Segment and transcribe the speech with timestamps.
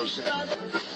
[0.00, 0.89] no sense.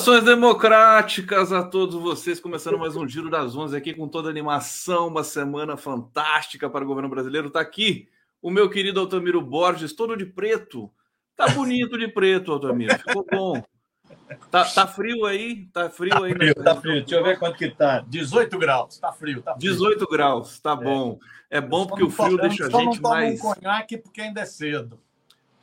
[0.00, 4.30] Saudações democráticas a todos vocês, começando mais um Giro das Onze aqui com toda a
[4.30, 7.48] animação, uma semana fantástica para o governo brasileiro.
[7.48, 8.08] Está aqui
[8.40, 10.90] o meu querido Altamiro Borges, todo de preto.
[11.36, 13.62] Tá bonito de preto, Altamiro, ficou bom.
[14.50, 15.66] Tá, tá frio aí?
[15.66, 16.32] Tá frio tá aí?
[16.32, 16.54] Frio?
[16.54, 18.02] Tá frio, deixa eu ver quanto que tá.
[18.08, 19.70] 18 graus, tá frio, tá frio.
[19.70, 21.18] 18 graus, tá bom.
[21.50, 23.38] É bom porque o frio deixa a gente mais...
[23.38, 24.98] não um conhaque porque ainda é cedo.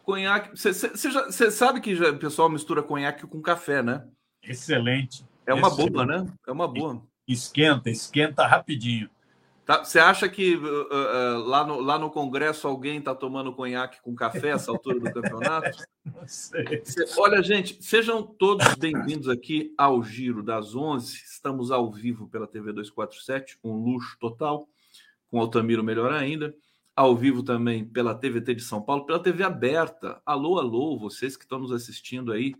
[0.03, 4.05] Conhaque, você sabe que já, o pessoal mistura conhaque com café, né?
[4.47, 5.25] Excelente.
[5.45, 5.91] É uma Excelente.
[5.91, 6.33] boa, né?
[6.45, 7.01] É uma boa.
[7.27, 9.09] Esquenta, esquenta rapidinho.
[9.65, 14.01] Tá, você acha que uh, uh, lá, no, lá no Congresso alguém está tomando conhaque
[14.01, 15.77] com café essa altura do campeonato?
[16.05, 16.81] Não sei.
[17.17, 21.13] olha, gente, sejam todos bem-vindos aqui ao Giro das 11.
[21.13, 24.69] Estamos ao vivo pela TV 247, um luxo total,
[25.29, 26.55] com Altamiro melhor ainda.
[26.95, 30.21] Ao vivo também pela TVT de São Paulo, pela TV aberta.
[30.25, 32.55] Alô, alô, vocês que estão nos assistindo aí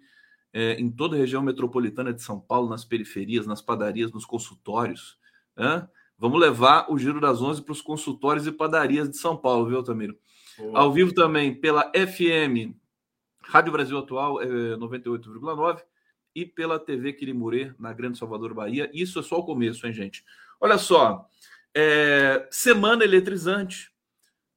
[0.53, 5.17] é, em toda a região metropolitana de São Paulo, nas periferias, nas padarias, nos consultórios.
[5.55, 5.87] Né?
[6.17, 9.83] Vamos levar o Giro das Onze para os consultórios e padarias de São Paulo, viu,
[9.83, 10.17] Tamiro?
[10.57, 10.79] Boa.
[10.79, 12.75] Ao vivo também pela FM
[13.43, 15.81] Rádio Brasil Atual é, 98,9
[16.35, 18.89] e pela TV Quirimurê, na Grande Salvador, Bahia.
[18.93, 20.23] Isso é só o começo, hein, gente?
[20.59, 21.27] Olha só,
[21.73, 23.91] é, semana eletrizante.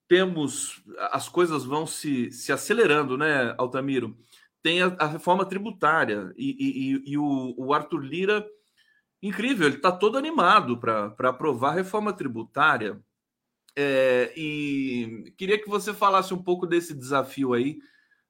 [0.08, 0.82] Temos,
[1.12, 4.18] as coisas vão se, se acelerando, né, Altamiro?
[4.62, 6.56] Tem a, a reforma tributária e,
[7.04, 8.46] e, e o, o, Arthur Lira,
[9.22, 13.02] incrível, ele está todo animado para aprovar a reforma tributária.
[13.76, 17.78] É, e queria que você falasse um pouco desse desafio aí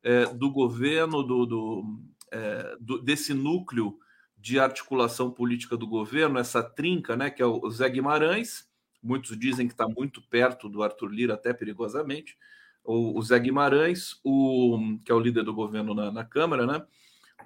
[0.02, 3.98] é, do governo, do, do, é, do, desse núcleo
[4.36, 8.68] de articulação política do governo, essa trinca, né, que é o Zé Guimarães.
[9.02, 12.36] Muitos dizem que está muito perto do Arthur Lira, até perigosamente
[12.84, 16.82] o, o Zé Guimarães, o, que é o líder do governo na, na Câmara, né?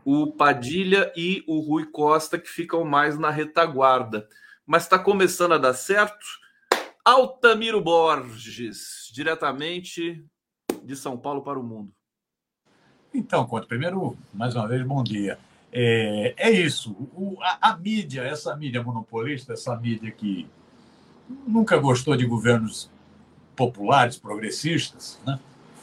[0.05, 4.28] o Padilha e o Rui Costa, que ficam mais na retaguarda.
[4.67, 6.25] Mas está começando a dar certo.
[7.05, 10.25] Altamiro Borges, diretamente
[10.83, 11.93] de São Paulo para o mundo.
[13.12, 15.39] Então, Conte, primeiro, mais uma vez, bom dia.
[15.72, 16.93] É, é isso.
[17.15, 20.49] O, a, a, mídia, essa mídia monopolista, essa mídia que
[21.47, 22.91] nunca gostou de governos
[23.56, 25.38] populares, progressistas, né?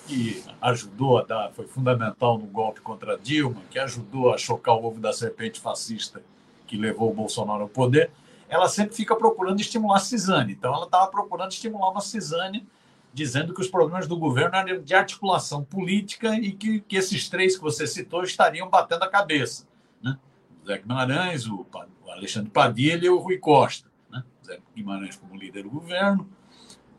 [0.08, 4.84] que ajudou a dar, foi fundamental no golpe contra Dilma, que ajudou a chocar o
[4.84, 6.22] ovo da serpente fascista
[6.68, 8.12] que levou o Bolsonaro ao poder,
[8.50, 10.54] ela sempre fica procurando estimular a Cisane.
[10.54, 12.68] Então, ela estava procurando estimular uma Cisane,
[13.14, 17.56] dizendo que os problemas do governo eram de articulação política e que, que esses três
[17.56, 19.68] que você citou estariam batendo a cabeça.
[20.02, 20.18] Né?
[20.62, 21.66] O Zé Guimarães, o,
[22.06, 23.90] o Alexandre Padilha e o Rui Costa.
[24.10, 24.24] Né?
[24.42, 26.28] O Zé Guimarães como líder do governo,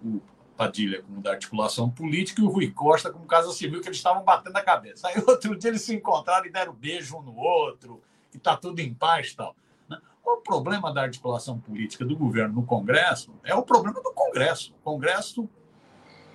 [0.03, 0.21] o
[0.63, 4.23] Padilha como da articulação política e o Rui Costa como Casa Civil, que eles estavam
[4.23, 5.09] batendo a cabeça.
[5.09, 8.01] Aí outro dia eles se encontraram e deram beijo um no outro,
[8.33, 9.57] e está tudo em paz e tal.
[9.89, 9.99] Né?
[10.25, 14.73] O problema da articulação política do governo no Congresso é o problema do Congresso.
[14.81, 15.49] O Congresso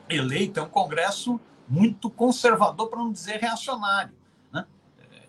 [0.09, 4.13] eleito é um Congresso muito conservador, para não dizer reacionário.
[4.51, 4.66] Né?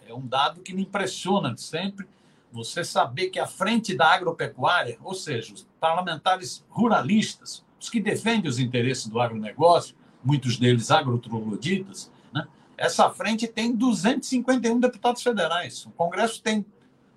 [0.07, 2.09] É um dado que me impressiona de sempre.
[2.51, 8.49] Você saber que a frente da agropecuária, ou seja, os parlamentares ruralistas, os que defendem
[8.49, 12.47] os interesses do agronegócio, muitos deles agrotrogloditas, né?
[12.77, 15.87] essa frente tem 251 deputados federais.
[15.87, 16.65] O Congresso tem,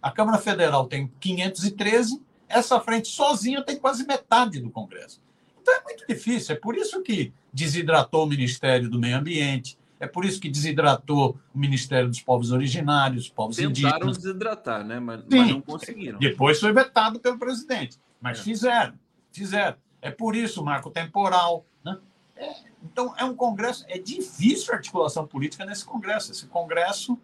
[0.02, 5.22] a Câmara Federal tem 513, essa frente sozinha tem quase metade do Congresso.
[5.62, 10.08] Então é muito difícil, é por isso que desidratou o Ministério do Meio Ambiente, é
[10.08, 13.94] por isso que desidratou o Ministério dos Povos Originários, povos Tentaram indígenas.
[13.94, 15.00] Tentaram desidratar, né?
[15.00, 16.18] Mas, mas, não conseguiram.
[16.18, 18.00] Depois foi vetado pelo presidente.
[18.20, 18.44] Mas é.
[18.44, 18.96] fizeram,
[19.32, 19.78] fizeram.
[20.02, 21.66] É por isso marco temporal.
[21.84, 21.98] Né?
[22.36, 23.86] É, então, é um Congresso.
[23.88, 26.32] É difícil a articulação política nesse Congresso.
[26.32, 27.18] Esse Congresso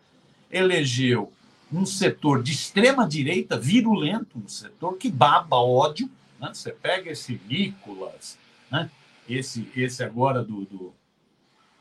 [0.51, 1.31] elegeu
[1.71, 6.09] um setor de extrema-direita virulento, um setor que baba ódio.
[6.39, 6.51] Né?
[6.53, 8.37] Você pega esse Nicolas,
[8.71, 8.89] né?
[9.27, 10.93] esse, esse agora do, do,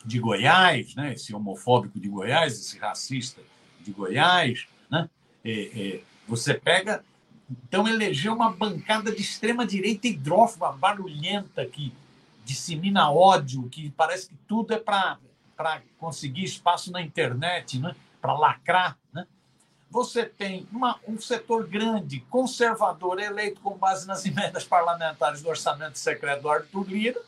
[0.04, 1.12] de Goiás, né?
[1.12, 3.40] esse homofóbico de Goiás, esse racista
[3.80, 4.66] de Goiás.
[4.90, 5.08] Né?
[5.44, 7.04] É, é, você pega
[7.50, 11.92] então, elegeu uma bancada de extrema-direita hidrófoba, barulhenta, que
[12.44, 15.18] dissemina ódio, que parece que tudo é para
[15.98, 17.94] conseguir espaço na internet, né?
[18.20, 18.98] para lacrar.
[19.12, 19.26] Né?
[19.90, 25.98] Você tem uma, um setor grande, conservador, eleito com base nas emendas parlamentares do orçamento
[25.98, 27.20] secreto do Arthur Lira,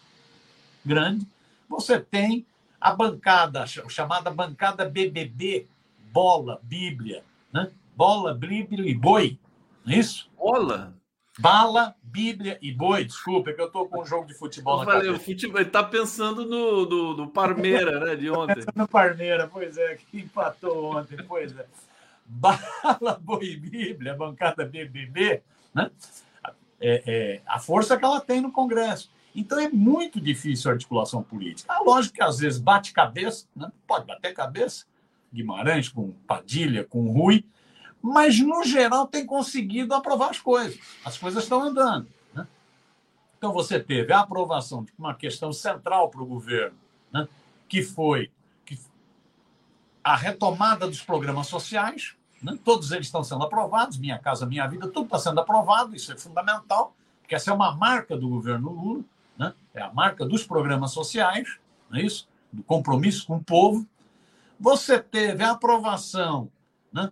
[0.84, 1.26] grande.
[1.68, 2.44] Você tem
[2.80, 5.66] a bancada, chamada bancada BBB,
[6.12, 7.22] bola, Bíblia,
[7.52, 7.70] né?
[7.96, 9.38] bola, Bíblia e boi,
[9.90, 10.30] isso?
[10.36, 10.94] Bola?
[11.38, 13.04] Bala, Bíblia e boi.
[13.04, 15.22] Desculpa, é que eu estou com um jogo de futebol eu na falei, cabeça.
[15.22, 18.64] O futebol, ele está pensando no, no, no Parmeira, né, de ontem.
[18.74, 21.66] no Parmeira, pois é, que empatou ontem, pois é.
[22.26, 25.42] Bala, boi e Bíblia, bancada BBB,
[25.72, 25.90] né?
[26.80, 29.10] É, é, a força que ela tem no Congresso.
[29.34, 31.72] Então é muito difícil a articulação política.
[31.72, 33.70] A lógica que às vezes bate cabeça, né?
[33.86, 34.84] pode bater cabeça,
[35.32, 37.44] Guimarães com Padilha, com Rui,
[38.02, 40.78] mas no geral tem conseguido aprovar as coisas.
[41.04, 42.08] As coisas estão andando.
[42.34, 42.46] Né?
[43.36, 46.76] Então você teve a aprovação de uma questão central para o governo,
[47.12, 47.28] né?
[47.68, 48.30] que foi
[50.02, 52.14] a retomada dos programas sociais.
[52.42, 52.58] Né?
[52.64, 56.16] Todos eles estão sendo aprovados, Minha Casa Minha Vida, tudo está sendo aprovado, isso é
[56.16, 59.04] fundamental, porque essa é uma marca do governo Lula,
[59.36, 59.52] né?
[59.74, 61.58] é a marca dos programas sociais,
[61.90, 62.28] não é isso?
[62.52, 63.86] do compromisso com o povo.
[64.58, 66.50] Você teve a aprovação
[66.92, 67.10] né?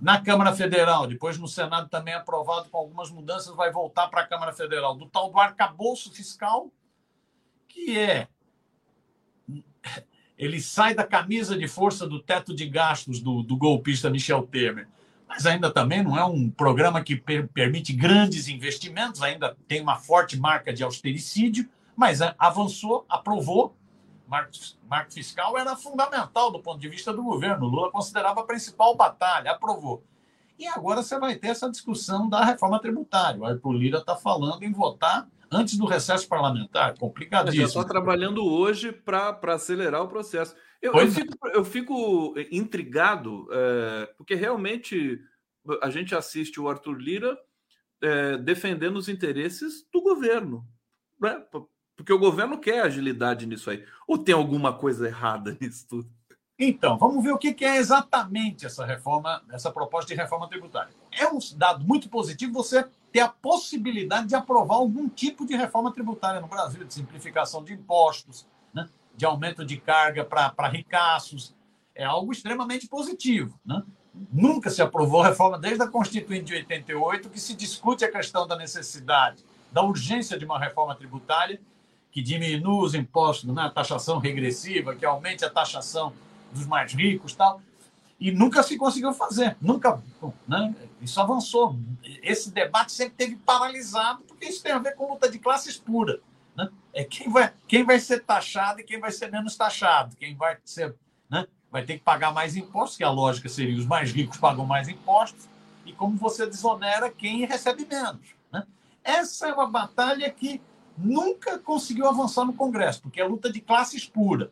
[0.00, 4.26] na Câmara Federal, depois no Senado também aprovado com algumas mudanças, vai voltar para a
[4.26, 6.70] Câmara Federal, do tal do arcabouço fiscal,
[7.66, 8.28] que é.
[10.36, 14.88] Ele sai da camisa de força do teto de gastos do, do golpista Michel Temer,
[15.28, 19.96] mas ainda também não é um programa que per permite grandes investimentos, ainda tem uma
[19.96, 23.76] forte marca de austericídio, mas avançou, aprovou
[24.28, 24.52] marco,
[24.88, 27.66] marco fiscal era fundamental do ponto de vista do governo.
[27.66, 30.04] O Lula considerava a principal batalha, aprovou.
[30.58, 33.40] E agora você vai ter essa discussão da reforma tributária.
[33.40, 36.98] O Arthur Lira está falando em votar antes do recesso parlamentar.
[36.98, 37.62] Complicadíssimo.
[37.62, 40.54] Já está trabalhando hoje para acelerar o processo.
[40.82, 41.10] Eu, eu, é.
[41.10, 45.20] fico, eu fico, intrigado, é, porque realmente
[45.82, 47.38] a gente assiste o Arthur Lira
[48.02, 50.66] é, defendendo os interesses do governo.
[51.20, 51.42] Né?
[51.98, 53.84] Porque o governo quer agilidade nisso aí.
[54.06, 56.08] Ou tem alguma coisa errada nisso tudo?
[56.56, 60.92] Então, vamos ver o que é exatamente essa reforma, essa proposta de reforma tributária.
[61.12, 65.92] É um dado muito positivo você ter a possibilidade de aprovar algum tipo de reforma
[65.92, 68.88] tributária no Brasil, de simplificação de impostos, né?
[69.16, 71.54] de aumento de carga para ricaços.
[71.94, 73.58] É algo extremamente positivo.
[73.64, 73.82] Né?
[74.32, 78.56] Nunca se aprovou reforma desde a Constituinte de 88 que se discute a questão da
[78.56, 81.60] necessidade, da urgência de uma reforma tributária
[82.18, 83.70] que diminua os impostos, né?
[83.72, 86.12] taxação regressiva, que aumente a taxação
[86.52, 87.62] dos mais ricos tal.
[88.18, 90.02] E nunca se conseguiu fazer, nunca.
[90.48, 90.74] Né?
[91.00, 91.78] Isso avançou.
[92.20, 96.18] Esse debate sempre teve paralisado, porque isso tem a ver com luta de classes pura.
[96.56, 96.68] Né?
[96.92, 100.56] É quem vai, quem vai ser taxado e quem vai ser menos taxado, quem vai
[100.64, 100.96] ser.
[101.30, 101.46] Né?
[101.70, 104.88] Vai ter que pagar mais impostos, que a lógica seria os mais ricos pagam mais
[104.88, 105.48] impostos,
[105.86, 108.26] e como você desonera quem recebe menos.
[108.50, 108.66] Né?
[109.04, 110.60] Essa é uma batalha que
[110.98, 114.50] nunca conseguiu avançar no Congresso, porque é luta de classes pura.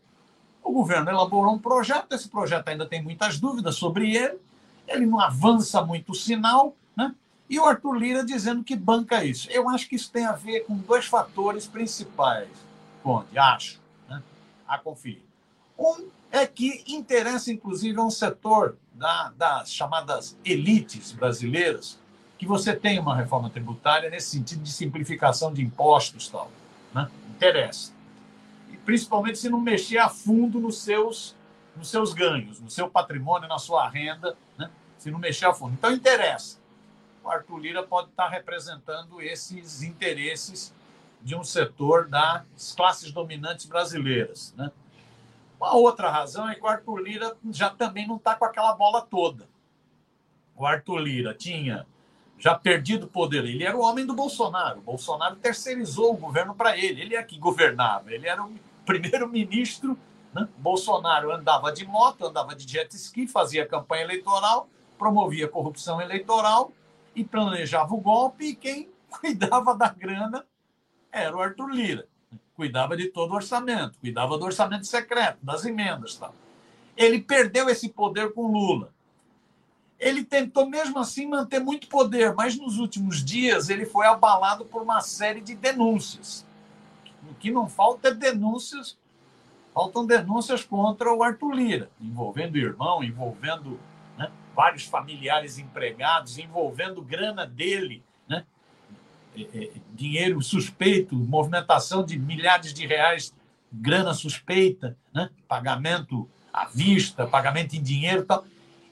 [0.63, 4.39] O governo elaborou um projeto, esse projeto ainda tem muitas dúvidas sobre ele,
[4.87, 7.15] ele não avança muito o sinal, né?
[7.49, 9.49] E o Arthur Lira dizendo que banca isso.
[9.51, 12.49] Eu acho que isso tem a ver com dois fatores principais,
[13.03, 14.21] Conde, acho, né?
[14.67, 15.23] a conferir.
[15.79, 21.99] Um é que interessa, inclusive, a um setor da, das chamadas elites brasileiras,
[22.39, 26.51] que você tenha uma reforma tributária nesse sentido de simplificação de impostos tal.
[26.95, 27.11] Né?
[27.31, 27.93] Interessa.
[28.71, 31.35] E principalmente se não mexer a fundo nos seus,
[31.77, 34.71] nos seus ganhos, no seu patrimônio, na sua renda, né?
[34.99, 35.75] se não mexer a fundo.
[35.75, 36.59] Então, interessa.
[37.25, 40.75] O Arthur Lira pode estar representando esses interesses
[41.23, 44.55] de um setor das classes dominantes brasileiras.
[44.57, 44.71] Né?
[45.59, 49.03] Uma outra razão é que o Arthur Lira já também não está com aquela bola
[49.03, 49.49] toda.
[50.55, 51.87] O Arthur Lira tinha
[52.39, 53.45] já perdido o poder.
[53.45, 54.79] Ele era o homem do Bolsonaro.
[54.79, 57.01] O Bolsonaro terceirizou o governo para ele.
[57.01, 58.13] Ele é que governava.
[58.13, 58.53] Ele era o
[58.85, 59.99] primeiro-ministro.
[60.35, 60.47] Né?
[60.59, 66.73] Bolsonaro andava de moto, andava de jet ski, fazia campanha eleitoral, promovia corrupção eleitoral
[67.15, 68.51] e planejava o golpe.
[68.51, 70.45] E quem cuidava da grana
[71.11, 72.07] era o Arthur Lira.
[72.55, 76.17] Cuidava de todo o orçamento, cuidava do orçamento secreto, das emendas.
[76.17, 76.35] Tal.
[76.97, 78.95] Ele perdeu esse poder com Lula.
[79.99, 84.83] Ele tentou, mesmo assim, manter muito poder, mas nos últimos dias ele foi abalado por
[84.83, 86.45] uma série de denúncias.
[87.29, 88.99] O que não falta é denúncias,
[89.73, 93.81] faltam denúncias contra o Arthur Lira, envolvendo o irmão, envolvendo
[94.19, 98.45] né, vários familiares empregados, envolvendo grana dele, né,
[99.95, 103.35] dinheiro suspeito, movimentação de milhares de reais
[103.73, 105.31] grana suspeita, né?
[105.49, 108.45] pagamento à vista, pagamento em dinheiro e tal.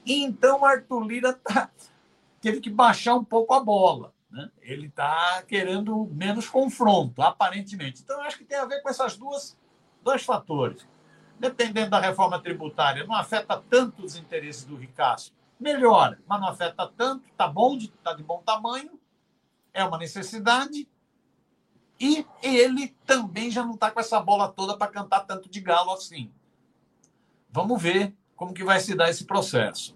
[0.05, 1.71] Então, Arthur Lira tá,
[2.39, 4.13] teve que baixar um pouco a bola.
[4.29, 4.51] Né?
[4.61, 8.01] Ele está querendo menos confronto, aparentemente.
[8.03, 9.57] Então, acho que tem a ver com essas duas
[10.03, 10.87] dois fatores.
[11.39, 15.33] Dependendo da reforma tributária, não afeta tanto os interesses do ricaço.
[15.59, 18.99] Melhora, mas não afeta tanto, está bom, está de bom tamanho,
[19.73, 20.87] é uma necessidade.
[21.99, 25.91] E ele também já não está com essa bola toda para cantar tanto de galo
[25.91, 26.31] assim.
[27.49, 29.94] Vamos ver como que vai se dar esse processo.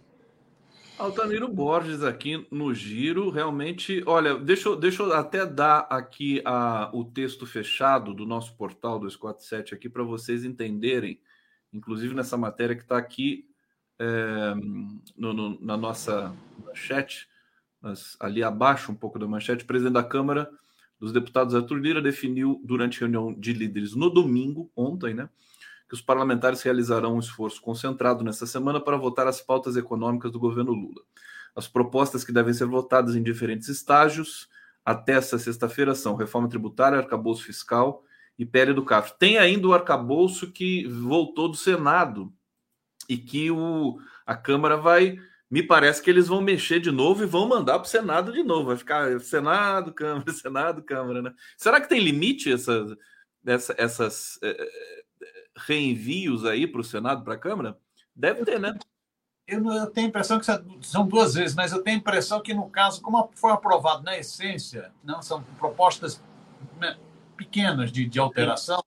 [1.00, 6.92] Altamiro Borges aqui no Giro, realmente, olha, deixa, eu, deixa eu até dar aqui a,
[6.94, 11.22] o texto fechado do nosso portal 247 aqui para vocês entenderem,
[11.72, 13.48] inclusive nessa matéria que está aqui
[13.98, 14.54] é,
[15.16, 17.30] no, no, na nossa manchete,
[17.82, 20.52] mas ali abaixo um pouco da manchete, o presidente da Câmara
[21.00, 25.30] dos Deputados Arthur Lira definiu durante reunião de líderes no domingo, ontem, né?
[25.90, 30.40] Que os parlamentares realizarão um esforço concentrado nesta semana para votar as pautas econômicas do
[30.40, 31.02] governo Lula.
[31.56, 34.48] As propostas que devem ser votadas em diferentes estágios
[34.86, 38.04] até esta sexta-feira são reforma tributária, arcabouço fiscal
[38.38, 39.18] e PL do CAF.
[39.18, 42.32] Tem ainda o arcabouço que voltou do Senado
[43.08, 45.18] e que o, a Câmara vai.
[45.50, 48.44] Me parece que eles vão mexer de novo e vão mandar para o Senado de
[48.44, 48.68] novo.
[48.68, 51.34] Vai ficar Senado, Câmara, Senado, Câmara, né?
[51.58, 52.98] Será que tem limite essa,
[53.46, 54.40] essa, essas.
[55.66, 57.78] Reenvios aí para o Senado, para a Câmara?
[58.16, 58.78] Deve ter, né?
[59.48, 60.46] Eu, eu, tenho a impressão que
[60.82, 64.18] são duas vezes, mas eu tenho a impressão que, no caso, como foi aprovado na
[64.18, 66.22] essência, não são propostas
[66.80, 66.98] né,
[67.36, 68.84] pequenas de, de alteração,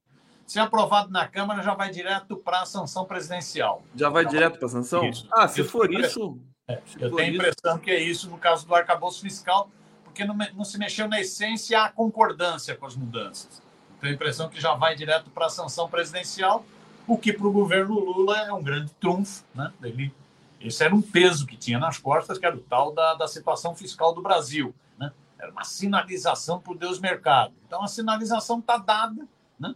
[0.46, 3.82] se aprovado na Câmara, já vai direto para a sanção presidencial.
[3.96, 5.08] Já vai direto para a sanção?
[5.08, 5.26] Isso.
[5.32, 6.38] Ah, se eu for isso.
[6.68, 9.70] É, eu tenho a impressão que é isso no caso do arcabouço fiscal,
[10.04, 13.61] porque não, não se mexeu na essência a concordância com as mudanças.
[14.02, 16.64] Tenho a impressão que já vai direto para a sanção presidencial,
[17.06, 19.44] o que para o governo Lula é um grande trunfo.
[19.54, 19.72] Né?
[19.80, 20.12] Ele,
[20.60, 23.76] esse era um peso que tinha nas costas, que era o tal da, da situação
[23.76, 24.74] fiscal do Brasil.
[24.98, 25.12] Né?
[25.38, 27.54] Era uma sinalização para o Deus mercado.
[27.64, 29.24] Então a sinalização está dada,
[29.56, 29.72] né?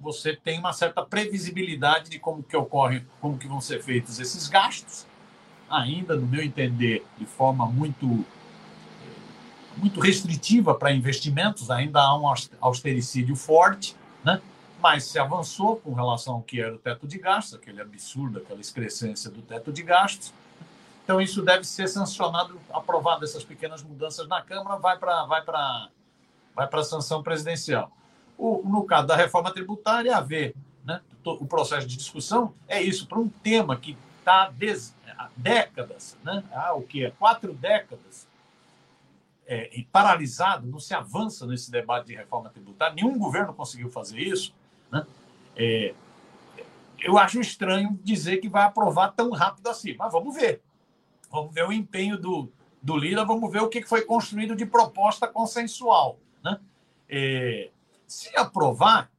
[0.00, 4.48] você tem uma certa previsibilidade de como que ocorre, como que vão ser feitos esses
[4.48, 5.06] gastos,
[5.68, 8.24] ainda, no meu entender, de forma muito
[9.76, 12.24] muito restritiva para investimentos, ainda há um
[12.60, 14.40] austericídio forte, né?
[14.80, 18.60] mas se avançou com relação ao que era o teto de gastos, aquele absurdo, aquela
[18.60, 20.32] excrescência do teto de gastos.
[21.04, 25.44] Então, isso deve ser sancionado, aprovado essas pequenas mudanças na Câmara, vai para vai
[26.54, 27.92] vai a sanção presidencial.
[28.36, 30.54] O, no caso da reforma tributária, a ver
[30.84, 34.50] né, o processo de discussão, é isso, para um tema que está
[35.16, 37.10] há décadas, né, há o que?
[37.12, 38.26] Quatro décadas,
[39.46, 44.52] é, paralisado, não se avança nesse debate de reforma tributária, nenhum governo conseguiu fazer isso.
[44.90, 45.06] Né?
[45.54, 45.94] É,
[46.98, 50.62] eu acho estranho dizer que vai aprovar tão rápido assim, mas vamos ver.
[51.30, 52.50] Vamos ver o empenho do,
[52.82, 56.18] do Lira, vamos ver o que foi construído de proposta consensual.
[56.42, 56.58] Né?
[57.08, 57.70] É,
[58.06, 59.10] se aprovar,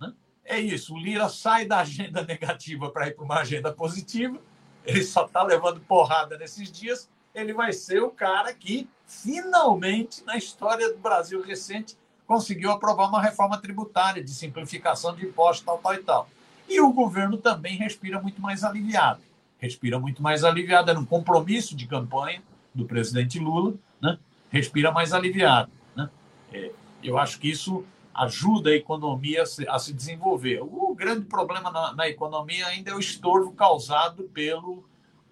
[0.00, 0.14] né,
[0.44, 4.38] é isso: o Lira sai da agenda negativa para ir para uma agenda positiva,
[4.84, 10.36] ele só está levando porrada nesses dias ele vai ser o cara que, finalmente, na
[10.36, 15.94] história do Brasil recente, conseguiu aprovar uma reforma tributária de simplificação de impostos, tal, tal
[15.94, 16.28] e tal.
[16.68, 19.20] E o governo também respira muito mais aliviado.
[19.58, 20.90] Respira muito mais aliviado.
[20.90, 22.42] Era um compromisso de campanha
[22.74, 24.18] do presidente Lula, né?
[24.50, 25.70] respira mais aliviado.
[25.94, 26.08] Né?
[26.52, 26.70] É,
[27.02, 30.60] eu acho que isso ajuda a economia a se, a se desenvolver.
[30.62, 34.84] O grande problema na, na economia ainda é o estorvo causado pelo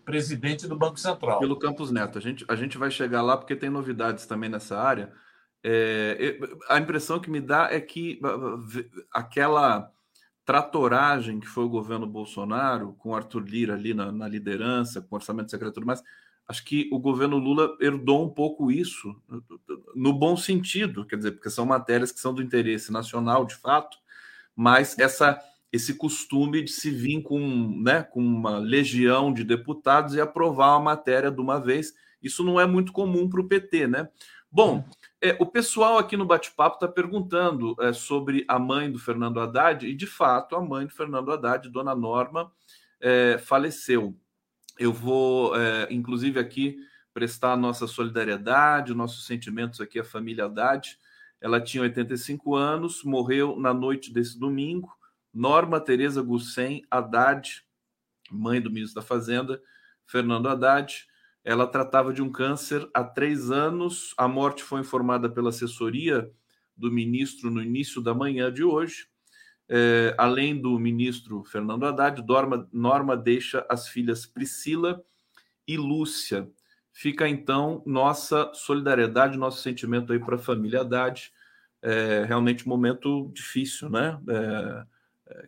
[0.04, 1.38] presidente do Banco Central.
[1.38, 2.18] Pelo Campos Neto.
[2.18, 5.12] A gente, a gente vai chegar lá porque tem novidades também nessa área.
[5.64, 8.20] É, a impressão que me dá é que
[9.12, 9.90] aquela
[10.44, 15.50] tratoragem que foi o governo Bolsonaro, com Arthur Lira ali na, na liderança, com orçamento
[15.50, 16.02] secreto e tudo mais,
[16.48, 19.14] acho que o governo Lula herdou um pouco isso,
[19.94, 23.96] no bom sentido, quer dizer, porque são matérias que são do interesse nacional, de fato,
[24.54, 25.40] mas essa
[25.72, 30.92] esse costume de se vir com, né, com uma legião de deputados e aprovar uma
[30.92, 31.94] matéria de uma vez.
[32.22, 34.08] Isso não é muito comum para o PT, né?
[34.50, 34.84] Bom,
[35.18, 39.86] é, o pessoal aqui no bate-papo está perguntando é, sobre a mãe do Fernando Haddad,
[39.86, 42.52] e de fato a mãe do Fernando Haddad, Dona Norma,
[43.00, 44.14] é, faleceu.
[44.78, 46.76] Eu vou, é, inclusive, aqui
[47.14, 50.98] prestar a nossa solidariedade, nossos sentimentos aqui à família Haddad.
[51.40, 54.92] Ela tinha 85 anos, morreu na noite desse domingo.
[55.32, 57.62] Norma Tereza Gussen Haddad,
[58.30, 59.60] mãe do ministro da Fazenda,
[60.06, 61.06] Fernando Haddad.
[61.44, 64.14] Ela tratava de um câncer há três anos.
[64.16, 66.30] A morte foi informada pela assessoria
[66.76, 69.08] do ministro no início da manhã de hoje.
[69.68, 75.02] é, além do ministro Fernando Haddad, Norma, Norma deixa as filhas Priscila
[75.66, 76.46] e Lúcia.
[76.92, 81.32] Fica então nossa solidariedade, nosso sentimento aí para a família Haddad.
[81.80, 84.20] É realmente um momento difícil, né?
[84.28, 84.91] É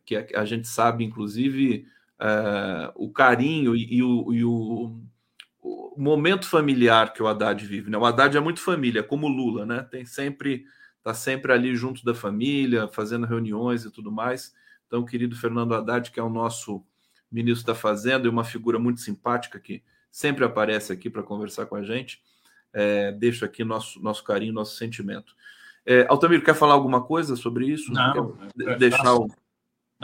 [0.05, 1.87] que a, gente sabe, inclusive,
[2.19, 5.00] é, o carinho e, e, o, e o,
[5.62, 7.91] o, momento familiar que o Haddad vive.
[7.91, 7.99] Né?
[7.99, 9.87] O Haddad é muito família, como o Lula, né?
[9.91, 10.64] Tem sempre
[11.05, 14.55] está sempre ali junto da família, fazendo reuniões e tudo mais.
[14.87, 16.83] Então, o querido Fernando Haddad, que é o nosso
[17.31, 21.76] ministro da Fazenda e uma figura muito simpática que sempre aparece aqui para conversar com
[21.76, 22.23] a gente,
[22.73, 25.35] é, deixo aqui nosso, nosso carinho, nosso sentimento.
[25.85, 27.93] É, Altamiro, quer falar alguma coisa sobre isso?
[27.93, 29.29] Não, quer deixar o...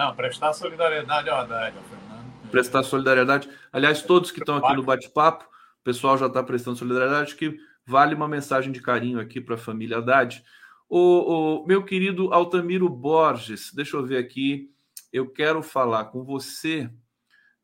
[0.00, 2.50] não, prestar solidariedade ao Haddad, ao Fernando.
[2.50, 3.50] Prestar solidariedade.
[3.70, 7.54] Aliás, todos que estão aqui no bate-papo, o pessoal já está prestando solidariedade, que
[7.84, 10.42] vale uma mensagem de carinho aqui para a família Haddad.
[10.88, 14.70] O, o, meu querido Altamiro Borges, deixa eu ver aqui.
[15.12, 16.90] Eu quero falar com você.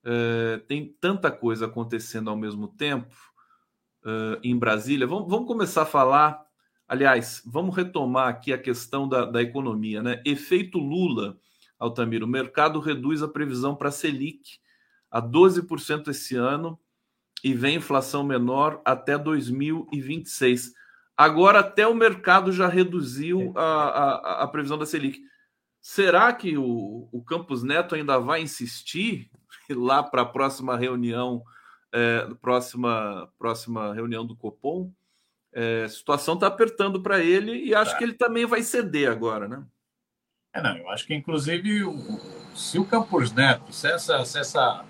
[0.05, 3.16] Uh, tem tanta coisa acontecendo ao mesmo tempo
[4.05, 5.07] uh, em Brasília.
[5.07, 6.45] Vamos, vamos, começar a falar.
[6.87, 10.23] Aliás, vamos retomar aqui a questão da, da economia, né?
[10.25, 11.38] Efeito Lula,
[11.78, 12.26] Altamiro.
[12.26, 14.59] O mercado reduz a previsão para a Selic
[15.11, 16.78] a 12% esse ano
[17.42, 20.73] e vem inflação menor até 2026.
[21.16, 25.21] Agora até o mercado já reduziu a, a, a previsão da Selic.
[25.80, 29.30] Será que o, o Campos Neto ainda vai insistir
[29.71, 31.42] lá para a próxima reunião,
[31.92, 34.92] é, próxima, próxima reunião do Copom?
[35.52, 37.99] É, a situação está apertando para ele e acho tá.
[37.99, 39.64] que ele também vai ceder agora, né?
[40.56, 41.84] É, não, eu acho que inclusive
[42.54, 44.86] se o Campos Neto, se essa, se essa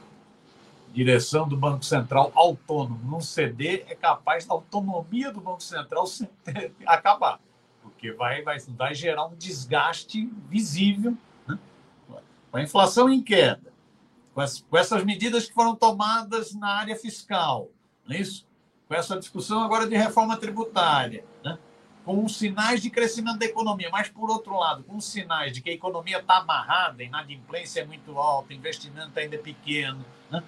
[0.92, 6.04] direção do Banco Central autônomo não ceder, é capaz da autonomia do Banco Central
[6.86, 7.40] acabar,
[7.82, 11.16] porque vai, vai, vai gerar um desgaste visível
[11.48, 11.58] né?
[12.52, 13.72] com a inflação em queda,
[14.32, 17.68] com, as, com essas medidas que foram tomadas na área fiscal,
[18.06, 18.46] não é isso?
[18.86, 21.58] com essa discussão agora de reforma tributária, né?
[22.06, 25.72] Com sinais de crescimento da economia, mas, por outro lado, com sinais de que a
[25.72, 30.40] economia está amarrada, inadimplência é muito alta, investimento ainda é pequeno, né?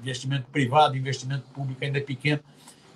[0.00, 2.42] investimento privado, investimento público ainda é pequeno.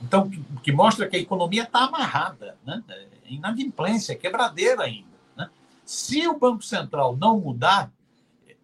[0.02, 2.82] Então, que, que mostra que a economia está amarrada, né?
[2.88, 5.06] É inadimplência, quebradeira ainda.
[5.36, 5.48] Né?
[5.84, 7.92] Se o Banco Central não mudar,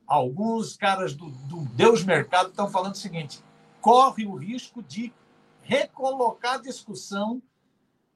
[0.08, 3.40] alguns caras do, do Deus Mercado estão falando o seguinte:
[3.80, 5.12] corre o risco de
[5.62, 7.40] recolocar a discussão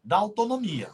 [0.02, 0.90] da autonomia.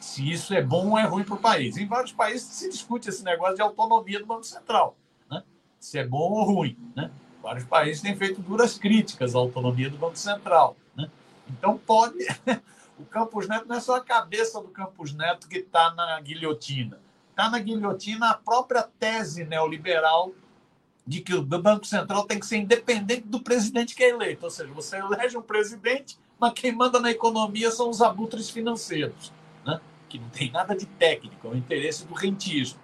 [0.00, 1.76] Se isso é bom ou é ruim para o país.
[1.76, 4.96] Em vários países se discute esse negócio de autonomia do Banco Central.
[5.30, 5.42] Né?
[5.80, 6.76] Se é bom ou ruim.
[6.94, 7.10] Né?
[7.42, 10.76] Vários países têm feito duras críticas à autonomia do Banco Central.
[10.96, 11.10] Né?
[11.48, 12.18] Então, pode.
[12.98, 16.98] o Campos Neto não é só a cabeça do Campos Neto que está na guilhotina.
[17.30, 20.32] Está na guilhotina a própria tese neoliberal
[21.06, 24.44] de que o Banco Central tem que ser independente do presidente que é eleito.
[24.44, 29.32] Ou seja, você elege um presidente, mas quem manda na economia são os abutres financeiros,
[29.66, 29.80] né?
[30.08, 32.80] que não tem nada de técnico, é o interesse do rentismo.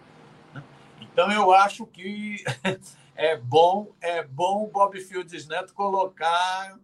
[0.53, 0.63] Né?
[1.01, 2.43] Então, eu acho que
[3.15, 6.79] é bom, é bom o Bob Fields Neto colocar,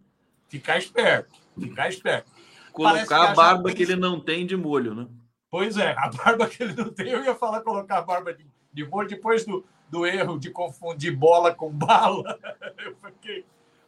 [0.47, 2.31] ficar esperto, ficar esperto.
[2.71, 5.07] Colocar a barba que ele não tem de molho, né?
[5.51, 8.45] Pois é, a barba que ele não tem, eu ia falar colocar a barba de,
[8.71, 12.39] de molho depois do, do erro de confundir bola com bala.
[12.77, 13.43] Eu fiquei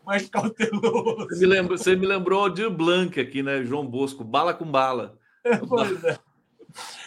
[0.05, 1.27] mais cauteloso.
[1.29, 3.63] Você me lembrou, você me lembrou de Blanc aqui, né?
[3.63, 5.17] João Bosco, bala com bala.
[5.67, 6.19] Pois é.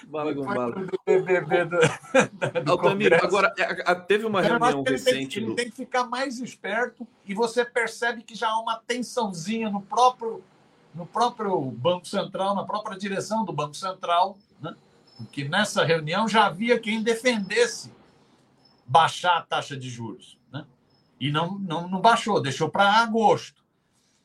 [0.07, 0.75] Bala com bala.
[0.75, 3.51] Do BBB do, do Altamiro, agora,
[4.07, 5.37] teve uma reunião ele recente.
[5.37, 5.51] Tem, do...
[5.53, 9.81] Ele tem que ficar mais esperto e você percebe que já há uma tensãozinha no
[9.81, 10.43] próprio,
[10.95, 14.75] no próprio Banco Central, na própria direção do Banco Central, né?
[15.17, 17.93] porque nessa reunião já havia quem defendesse
[18.87, 20.39] baixar a taxa de juros.
[20.53, 20.67] Né?
[21.19, 23.65] E não, não, não baixou, deixou para agosto.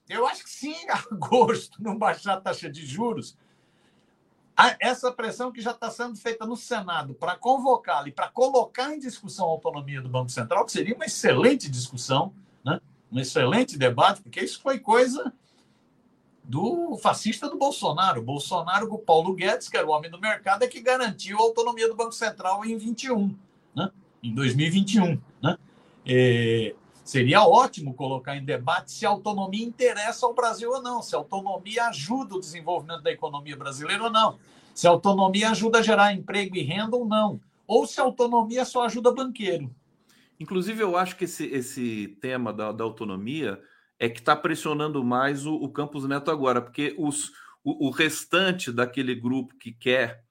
[0.07, 3.37] Eu acho que sim, agosto não baixar a taxa de juros
[4.79, 8.99] essa pressão que já está sendo feita no Senado para convocá-lo e para colocar em
[8.99, 12.79] discussão a autonomia do Banco Central, que seria uma excelente discussão, né?
[13.11, 15.33] um excelente debate, porque isso foi coisa
[16.43, 18.21] do fascista do Bolsonaro.
[18.21, 21.43] O Bolsonaro, o Paulo Guedes, que era o homem do mercado, é que garantiu a
[21.43, 23.37] autonomia do Banco Central em 21,
[23.75, 23.91] né?
[24.23, 25.21] em 2021.
[25.41, 25.57] Né?
[26.05, 26.75] E
[27.09, 31.17] seria ótimo colocar em debate se a autonomia interessa ao Brasil ou não, se a
[31.17, 34.37] autonomia ajuda o desenvolvimento da economia brasileira ou não,
[34.75, 38.63] se a autonomia ajuda a gerar emprego e renda ou não, ou se a autonomia
[38.63, 39.73] só ajuda banqueiro.
[40.39, 43.59] Inclusive, eu acho que esse, esse tema da, da autonomia
[43.97, 47.31] é que está pressionando mais o, o, Neto agora, porque os,
[47.63, 50.23] o, o restante daquele grupo que quer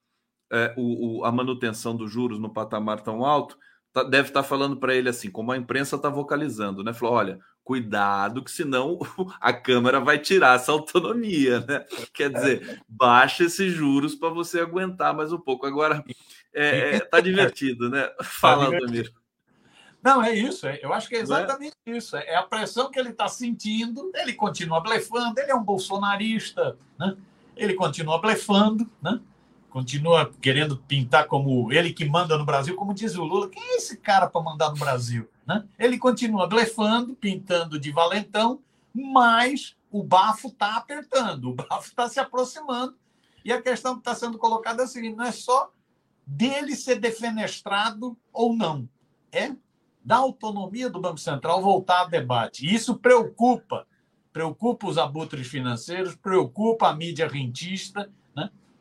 [0.53, 3.59] é, o, a manutenção dos juros no patamar tão alto
[3.93, 6.93] tá, deve estar tá falando para ele assim, como a imprensa está vocalizando, né?
[6.93, 8.99] Falou: olha, cuidado, que senão
[9.41, 11.85] a Câmara vai tirar essa autonomia, né?
[12.15, 15.67] Quer dizer, baixa esses juros para você aguentar mais um pouco.
[15.67, 16.03] Agora,
[16.55, 18.09] é, é, tá divertido, né?
[18.19, 19.13] Tá Fala, Damir.
[20.03, 20.67] Não, é isso.
[20.67, 21.23] É, eu acho que é, é?
[21.23, 21.97] exatamente é?
[21.97, 22.17] isso.
[22.17, 24.11] É a pressão que ele está sentindo.
[24.15, 25.39] Ele continua blefando.
[25.39, 27.17] Ele é um bolsonarista, né?
[27.57, 29.21] Ele continua blefando, né?
[29.71, 33.49] Continua querendo pintar como ele que manda no Brasil, como diz o Lula.
[33.51, 35.29] Quem é esse cara para mandar no Brasil?
[35.47, 35.65] Né?
[35.79, 38.61] Ele continua blefando, pintando de valentão,
[38.95, 42.97] mas o bafo está apertando, o bafo está se aproximando.
[43.45, 45.71] E a questão que está sendo colocada é a seguinte: não é só
[46.27, 48.89] dele ser defenestrado ou não,
[49.33, 49.53] é
[50.05, 52.67] da autonomia do Banco Central voltar a debate.
[52.67, 53.87] E isso preocupa,
[54.33, 58.11] preocupa os abutres financeiros, preocupa a mídia rentista?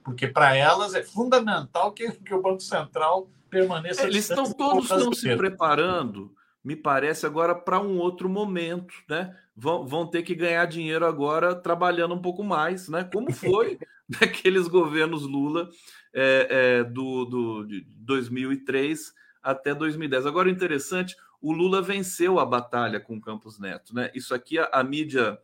[0.07, 4.03] Porque para elas é fundamental que, que, o Banco Central permaneça.
[4.03, 9.37] Eles estão todos estão se preparando, me parece, agora para um outro momento, né?
[9.53, 13.03] Vão, vão ter que ganhar dinheiro agora trabalhando um pouco mais, né?
[13.03, 15.69] Como foi naqueles governos Lula
[16.13, 20.25] é, é, do, do, de 2003 até 2010.
[20.25, 24.09] Agora, interessante, o Lula venceu a batalha com o Campos Neto, né?
[24.15, 25.37] Isso aqui a, a mídia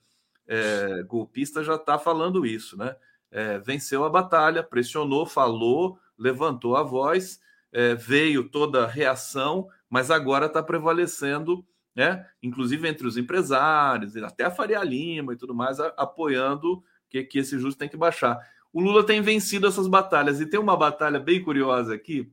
[0.47, 2.95] é, golpista já está falando isso, né?
[3.34, 7.39] É, venceu a batalha, pressionou, falou, levantou a voz,
[7.72, 11.65] é, veio toda a reação, mas agora está prevalecendo,
[11.96, 12.28] né?
[12.43, 17.39] Inclusive entre os empresários, até a Faria Lima e tudo mais, a, apoiando que, que
[17.39, 18.39] esse juros tem que baixar.
[18.72, 22.32] O Lula tem vencido essas batalhas e tem uma batalha bem curiosa aqui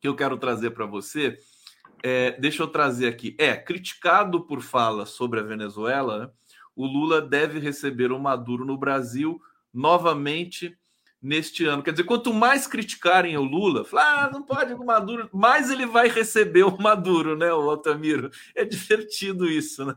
[0.00, 1.38] que eu quero trazer para você.
[2.02, 3.36] É, deixa eu trazer aqui.
[3.38, 6.30] É, criticado por fala sobre a Venezuela, né?
[6.74, 9.38] o Lula deve receber o Maduro no Brasil
[9.72, 10.76] novamente
[11.20, 11.82] neste ano.
[11.82, 15.86] Quer dizer, quanto mais criticarem o Lula, falar, ah, não pode o Maduro, mais ele
[15.86, 18.30] vai receber o Maduro, né, o Altamiro?
[18.54, 19.94] É divertido isso, né?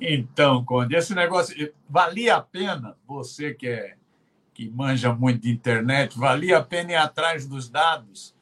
[0.00, 3.96] Então, Conde, esse negócio valia a pena, você que é
[4.54, 8.34] que manja muito de internet, valia a pena ir atrás dos dados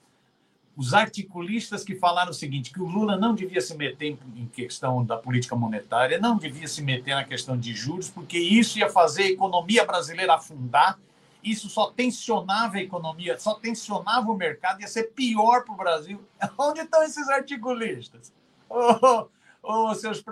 [0.77, 5.03] os articulistas que falaram o seguinte, que o Lula não devia se meter em questão
[5.03, 9.23] da política monetária, não devia se meter na questão de juros, porque isso ia fazer
[9.23, 10.99] a economia brasileira afundar,
[11.43, 16.23] isso só tensionava a economia, só tensionava o mercado, ia ser pior para o Brasil.
[16.59, 18.33] Onde estão esses articulistas?
[18.69, 19.29] Ô, oh,
[19.62, 20.23] oh, seus,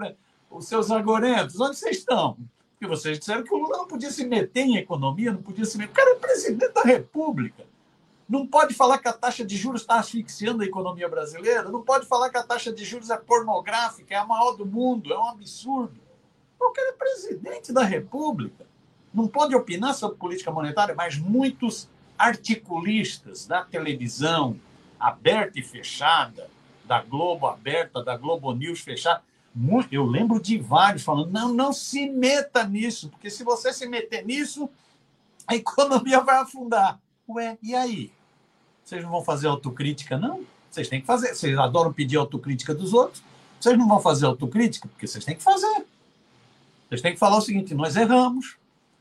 [0.50, 2.36] os seus agorentos, onde vocês estão?
[2.72, 5.78] Porque vocês disseram que o Lula não podia se meter em economia, não podia se
[5.78, 5.92] meter.
[5.92, 7.64] O cara é presidente da República.
[8.28, 11.70] Não pode falar que a taxa de juros está asfixiando a economia brasileira.
[11.70, 15.12] Não pode falar que a taxa de juros é pornográfica, é a maior do mundo,
[15.12, 16.00] é um absurdo.
[16.58, 18.64] O cara é presidente da República.
[19.12, 24.58] Não pode opinar sobre política monetária, mas muitos articulistas da televisão
[24.98, 26.48] aberta e fechada,
[26.84, 29.22] da Globo aberta, da Globo News fechada,
[29.92, 34.24] eu lembro de vários falando: não, não se meta nisso, porque se você se meter
[34.24, 34.68] nisso,
[35.46, 36.98] a economia vai afundar.
[37.28, 38.12] Ué, e aí?
[38.84, 40.44] Vocês não vão fazer autocrítica, não?
[40.70, 41.34] Vocês têm que fazer.
[41.34, 43.22] Vocês adoram pedir autocrítica dos outros.
[43.60, 45.86] Vocês não vão fazer autocrítica, porque vocês têm que fazer.
[46.88, 48.56] Vocês têm que falar o seguinte: nós erramos.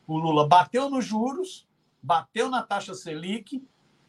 [0.08, 1.66] O Lula bateu nos juros,
[2.02, 3.64] bateu na taxa Selic,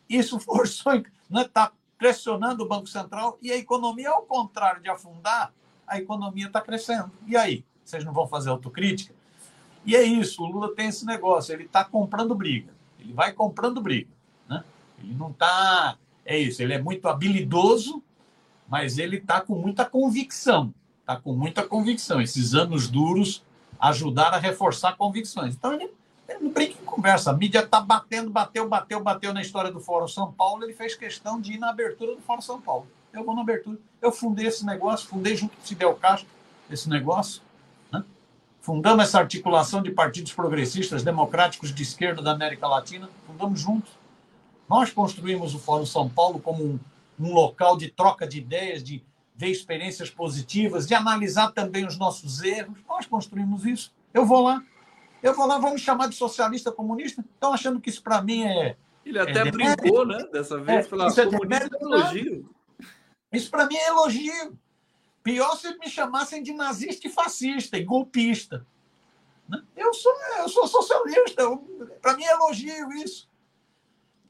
[0.09, 4.89] isso forçou, está né, tá pressionando o Banco Central e a economia, ao contrário de
[4.89, 5.53] afundar,
[5.87, 7.11] a economia está crescendo.
[7.27, 7.65] E aí?
[7.85, 9.15] Vocês não vão fazer autocrítica?
[9.87, 12.74] E é isso, o Lula tem esse negócio, ele está comprando briga.
[13.05, 14.11] Ele vai comprando briga.
[14.49, 14.65] Né?
[15.03, 15.97] Ele não está.
[16.25, 18.03] É isso, ele é muito habilidoso,
[18.67, 20.73] mas ele está com muita convicção.
[21.01, 22.21] Está com muita convicção.
[22.21, 23.45] Esses anos duros
[23.79, 25.55] ajudaram a reforçar convicções.
[25.55, 25.91] Então, ele,
[26.27, 27.31] ele não brinca em conversa.
[27.31, 30.65] A mídia está batendo, bateu, bateu, bateu na história do Fórum São Paulo.
[30.65, 32.87] Ele fez questão de ir na abertura do Fórum São Paulo.
[33.13, 33.79] Eu vou na abertura.
[34.01, 36.29] Eu fundei esse negócio, fundei junto com o Fidel Castro
[36.71, 37.43] esse negócio.
[38.65, 43.93] Fundamos essa articulação de partidos progressistas democráticos de esquerda da América Latina, fundamos juntos.
[44.67, 46.81] Nós construímos o Fórum São Paulo como um,
[47.21, 49.05] um local de troca de ideias, de
[49.37, 52.79] ver experiências positivas, de analisar também os nossos erros.
[52.89, 53.93] Nós construímos isso.
[54.15, 54.63] Eu vou lá.
[55.23, 57.23] Eu vou lá, vão me chamar de socialista comunista?
[57.35, 58.77] Estão achando que isso para mim é.
[59.05, 60.27] Ele até é brincou, né?
[60.33, 62.51] Dessa vez, é, falar isso é comunista é elogio.
[63.31, 64.59] Isso para mim é elogio.
[65.25, 68.65] Pior se me chamassem de nazista e fascista e golpista.
[69.49, 69.61] Né?
[69.75, 71.43] Eu sou, eu sou socialista,
[72.03, 73.27] para mim é elogio isso.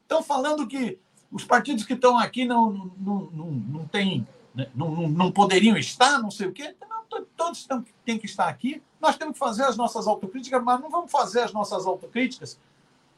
[0.02, 0.96] Estão falando que
[1.33, 4.70] os partidos que estão aqui não, não, não, não, tem, né?
[4.72, 6.76] não, não, poderiam estar, não sei o quê.
[6.88, 7.68] Não, todos
[8.04, 8.80] têm que estar aqui.
[9.00, 12.57] Nós temos que fazer as nossas autocríticas, mas não vamos fazer as nossas autocríticas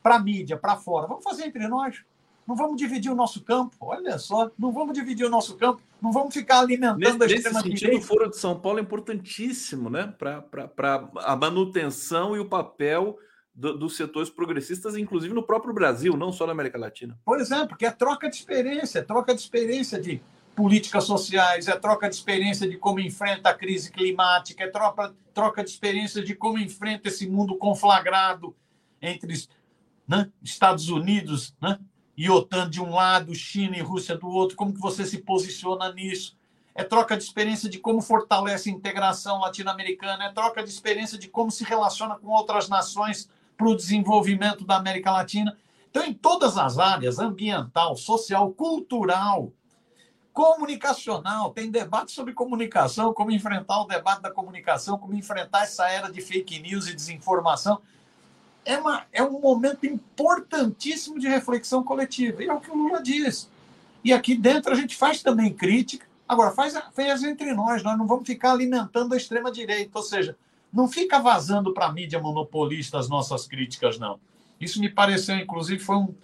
[0.03, 1.07] para a mídia, para fora.
[1.07, 2.03] Vamos fazer entre nós.
[2.47, 3.77] Não vamos dividir o nosso campo.
[3.81, 5.83] Olha só, não vamos dividir o nosso campo.
[6.01, 8.83] Não vamos ficar alimentando nesse, a extrema nesse sentido, o Foro de São Paulo é
[8.83, 10.15] importantíssimo, né?
[10.19, 13.19] Para a manutenção e o papel
[13.55, 17.19] do, dos setores progressistas, inclusive no próprio Brasil, não só na América Latina.
[17.25, 20.23] Por exemplo, que é troca de experiência, troca de experiência de
[20.55, 25.65] políticas sociais, é troca de experiência de como enfrenta a crise climática, é troca, troca
[25.65, 28.55] de experiência de como enfrenta esse mundo conflagrado
[29.01, 29.35] entre
[30.09, 31.79] né, Estados Unidos, né,
[32.17, 35.93] e OTAN de um lado, China e Rússia do outro, como que você se posiciona
[35.93, 36.37] nisso?
[36.75, 41.29] É troca de experiência de como fortalece a integração latino-americana, é troca de experiência de
[41.29, 45.57] como se relaciona com outras nações para o desenvolvimento da América Latina.
[45.91, 49.53] Então, em todas as áreas, ambiental, social, cultural,
[50.33, 56.13] comunicacional, tem debate sobre comunicação, como enfrentar o debate da comunicação, como enfrentar essa era
[56.13, 57.81] de fake news e desinformação
[58.67, 62.43] é, uma, é um momento importantíssimo de reflexão coletiva.
[62.43, 63.49] E é o que o Lula diz.
[64.05, 66.05] E aqui dentro a gente faz também crítica.
[66.29, 69.93] Agora, faz, faz entre nós, nós não vamos ficar alimentando a extrema-direita.
[69.95, 70.37] Ou seja,
[70.73, 74.19] não fica vazando para a mídia monopolista as nossas críticas, não.
[74.61, 76.15] Isso me pareceu, inclusive, foi um,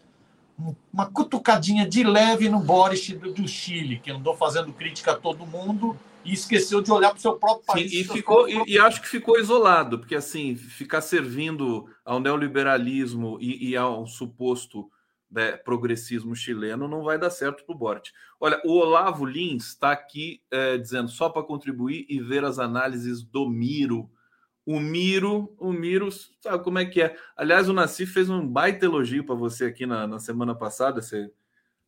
[0.59, 5.17] um, uma cutucadinha de leve no Boris do, do Chile, que andou fazendo crítica a
[5.17, 7.91] todo mundo e esqueceu de olhar para o seu próprio país.
[7.91, 13.39] Sim, e, ficou, e, e, acho que ficou isolado, porque assim, ficar servindo ao neoliberalismo
[13.41, 14.91] e, e ao suposto
[15.33, 18.11] né, progressismo chileno não vai dar certo para o Bort.
[18.39, 23.23] Olha, o Olavo Lins está aqui é, dizendo só para contribuir e ver as análises
[23.23, 24.11] do Miro.
[24.65, 26.09] O Miro, o Miro,
[26.41, 27.17] sabe como é que é?
[27.37, 31.01] Aliás, o Nassif fez um baita elogio para você aqui na, na semana passada.
[31.01, 31.31] Você,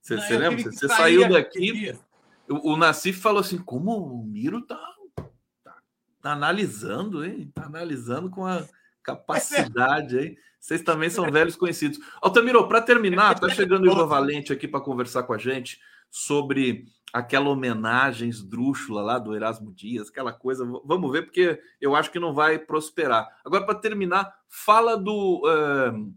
[0.01, 0.63] você, não, você lembra?
[0.63, 1.95] Você, você saiu daqui.
[2.49, 4.81] O, o Nassif falou assim: como o Miro tá,
[5.63, 5.77] tá,
[6.23, 7.51] tá analisando, hein?
[7.55, 8.65] Tá analisando com a
[9.03, 10.37] capacidade aí.
[10.61, 11.99] Vocês também são velhos conhecidos.
[12.23, 15.79] Altamiro, para terminar, tá chegando o Ivan Valente aqui para conversar com a gente
[16.11, 20.65] sobre aquela homenagem esdrúxula lá do Erasmo Dias, aquela coisa.
[20.85, 23.29] Vamos ver, porque eu acho que não vai prosperar.
[23.45, 25.43] Agora, para terminar, fala do.
[25.45, 26.15] Uh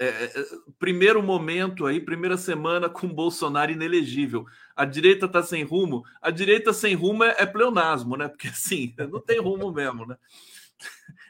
[0.00, 0.30] é,
[0.78, 4.46] primeiro momento aí, primeira semana com Bolsonaro inelegível.
[4.78, 6.04] A direita está sem rumo.
[6.22, 8.28] A direita sem rumo é, é pleonasmo, né?
[8.28, 10.16] Porque assim, não tem rumo mesmo, né?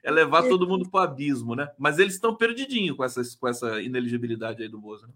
[0.03, 1.71] É levar todo mundo para o abismo, né?
[1.79, 5.07] Mas eles estão perdidinhos com essa, com essa ineligibilidade aí do Bozo.
[5.07, 5.13] Né?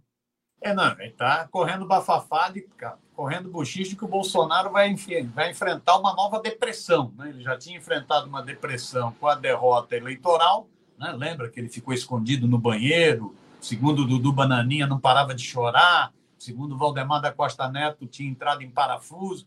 [0.62, 2.66] É, não, ele tá correndo bafafá, de,
[3.14, 4.94] correndo bochicho que o Bolsonaro vai,
[5.34, 7.12] vai enfrentar uma nova depressão.
[7.16, 7.30] Né?
[7.30, 10.68] Ele já tinha enfrentado uma depressão com a derrota eleitoral,
[10.98, 11.12] né?
[11.12, 16.12] lembra que ele ficou escondido no banheiro, Segundo o Dudu Bananinha, não parava de chorar.
[16.42, 19.46] Segundo Valdemar da Costa Neto, tinha entrado em parafuso.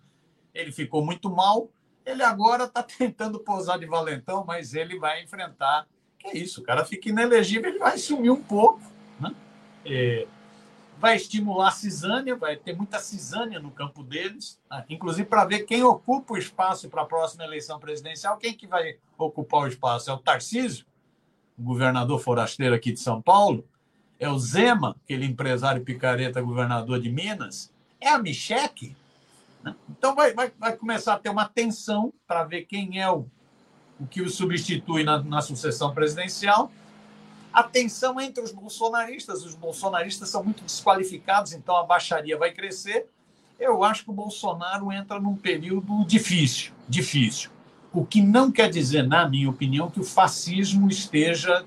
[0.53, 1.69] Ele ficou muito mal.
[2.05, 5.85] Ele agora está tentando pousar de valentão, mas ele vai enfrentar.
[6.17, 8.81] Que é isso, o cara fica inelegível, ele vai sumir um pouco.
[9.19, 9.35] Né?
[9.85, 10.25] É,
[10.97, 14.85] vai estimular a cisânia, vai ter muita cisânia no campo deles, né?
[14.89, 18.37] inclusive para ver quem ocupa o espaço para a próxima eleição presidencial.
[18.37, 20.09] Quem que vai ocupar o espaço?
[20.09, 20.85] É o Tarcísio,
[21.59, 23.67] o governador forasteiro aqui de São Paulo,
[24.19, 28.95] é o Zema, aquele empresário picareta governador de Minas, é a Micheque.
[29.63, 29.75] Né?
[29.89, 33.25] Então vai, vai, vai começar a ter uma tensão para ver quem é o,
[33.99, 36.71] o que o substitui na, na sucessão presidencial.
[37.51, 43.07] A tensão entre os bolsonaristas, os bolsonaristas são muito desqualificados, então a baixaria vai crescer.
[43.57, 47.49] Eu acho que o Bolsonaro entra num período difícil, difícil.
[47.93, 51.65] O que não quer dizer, na minha opinião, que o fascismo esteja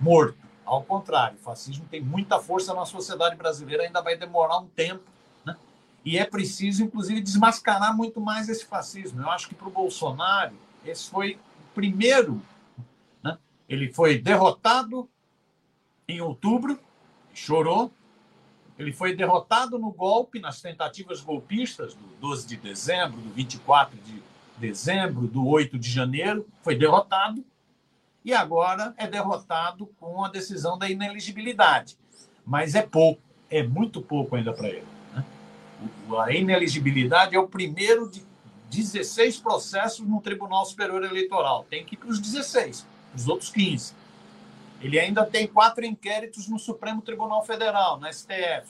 [0.00, 0.37] morto
[0.68, 5.02] ao contrário, o fascismo tem muita força na sociedade brasileira, ainda vai demorar um tempo.
[5.44, 5.56] Né?
[6.04, 9.22] E é preciso, inclusive, desmascarar muito mais esse fascismo.
[9.22, 10.54] Eu acho que para o Bolsonaro,
[10.84, 12.42] esse foi o primeiro.
[13.24, 13.38] Né?
[13.66, 15.08] Ele foi derrotado
[16.06, 16.78] em outubro,
[17.32, 17.90] chorou.
[18.78, 24.22] Ele foi derrotado no golpe, nas tentativas golpistas do 12 de dezembro, do 24 de
[24.58, 26.46] dezembro, do 8 de janeiro.
[26.62, 27.42] Foi derrotado
[28.28, 31.96] e agora é derrotado com a decisão da ineligibilidade.
[32.44, 34.86] Mas é pouco, é muito pouco ainda para ele.
[35.14, 35.24] Né?
[36.18, 38.22] A ineligibilidade é o primeiro de
[38.70, 41.64] 16 processos no Tribunal Superior Eleitoral.
[41.70, 42.86] Tem que ir para os 16,
[43.16, 43.94] os outros 15.
[44.82, 48.68] Ele ainda tem quatro inquéritos no Supremo Tribunal Federal, no STF.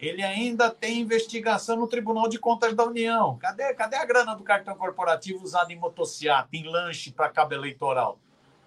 [0.00, 3.36] Ele ainda tem investigação no Tribunal de Contas da União.
[3.36, 8.18] Cadê, cadê a grana do cartão corporativo usado em motocicleta, em lanche para cabo eleitoral?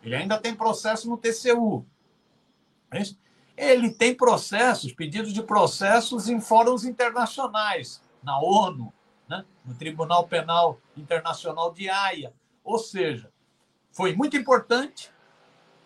[0.04, 1.86] Ele ainda tem processo no TCU.
[2.92, 3.04] É
[3.60, 8.94] ele tem processos, pedidos de processos em fóruns internacionais, na ONU,
[9.28, 9.44] né?
[9.66, 12.34] no Tribunal Penal Internacional de Haia.
[12.64, 13.30] Ou seja,
[13.92, 15.12] foi muito importante,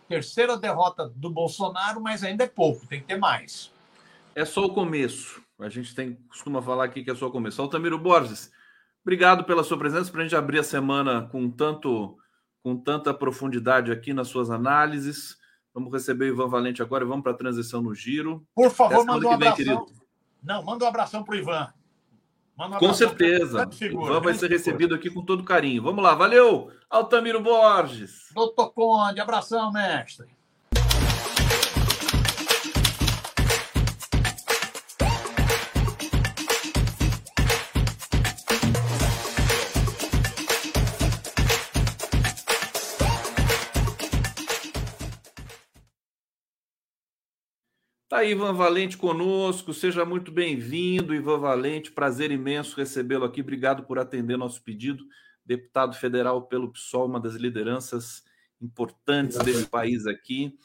[0.08, 3.72] terceira derrota do Bolsonaro, mas ainda é pouco, tem que ter mais.
[4.36, 5.42] É só o começo.
[5.60, 7.60] A gente tem costuma falar aqui que é só o começo.
[7.60, 8.52] Altamiro Borges,
[9.02, 12.20] obrigado pela sua presença para a gente abrir a semana com tanto
[12.64, 15.38] com tanta profundidade aqui nas suas análises.
[15.74, 18.48] Vamos receber o Ivan Valente agora e vamos para a transição no giro.
[18.56, 19.86] Por favor, manda um abração.
[19.86, 19.96] Vem,
[20.42, 21.74] Não, manda um abração para o Ivan.
[22.58, 23.70] Um com certeza.
[23.72, 24.58] Figura, Ivan vai ser figura.
[24.58, 25.84] recebido aqui com todo carinho.
[25.84, 28.30] Vamos lá, valeu, Altamiro Borges.
[28.34, 30.28] Doutor Conde, abração, mestre.
[48.14, 53.82] Tá aí Ivan Valente conosco, seja muito bem-vindo, Ivan Valente, prazer imenso recebê-lo aqui, obrigado
[53.88, 55.04] por atender nosso pedido.
[55.44, 58.24] Deputado federal pelo PSOL, uma das lideranças
[58.62, 60.56] importantes desse país aqui.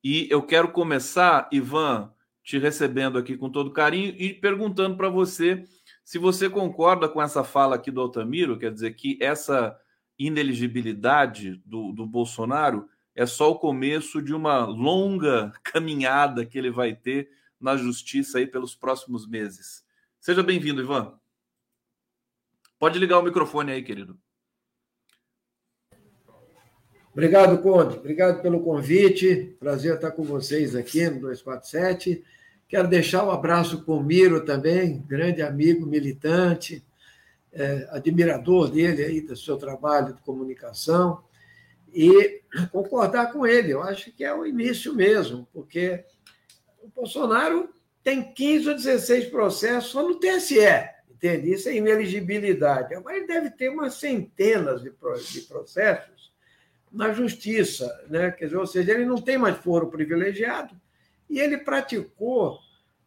[0.00, 2.08] E eu quero começar, Ivan,
[2.40, 5.64] te recebendo aqui com todo carinho e perguntando para você
[6.04, 9.76] se você concorda com essa fala aqui do Altamiro, quer dizer que essa
[10.16, 16.94] ineligibilidade do, do Bolsonaro é só o começo de uma longa caminhada que ele vai
[16.94, 19.84] ter na justiça aí pelos próximos meses.
[20.20, 21.18] Seja bem-vindo, Ivan.
[22.78, 24.18] Pode ligar o microfone aí, querido.
[27.12, 27.98] Obrigado, Conde.
[27.98, 29.54] Obrigado pelo convite.
[29.60, 32.24] Prazer estar com vocês aqui no 247.
[32.66, 36.82] Quero deixar um abraço para o Miro também, grande amigo, militante,
[37.52, 41.22] é, admirador dele aí, do seu trabalho de comunicação
[41.92, 43.72] e concordar com ele.
[43.72, 46.04] Eu acho que é o início mesmo, porque
[46.82, 47.68] o Bolsonaro
[48.02, 50.58] tem 15 ou 16 processos só no TSE,
[51.10, 51.52] entende?
[51.52, 52.94] Isso é ineligibilidade.
[52.94, 56.32] Agora ele deve ter umas centenas de processos
[56.90, 58.30] na justiça, né?
[58.32, 60.74] Quer dizer, ou seja, ele não tem mais foro privilegiado
[61.30, 62.58] e ele praticou.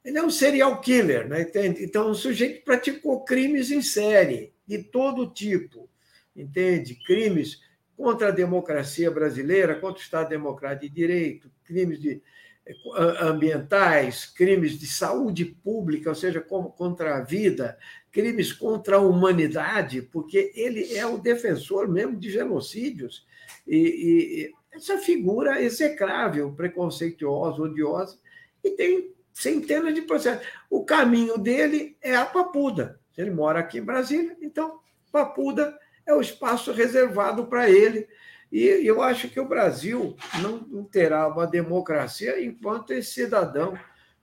[0.04, 1.41] Ele é um serial killer, né?
[1.41, 1.84] Entende?
[1.84, 5.89] Então, um sujeito praticou crimes em série, de todo tipo,
[6.36, 6.95] entende?
[7.06, 7.60] Crimes
[7.95, 12.21] contra a democracia brasileira, contra o Estado Democrático de Direito, crimes de,
[12.65, 12.73] eh,
[13.21, 17.77] ambientais, crimes de saúde pública, ou seja, contra a vida,
[18.12, 23.25] crimes contra a humanidade, porque ele é o defensor mesmo de genocídios.
[23.67, 28.17] E, e essa figura execrável, preconceituosa, odiosa,
[28.63, 30.45] e tem centenas de processos.
[30.69, 32.99] O caminho dele é a Papuda.
[33.17, 34.79] Ele mora aqui em Brasília, então
[35.12, 38.08] Papuda é o espaço reservado para ele.
[38.52, 43.78] E eu acho que o Brasil não terá uma democracia enquanto esse cidadão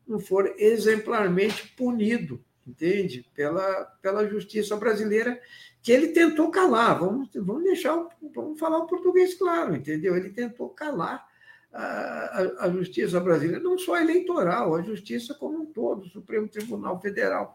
[0.06, 3.28] não for exemplarmente punido, entende?
[3.34, 5.40] Pela, pela justiça brasileira,
[5.82, 6.98] que ele tentou calar.
[6.98, 10.16] Vamos, vamos deixar, vamos falar o português claro, entendeu?
[10.16, 11.26] Ele tentou calar
[11.72, 16.48] a, a, a justiça brasileira, não só eleitoral, a justiça como um todo, o Supremo
[16.48, 17.54] Tribunal Federal.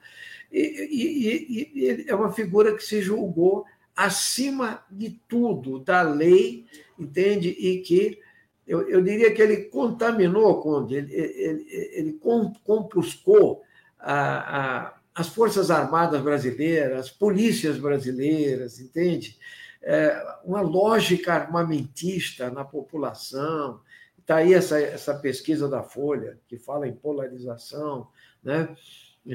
[0.51, 3.65] E, e, e, e é uma figura que se julgou
[3.97, 6.67] acima de tudo da lei,
[6.99, 7.49] entende?
[7.49, 8.19] E que
[8.67, 12.19] eu, eu diria que ele contaminou, Conde, ele, ele, ele
[12.63, 13.63] compuscou
[13.97, 19.35] a, a, as Forças Armadas brasileiras, as polícias brasileiras, entende?
[19.81, 23.79] É, uma lógica armamentista na população.
[24.19, 28.09] Está aí essa, essa pesquisa da Folha, que fala em polarização,
[28.43, 28.75] né?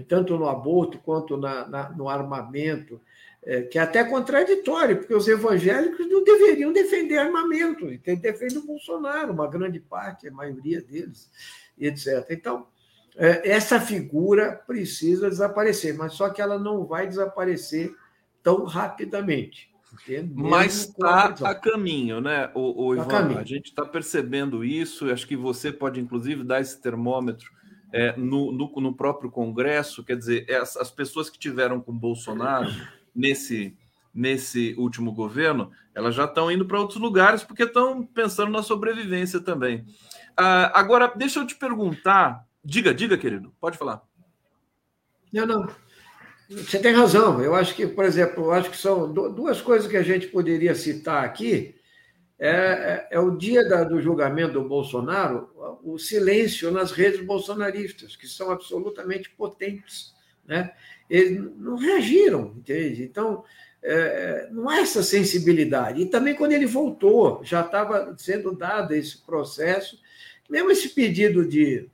[0.00, 3.00] tanto no aborto quanto na, na no armamento
[3.44, 8.66] é, que é até contraditório, porque os evangélicos não deveriam defender armamento, e defende o
[8.66, 11.28] Bolsonaro, uma grande parte, a maioria deles,
[11.78, 12.24] etc.
[12.30, 12.66] Então,
[13.16, 17.94] é, essa figura precisa desaparecer, mas só que ela não vai desaparecer
[18.42, 19.70] tão rapidamente.
[20.34, 23.08] Mas está a caminho, né, o, o tá Ivan?
[23.10, 23.40] Caminho.
[23.40, 27.50] A gente está percebendo isso, acho que você pode, inclusive, dar esse termômetro
[27.92, 32.70] é, no, no, no, próprio Congresso, quer dizer, as, as pessoas que tiveram com Bolsonaro
[33.14, 33.76] nesse,
[34.14, 39.40] nesse último governo, elas já estão indo para outros lugares porque estão pensando na sobrevivência
[39.40, 39.84] também.
[40.36, 42.46] Ah, agora, deixa eu te perguntar.
[42.64, 44.02] Diga, diga, querido, pode falar.
[45.32, 45.68] Não, não.
[46.48, 47.42] Você tem razão.
[47.42, 50.74] Eu acho que, por exemplo, eu acho que são duas coisas que a gente poderia
[50.74, 51.74] citar aqui.
[52.38, 55.48] É, é, é o dia da, do julgamento do Bolsonaro,
[55.82, 60.12] o silêncio nas redes bolsonaristas, que são absolutamente potentes.
[60.44, 60.72] Né?
[61.12, 63.02] Eles não reagiram, entende?
[63.02, 63.44] Então,
[63.82, 66.00] é, não há essa sensibilidade.
[66.00, 69.98] E também quando ele voltou, já estava sendo dado esse processo,
[70.48, 71.86] mesmo esse pedido de,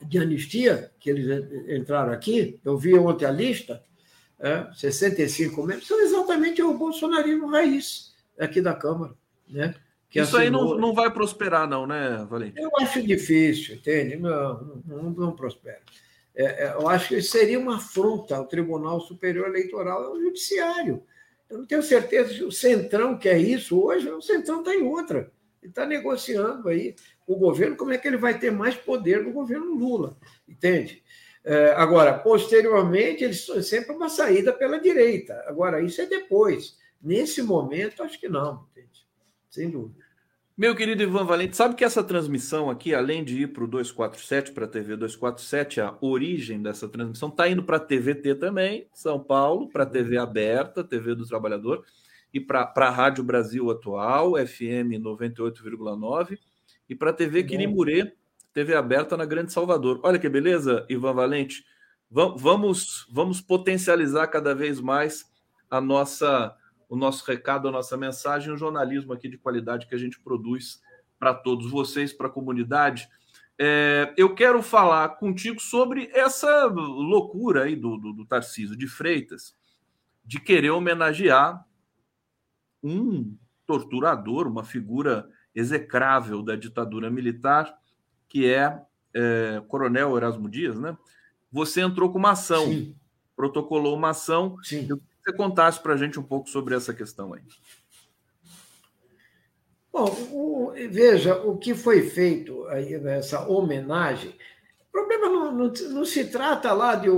[0.00, 1.26] de anistia, que eles
[1.68, 3.82] entraram aqui, eu vi ontem a lista,
[4.40, 9.12] é, 65 membros, são exatamente o bolsonarismo raiz aqui da Câmara,
[9.46, 9.74] né?
[10.10, 10.40] Isso assinou...
[10.40, 12.60] aí não, não vai prosperar, não, né, Valente?
[12.60, 14.16] Eu acho difícil, entende?
[14.16, 15.80] Não, não, não prospera.
[16.34, 21.02] É, é, eu acho que seria uma afronta ao Tribunal Superior Eleitoral ao Judiciário.
[21.48, 25.30] Eu não tenho certeza que o Centrão quer isso hoje, o Centrão está em outra.
[25.62, 29.32] Ele está negociando aí o governo como é que ele vai ter mais poder no
[29.32, 30.16] governo Lula,
[30.48, 31.02] entende?
[31.44, 35.44] É, agora, posteriormente, eles sempre uma saída pela direita.
[35.46, 36.78] Agora, isso é depois.
[37.00, 39.06] Nesse momento, acho que não, entende?
[39.50, 40.01] Sem dúvida.
[40.62, 44.52] Meu querido Ivan Valente, sabe que essa transmissão aqui, além de ir para o 247,
[44.52, 49.18] para a TV 247, a origem dessa transmissão está indo para a TVT também, São
[49.18, 51.84] Paulo, para a TV aberta, TV do Trabalhador,
[52.32, 56.38] e para a Rádio Brasil Atual, FM 98,9,
[56.88, 58.12] e para a TV Quirimurê,
[58.54, 59.98] TV aberta na Grande Salvador.
[60.04, 61.64] Olha que beleza, Ivan Valente.
[62.08, 65.28] Vamos, vamos potencializar cada vez mais
[65.68, 66.56] a nossa
[66.92, 70.82] o nosso recado, a nossa mensagem, o jornalismo aqui de qualidade que a gente produz
[71.18, 73.08] para todos vocês, para a comunidade.
[73.58, 79.56] É, eu quero falar contigo sobre essa loucura aí do, do, do Tarcísio de Freitas
[80.22, 81.66] de querer homenagear
[82.84, 87.74] um torturador, uma figura execrável da ditadura militar,
[88.28, 88.82] que é,
[89.14, 90.94] é Coronel Erasmo Dias, né?
[91.50, 92.94] Você entrou com uma ação, Sim.
[93.34, 94.58] protocolou uma ação.
[94.62, 94.86] Sim.
[94.90, 97.42] Eu você contasse para a gente um pouco sobre essa questão aí.
[99.92, 106.04] Bom, o, veja, o que foi feito aí nessa homenagem, o problema não, não, não
[106.04, 107.08] se trata lá de,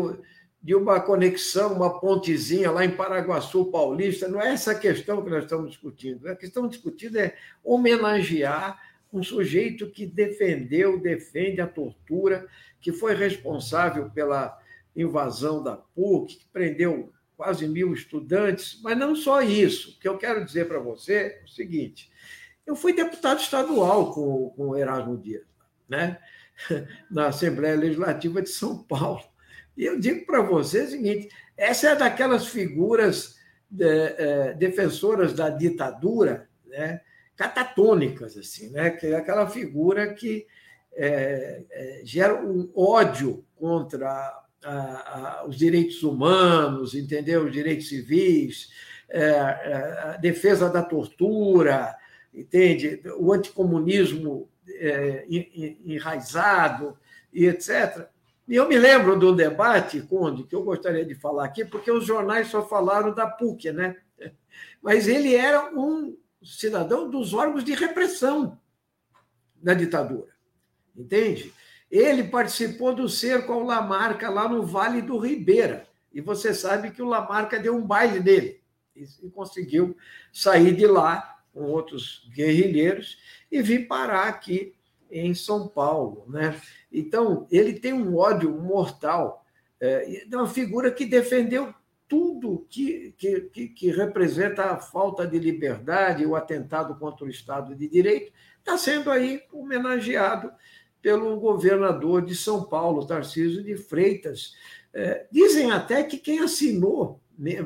[0.60, 5.44] de uma conexão, uma pontezinha lá em Paraguaçu Paulista, não é essa questão que nós
[5.44, 6.28] estamos discutindo.
[6.28, 8.80] A questão discutida é homenagear
[9.12, 12.48] um sujeito que defendeu, defende a tortura,
[12.80, 14.58] que foi responsável pela
[14.96, 19.90] invasão da PUC, que prendeu quase mil estudantes, mas não só isso.
[19.90, 22.10] O que eu quero dizer para você é o seguinte:
[22.66, 25.44] eu fui deputado estadual com, com Erasmo Dias,
[25.88, 26.18] né?
[27.10, 29.22] na Assembleia Legislativa de São Paulo.
[29.76, 33.36] E eu digo para você o seguinte: essa é daquelas figuras
[33.68, 37.00] de, é, defensoras da ditadura, né?
[37.36, 38.90] catatônicas, assim, né?
[38.90, 40.46] que é aquela figura que
[40.96, 47.44] é, é, gera um ódio contra a, a, os direitos humanos, entendeu?
[47.44, 48.70] Os direitos civis,
[49.08, 51.94] é, é, a defesa da tortura,
[52.32, 53.00] entende?
[53.18, 55.26] O anticomunismo é,
[55.84, 56.96] enraizado
[57.32, 58.08] e etc.
[58.48, 62.04] E eu me lembro do debate, Conde, que eu gostaria de falar aqui, porque os
[62.04, 63.96] jornais só falaram da PUC, né?
[64.82, 68.58] Mas ele era um cidadão dos órgãos de repressão
[69.56, 70.30] da ditadura,
[70.94, 71.52] entende?
[71.94, 75.86] Ele participou do cerco ao Lamarca lá no Vale do Ribeira.
[76.12, 78.60] E você sabe que o Lamarca deu um baile dele
[78.96, 79.96] e conseguiu
[80.32, 83.16] sair de lá com outros guerrilheiros
[83.50, 84.74] e vir parar aqui
[85.08, 86.24] em São Paulo.
[86.28, 86.60] Né?
[86.90, 89.44] Então, ele tem um ódio mortal
[89.80, 91.72] é, uma figura que defendeu
[92.08, 97.88] tudo que, que, que, representa a falta de liberdade, o atentado contra o Estado de
[97.88, 100.50] Direito, está sendo aí homenageado
[101.04, 104.54] pelo governador de São Paulo, Tarcísio de Freitas.
[104.94, 107.20] É, dizem até que quem assinou,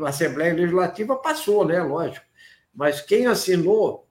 [0.04, 1.80] a Assembleia Legislativa passou, né?
[1.80, 2.26] Lógico,
[2.74, 4.08] mas quem assinou,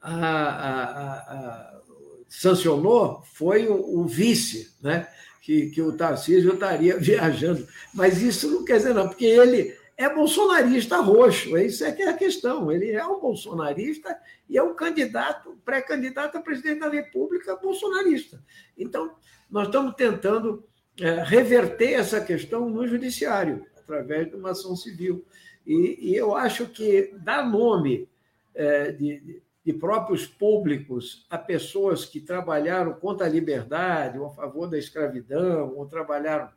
[0.00, 1.80] a, a, a,
[2.26, 5.06] sancionou, foi o, o vice, né?
[5.42, 7.68] Que, que o Tarcísio estaria viajando.
[7.92, 12.08] Mas isso não quer dizer, não, porque ele é bolsonarista roxo, isso é que é
[12.08, 12.70] a questão.
[12.70, 14.16] Ele é um bolsonarista
[14.48, 18.40] e é um candidato, pré-candidato a presidente da República bolsonarista.
[18.78, 19.16] Então,
[19.50, 20.64] nós estamos tentando
[21.00, 25.26] é, reverter essa questão no judiciário, através de uma ação civil.
[25.66, 28.08] E, e eu acho que dar nome
[28.54, 34.68] é, de, de próprios públicos a pessoas que trabalharam contra a liberdade, ou a favor
[34.68, 36.50] da escravidão, ou trabalharam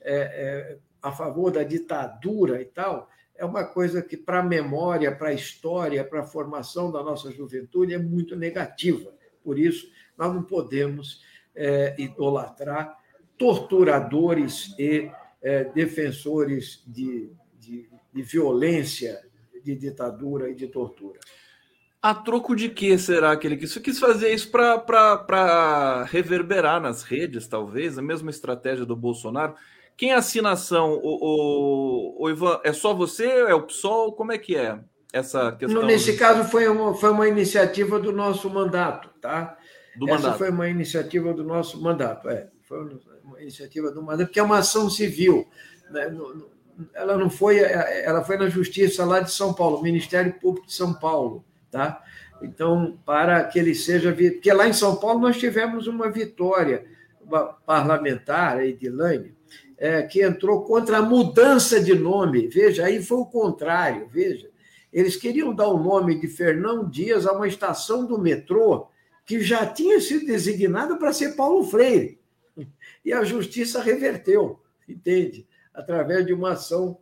[0.00, 5.14] é, é a favor da ditadura e tal, é uma coisa que, para a memória,
[5.14, 9.12] para a história, para a formação da nossa juventude, é muito negativa.
[9.42, 9.86] Por isso,
[10.16, 11.22] nós não podemos
[11.54, 12.96] é, idolatrar
[13.36, 15.10] torturadores e
[15.42, 17.30] é, defensores de,
[17.60, 19.20] de, de violência,
[19.62, 21.20] de ditadura e de tortura.
[22.00, 23.76] A troco de que será que ele quis?
[23.76, 29.54] quis fazer isso para reverberar nas redes, talvez, a mesma estratégia do Bolsonaro.
[29.96, 33.26] Quem assina ação, o, o, o, Ivan, é só você?
[33.26, 34.12] É o PSOL?
[34.12, 34.78] Como é que é
[35.12, 35.84] essa questão?
[35.84, 39.56] Nesse caso, foi uma, foi uma iniciativa do nosso mandato, tá?
[39.96, 40.38] Do Essa mandato.
[40.38, 42.48] foi uma iniciativa do nosso mandato, é.
[42.62, 42.78] Foi
[43.22, 45.46] uma iniciativa do mandato, porque é uma ação civil.
[45.90, 46.12] Né?
[46.92, 50.92] Ela não foi, ela foi na Justiça lá de São Paulo, Ministério Público de São
[50.92, 52.02] Paulo, tá?
[52.42, 54.12] Então, para que ele seja.
[54.12, 56.84] Porque lá em São Paulo nós tivemos uma vitória
[57.64, 59.33] parlamentar, a Edilane,
[59.84, 62.48] é, que entrou contra a mudança de nome.
[62.48, 64.48] Veja, aí foi o contrário, veja.
[64.90, 68.86] Eles queriam dar o nome de Fernão Dias a uma estação do metrô
[69.26, 72.18] que já tinha sido designada para ser Paulo Freire.
[73.04, 74.58] E a justiça reverteu,
[74.88, 75.46] entende?
[75.74, 76.96] Através de uma ação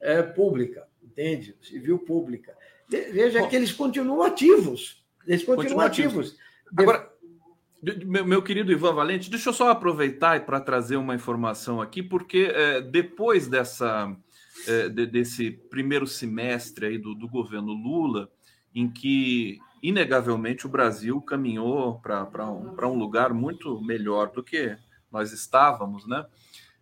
[0.00, 1.56] é, pública, entende?
[1.60, 2.56] Civil pública.
[2.88, 5.04] Veja Bom, que eles continuam ativos.
[5.26, 6.36] Eles continuam ativos.
[6.76, 7.12] Agora,
[7.82, 12.50] meu, meu, querido Ivan Valente, deixa eu só aproveitar para trazer uma informação aqui, porque
[12.52, 14.14] é, depois dessa,
[14.66, 18.28] é, de, desse primeiro semestre aí do, do, governo Lula,
[18.74, 24.76] em que inegavelmente o Brasil caminhou para um, um lugar muito melhor do que
[25.10, 26.26] nós estávamos, né?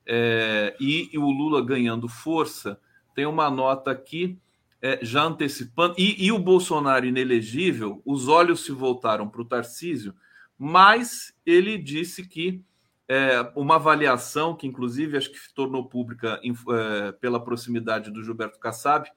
[0.06, 2.80] É, e, e, o Lula ganhando força,
[3.14, 4.38] tem uma nota aqui
[4.80, 10.14] é, já antecipando, e, e o Bolsonaro inelegível, os olhos se voltaram para o Tarcísio
[10.58, 12.62] mas ele disse que
[13.08, 19.08] é, uma avaliação que, inclusive, acho que tornou pública é, pela proximidade do Gilberto Kassab,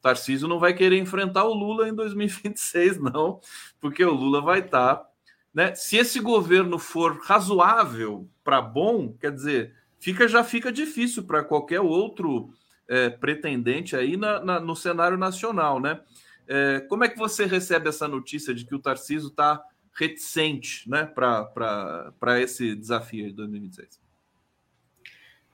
[0.00, 3.40] Tarcísio não vai querer enfrentar o Lula em 2026, não,
[3.80, 4.96] porque o Lula vai estar.
[4.96, 5.10] Tá,
[5.52, 5.74] né?
[5.74, 11.80] Se esse governo for razoável para bom, quer dizer, fica já fica difícil para qualquer
[11.80, 12.52] outro
[12.88, 16.00] é, pretendente aí na, na, no cenário nacional, né?
[16.46, 19.62] É, como é que você recebe essa notícia de que o Tarcísio está
[20.00, 24.00] reticente né, para esse desafio de 2026?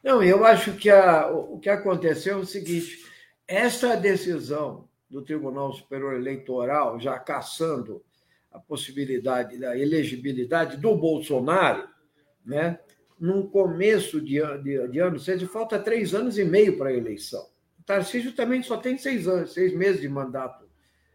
[0.05, 3.05] Não, eu acho que a, o que aconteceu é o seguinte:
[3.47, 8.05] essa decisão do Tribunal Superior Eleitoral, já caçando
[8.53, 11.89] a possibilidade da elegibilidade do Bolsonaro,
[12.45, 12.79] né,
[13.19, 17.45] num começo de, de, de ano, seja, falta três anos e meio para a eleição.
[17.81, 20.67] O Tarcísio também só tem seis anos, seis meses de mandato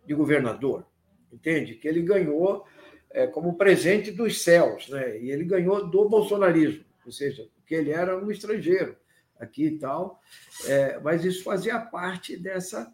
[0.05, 0.85] de governador,
[1.31, 1.75] entende?
[1.75, 2.65] Que ele ganhou
[3.13, 5.19] é, como presente dos céus, né?
[5.19, 8.95] E ele ganhou do bolsonarismo, ou seja, porque ele era um estrangeiro
[9.39, 10.21] aqui e tal,
[10.65, 12.93] é, mas isso fazia parte dessa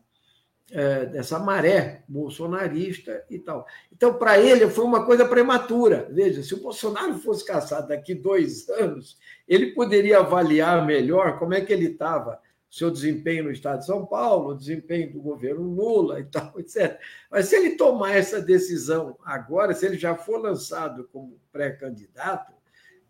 [0.72, 3.66] é, dessa maré bolsonarista e tal.
[3.92, 6.10] Então, para ele, foi uma coisa prematura.
[6.12, 11.62] Veja, se o Bolsonaro fosse caçado daqui dois anos, ele poderia avaliar melhor como é
[11.62, 16.20] que ele estava seu desempenho no Estado de São Paulo, o desempenho do governo Lula
[16.20, 17.00] e tal, etc.
[17.32, 22.54] Mas se ele tomar essa decisão agora, se ele já for lançado como pré-candidato,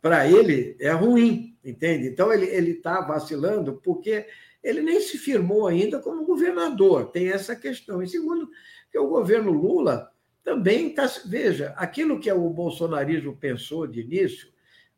[0.02, 2.08] para ele é ruim, entende?
[2.08, 4.28] Então ele está vacilando porque
[4.64, 8.02] ele nem se firmou ainda como governador, tem essa questão.
[8.02, 8.50] E segundo,
[8.92, 10.12] que o governo Lula
[10.44, 11.06] também está.
[11.26, 14.50] Veja, aquilo que o bolsonarismo pensou de início,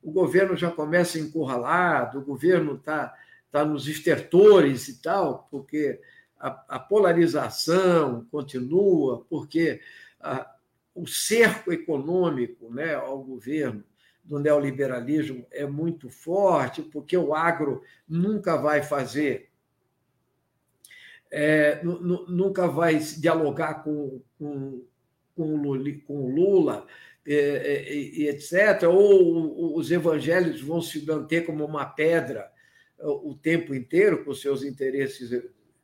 [0.01, 3.13] o governo já começa encurralado, o governo está
[3.49, 5.99] está nos estertores e tal, porque
[6.39, 9.81] a, a polarização continua, porque
[10.21, 10.55] a,
[10.93, 13.83] o cerco econômico né, ao governo
[14.23, 19.49] do neoliberalismo é muito forte, porque o agro nunca vai fazer,
[21.31, 24.83] é, nunca vai dialogar com, com,
[25.35, 25.53] com,
[26.07, 26.85] o Lula,
[27.25, 32.51] é, é, etc., ou os evangélicos vão se manter como uma pedra
[33.01, 35.43] o tempo inteiro com seus interesses.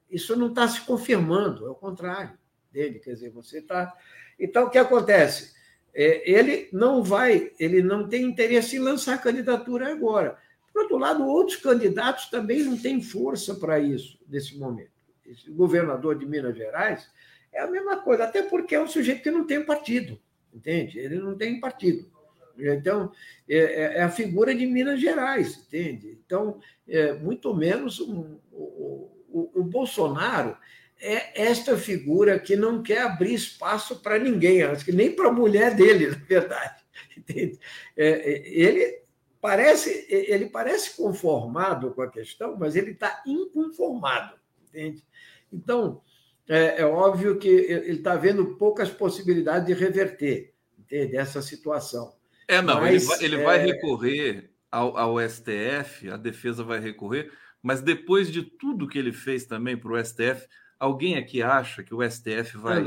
[0.09, 2.38] Isso não está se confirmando, é o contrário
[2.72, 2.99] dele.
[2.99, 3.93] Quer dizer, você está.
[4.39, 5.55] Então, o que acontece?
[5.93, 10.38] É, ele não vai, ele não tem interesse em lançar candidatura agora.
[10.74, 14.91] Por outro lado, outros candidatos também não têm força para isso nesse momento.
[15.26, 17.09] Esse governador de Minas Gerais
[17.51, 20.20] é a mesma coisa, até porque é um sujeito que não tem partido,
[20.53, 20.99] entende?
[20.99, 22.11] Ele não tem partido.
[22.58, 23.12] Então,
[23.47, 26.18] é, é, é, a figura de Minas Gerais, entende?
[26.26, 30.58] Então, é, muito menos um, o, o, o, Bolsonaro
[30.99, 35.34] é esta figura que não quer abrir espaço para ninguém, acho que nem para a
[35.34, 36.84] mulher dele, na verdade.
[37.18, 37.60] Entende?
[37.95, 39.01] É, é, ele
[39.41, 44.36] parece ele parece conformado com a questão, mas ele está inconformado,
[44.68, 45.03] entende?
[45.51, 46.01] Então,
[46.47, 51.18] é, é óbvio que ele está vendo poucas possibilidades de reverter entende?
[51.18, 52.14] essa situação.
[52.48, 53.43] É, não, mas, ele, vai, ele é...
[53.43, 57.32] vai recorrer ao, ao, STF, a defesa vai recorrer,
[57.62, 60.48] mas depois de tudo que ele fez também para o STF,
[60.80, 62.84] alguém aqui acha que o STF vai.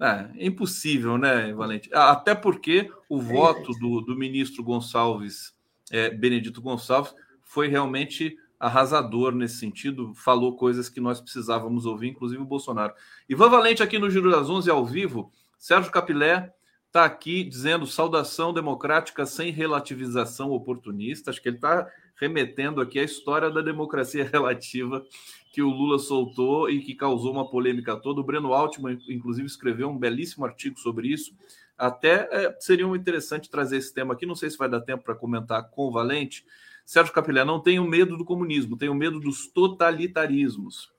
[0.00, 1.90] Ah, é impossível, né, Valente?
[1.92, 5.54] Até porque o é voto do, do ministro Gonçalves,
[5.90, 12.40] é, Benedito Gonçalves, foi realmente arrasador nesse sentido, falou coisas que nós precisávamos ouvir, inclusive
[12.40, 12.94] o Bolsonaro.
[13.28, 16.52] Ivan Valente aqui no Giro das Onze ao vivo, Sérgio Capilé
[16.96, 21.30] está aqui dizendo saudação democrática sem relativização oportunista.
[21.30, 25.04] Acho que ele está remetendo aqui à história da democracia relativa
[25.52, 28.22] que o Lula soltou e que causou uma polêmica toda.
[28.22, 31.36] O Breno Altman, inclusive, escreveu um belíssimo artigo sobre isso.
[31.76, 34.24] Até é, seria interessante trazer esse tema aqui.
[34.24, 36.46] Não sei se vai dar tempo para comentar com o Valente.
[36.82, 40.90] Sérgio Capilé, não tenho medo do comunismo, tenho medo dos totalitarismos.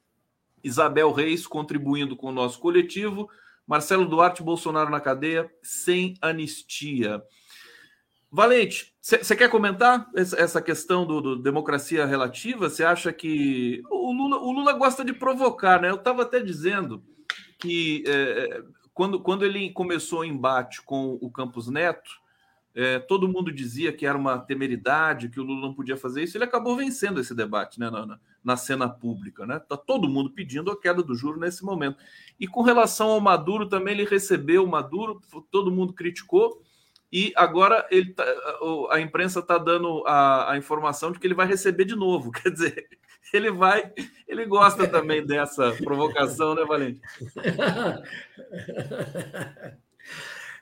[0.63, 3.27] Isabel Reis contribuindo com o nosso coletivo.
[3.67, 7.21] Marcelo Duarte Bolsonaro na cadeia sem anistia.
[8.31, 12.69] Valente, você quer comentar essa questão do, do, democracia relativa?
[12.69, 15.89] Você acha que o Lula, o Lula gosta de provocar, né?
[15.89, 17.03] Eu estava até dizendo
[17.59, 18.63] que é,
[18.93, 22.09] quando, quando ele começou o embate com o Campos Neto,
[22.75, 26.37] é, todo mundo dizia que era uma temeridade, que o Lula não podia fazer isso.
[26.37, 29.45] Ele acabou vencendo esse debate né, na, na cena pública.
[29.45, 29.59] Né?
[29.59, 31.97] Tá todo mundo pedindo a queda do juro nesse momento.
[32.39, 35.21] E com relação ao Maduro, também ele recebeu o Maduro,
[35.51, 36.61] todo mundo criticou,
[37.11, 38.25] e agora ele tá,
[38.91, 42.31] a imprensa está dando a, a, informação de que ele vai receber de novo.
[42.33, 42.87] Quer dizer,
[43.33, 43.93] ele vai,
[44.27, 47.01] ele gosta também dessa provocação, né, Valente?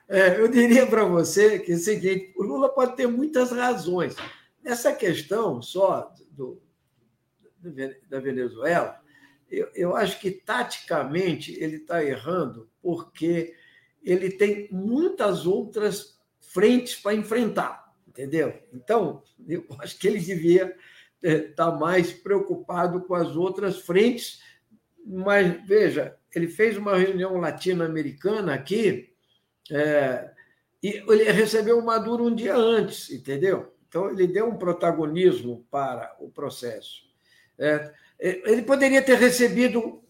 [0.08, 4.14] É, eu diria para você que é o seguinte: o Lula pode ter muitas razões.
[4.62, 6.62] Nessa questão só do,
[8.08, 9.00] da Venezuela,
[9.50, 13.54] eu, eu acho que taticamente ele está errando, porque
[14.02, 18.54] ele tem muitas outras frentes para enfrentar, entendeu?
[18.72, 20.74] Então, eu acho que ele devia
[21.22, 24.40] estar tá mais preocupado com as outras frentes,
[25.04, 29.12] mas veja, ele fez uma reunião latino-americana aqui,
[29.70, 30.30] é,
[30.82, 33.72] e ele recebeu o Maduro um dia antes, entendeu?
[33.88, 37.05] Então, ele deu um protagonismo para o processo.
[37.58, 40.02] É, ele poderia ter recebido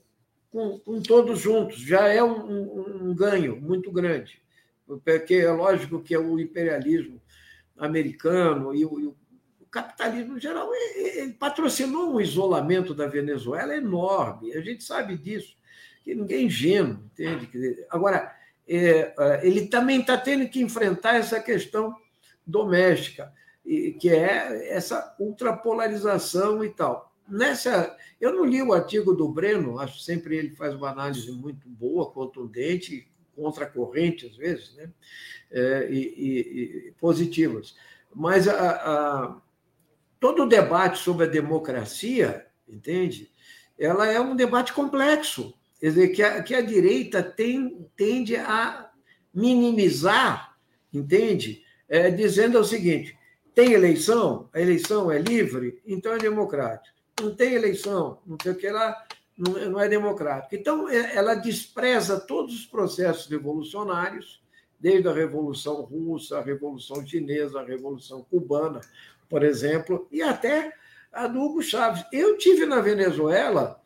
[0.50, 4.40] com, com, todos juntos, já é um, um, um, ganho muito grande,
[5.04, 7.20] porque é lógico que é o imperialismo
[7.76, 9.16] americano e o, e o
[9.70, 10.70] capitalismo em geral.
[10.94, 15.56] Ele patrocinou um isolamento da Venezuela enorme, a gente sabe disso,
[16.02, 17.84] que ninguém é ingênuo, entende?
[17.90, 18.32] Agora,
[18.68, 21.94] é, é, ele também está tendo que enfrentar essa questão
[22.46, 23.32] doméstica,
[23.64, 27.96] que é essa ultrapolarização e tal nessa.
[28.20, 32.10] Eu não li o artigo do Breno, acho sempre ele faz uma análise muito boa,
[32.10, 34.90] contundente, contracorrente às vezes, né?
[35.50, 37.76] É, e, e, e, positivas.
[38.14, 39.40] Mas a, a,
[40.18, 43.30] todo o debate sobre a democracia, entende?
[43.78, 45.54] Ela é um debate complexo.
[45.78, 48.90] Quer dizer, que a, que a direita tem, tende a
[49.32, 50.56] minimizar,
[50.92, 51.62] entende?
[51.88, 53.16] É, dizendo o seguinte:
[53.54, 58.56] tem eleição, a eleição é livre, então é democrático não tem eleição, não sei o
[58.56, 59.06] que lá,
[59.36, 60.54] não é democrático.
[60.54, 64.42] Então, é, ela despreza todos os processos revolucionários,
[64.78, 68.80] desde a Revolução Russa, a Revolução Chinesa, a Revolução Cubana,
[69.28, 70.72] por exemplo, e até
[71.12, 72.04] a do Hugo Chávez.
[72.12, 73.82] Eu tive na Venezuela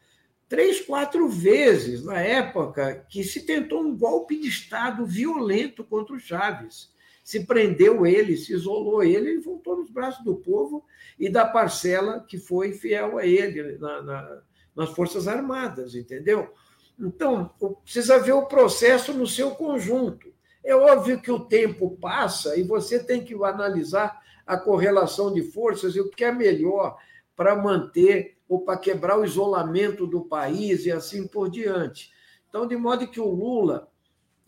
[0.49, 6.21] três, quatro vezes na época que se tentou um golpe de Estado violento contra o
[6.21, 6.91] Chávez
[7.23, 10.85] se prendeu ele, se isolou ele, ele voltou nos braços do povo
[11.19, 14.43] e da parcela que foi fiel a ele na, na,
[14.75, 16.53] nas Forças Armadas, entendeu?
[16.99, 17.51] Então,
[17.83, 20.33] precisa ver o processo no seu conjunto.
[20.63, 25.97] É óbvio que o tempo passa e você tem que analisar a correlação de forças
[25.97, 26.99] e o que é melhor
[27.35, 32.13] para manter ou para quebrar o isolamento do país e assim por diante.
[32.49, 33.90] Então, de modo que o Lula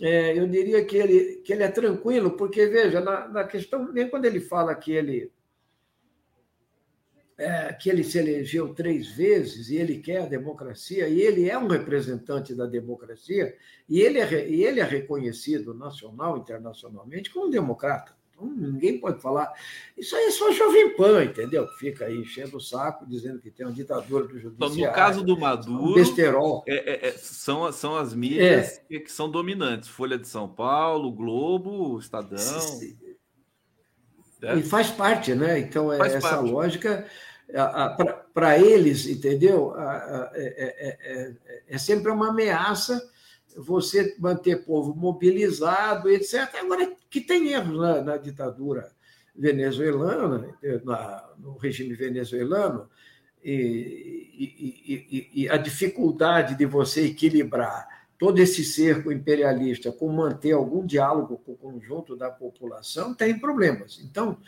[0.00, 4.08] é, eu diria que ele, que ele é tranquilo, porque, veja, na, na questão, nem
[4.08, 5.30] quando ele fala que ele,
[7.38, 11.56] é, que ele se elegeu três vezes e ele quer a democracia, e ele é
[11.56, 13.56] um representante da democracia,
[13.88, 18.14] e ele é, e ele é reconhecido nacional, internacionalmente, como democrata.
[18.32, 19.52] Então, ninguém pode falar.
[19.96, 21.66] Isso aí é só Jovem Pan, entendeu?
[21.78, 24.74] Fica aí enchendo o saco, dizendo que tem uma ditadura do judiciário.
[24.74, 26.64] Então, no caso do Maduro, besterol.
[26.66, 28.98] É, é, é, são, são as mídias é.
[28.98, 29.88] que, são dominantes.
[29.88, 32.38] Folha de São Paulo, Globo, Estadão.
[34.42, 34.56] É.
[34.56, 35.58] E faz parte, né?
[35.60, 36.50] Então, é faz essa parte.
[36.50, 37.06] lógica
[38.32, 39.74] para eles, entendeu?
[40.34, 41.34] É,
[41.68, 43.00] é, sempre uma ameaça
[43.56, 46.48] você manter povo mobilizado, etc.
[46.60, 48.90] Agora, que tem erros na, na ditadura
[49.34, 52.88] venezuelana, na, no regime venezuelano,
[53.44, 54.30] e,
[54.94, 61.38] e, e, a dificuldade de você equilibrar todo esse cerco imperialista com manter algum diálogo
[61.38, 64.00] com o conjunto da população tem problemas.
[64.04, 64.38] Então,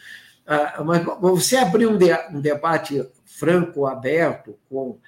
[0.47, 4.99] ah, mas você abrir um, de, um debate franco, aberto, com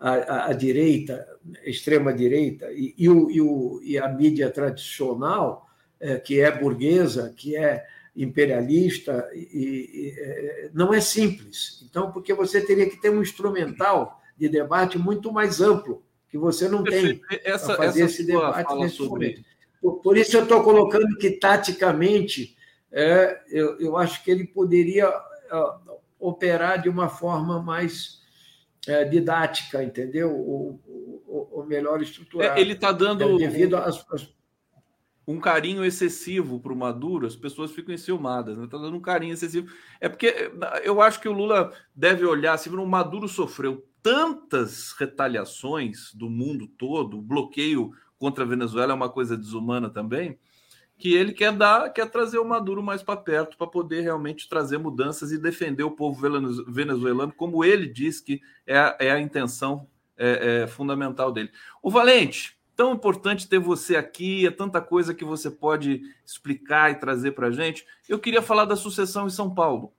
[0.00, 1.28] a, a direita,
[1.64, 5.66] extrema-direita, e, e, o, e, o, e a mídia tradicional,
[6.00, 7.84] é, que é burguesa, que é
[8.16, 11.84] imperialista, e, e, é, não é simples.
[11.88, 16.66] Então, porque você teria que ter um instrumental de debate muito mais amplo, que você
[16.66, 19.10] não tem para fazer esse debate nesse sobre...
[19.10, 19.50] momento.
[19.82, 22.56] Por, por, isso eu estou colocando que, taticamente,
[22.90, 28.19] é, eu, eu acho que ele poderia uh, operar de uma forma mais é,
[29.10, 30.34] didática, entendeu?
[30.34, 30.80] Ou,
[31.26, 32.58] ou, ou melhor estruturada.
[32.58, 33.22] É, ele está dando.
[33.22, 34.32] É, devido às, às
[35.30, 38.64] um carinho excessivo para o Maduro, as pessoas ficam enciumadas, né?
[38.64, 39.72] Está dando um carinho excessivo.
[40.00, 40.50] É porque
[40.82, 46.66] eu acho que o Lula deve olhar assim, o Maduro sofreu tantas retaliações do mundo
[46.66, 50.38] todo, o bloqueio contra a Venezuela é uma coisa desumana também,
[51.00, 54.76] que ele quer dar, quer trazer o Maduro mais para perto para poder realmente trazer
[54.76, 56.20] mudanças e defender o povo
[56.68, 61.50] venezuelano, como ele diz que é a, é a intenção é, é fundamental dele.
[61.82, 66.96] O Valente, tão importante ter você aqui, é tanta coisa que você pode explicar e
[66.96, 67.86] trazer para a gente.
[68.06, 69.94] Eu queria falar da sucessão em São Paulo.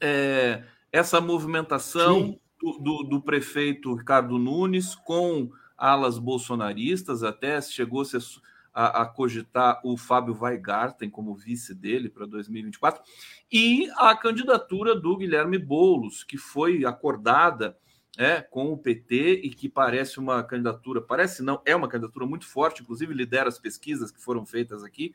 [0.00, 0.62] É,
[0.92, 8.04] essa movimentação do, do, do, prefeito Ricardo Nunes com alas bolsonaristas, até chegou a,
[8.72, 13.02] a cogitar o Fábio Weigarten como vice dele para 2024,
[13.50, 17.76] e a candidatura do Guilherme Boulos, que foi acordada
[18.16, 22.46] é, com o PT e que parece uma candidatura, parece não, é uma candidatura muito
[22.46, 25.14] forte, inclusive lidera as pesquisas que foram feitas aqui.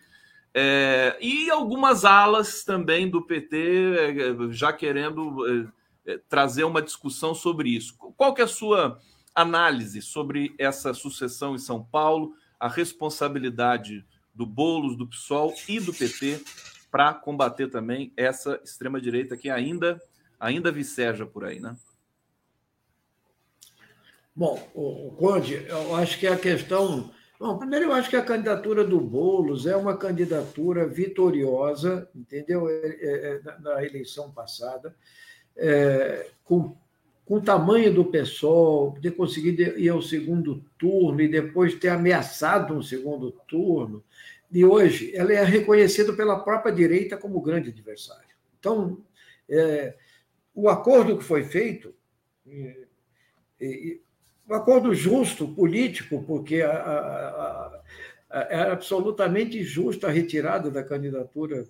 [0.54, 3.58] É, e algumas alas também do PT
[3.98, 5.46] é, já querendo
[6.06, 7.96] é, é, trazer uma discussão sobre isso.
[8.16, 9.00] Qual que é a sua
[9.36, 12.34] análise sobre essa sucessão em São Paulo,
[12.64, 16.42] a responsabilidade do Bolos, do PSOL e do PT
[16.90, 20.02] para combater também essa extrema-direita que ainda,
[20.40, 21.76] ainda viceja por aí, né?
[24.34, 27.12] Bom, o, Conde, eu acho que a questão.
[27.38, 32.70] Bom, primeiro, eu acho que a candidatura do Boulos é uma candidatura vitoriosa, entendeu?
[32.70, 34.96] É, é, é na eleição passada,
[35.58, 36.78] é, com,
[37.26, 42.74] com o tamanho do PSOL, de conseguir ir ao segundo turno e depois ter ameaçado
[42.74, 44.04] um segundo turno,
[44.52, 48.36] e hoje ela é reconhecida pela própria direita como grande adversário.
[48.60, 49.00] Então,
[49.50, 49.96] é,
[50.54, 51.94] o acordo que foi feito.
[52.46, 52.88] E,
[53.60, 54.02] e,
[54.48, 57.82] um acordo justo, político, porque a,
[58.30, 61.66] era absolutamente justa a retirada da candidatura,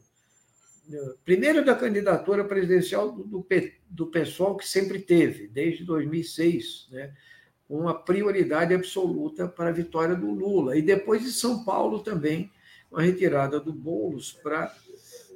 [1.24, 3.46] primeiro da candidatura presidencial do,
[3.90, 7.14] do, pessoal que sempre teve, desde 2006, né?
[7.70, 10.78] uma prioridade absoluta para a vitória do Lula.
[10.78, 12.52] E depois de São Paulo também,
[12.92, 14.74] uma retirada do Boulos para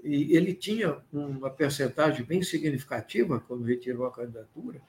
[0.03, 4.81] ele tinha uma percentagem bem significativa quando retirou a candidatura.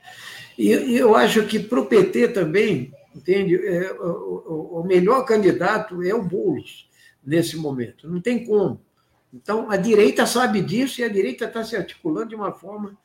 [0.57, 6.03] E, e eu acho que para o PT também, entende, é, o, o, melhor candidato
[6.03, 6.89] é o Boulos
[7.25, 8.09] nesse momento.
[8.09, 8.81] Não tem como.
[9.33, 12.97] Então, a direita sabe disso e a direita está se articulando de uma forma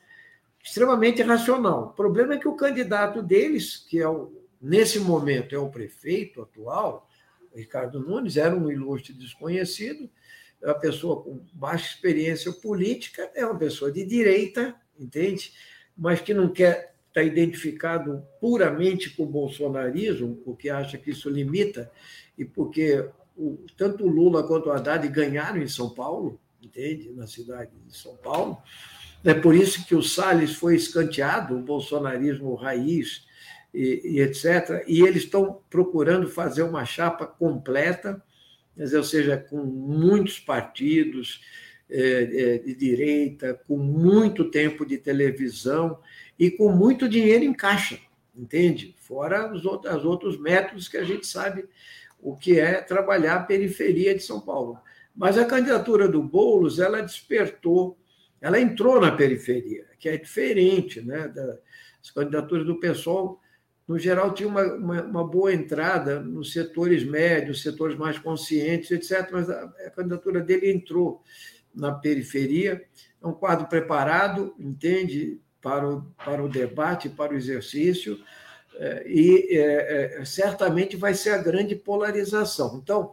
[0.62, 1.88] extremamente racional.
[1.88, 6.40] O problema é que o candidato deles, que é o, nesse momento é o prefeito
[6.40, 7.06] atual,
[7.54, 10.08] Ricardo Nunes, era um ilustre desconhecido,
[10.62, 15.52] é uma pessoa com baixa experiência política, é uma pessoa de direita, entende?
[15.96, 21.92] Mas que não quer estar identificado puramente com o bolsonarismo, porque acha que isso limita,
[22.36, 23.08] e porque
[23.76, 27.10] tanto o Lula quanto o Haddad ganharam em São Paulo, entende?
[27.10, 28.58] Na cidade de São Paulo.
[29.24, 33.26] É por isso que o Salles foi escanteado, o bolsonarismo raiz
[33.72, 34.84] e, e etc.
[34.86, 38.22] E eles estão procurando fazer uma chapa completa
[38.76, 41.40] ou seja, com muitos partidos
[41.88, 45.98] é, é, de direita, com muito tempo de televisão
[46.38, 47.98] e com muito dinheiro em caixa,
[48.36, 48.94] entende?
[48.98, 49.64] Fora os
[50.04, 51.66] outros métodos que a gente sabe
[52.24, 54.78] o que é trabalhar a periferia de São Paulo.
[55.14, 57.98] Mas a candidatura do Boulos, ela despertou,
[58.40, 63.38] ela entrou na periferia, que é diferente né, das candidaturas do pessoal
[63.86, 69.28] no geral, tinha uma, uma, uma, boa entrada nos setores médios, setores mais conscientes, etc.,
[69.30, 71.22] mas a, a, candidatura dele entrou
[71.74, 72.82] na periferia.
[73.22, 78.18] É um quadro preparado, entende, para o, para o debate, para o exercício,
[79.06, 82.80] e é, é, certamente vai ser a grande polarização.
[82.82, 83.12] Então,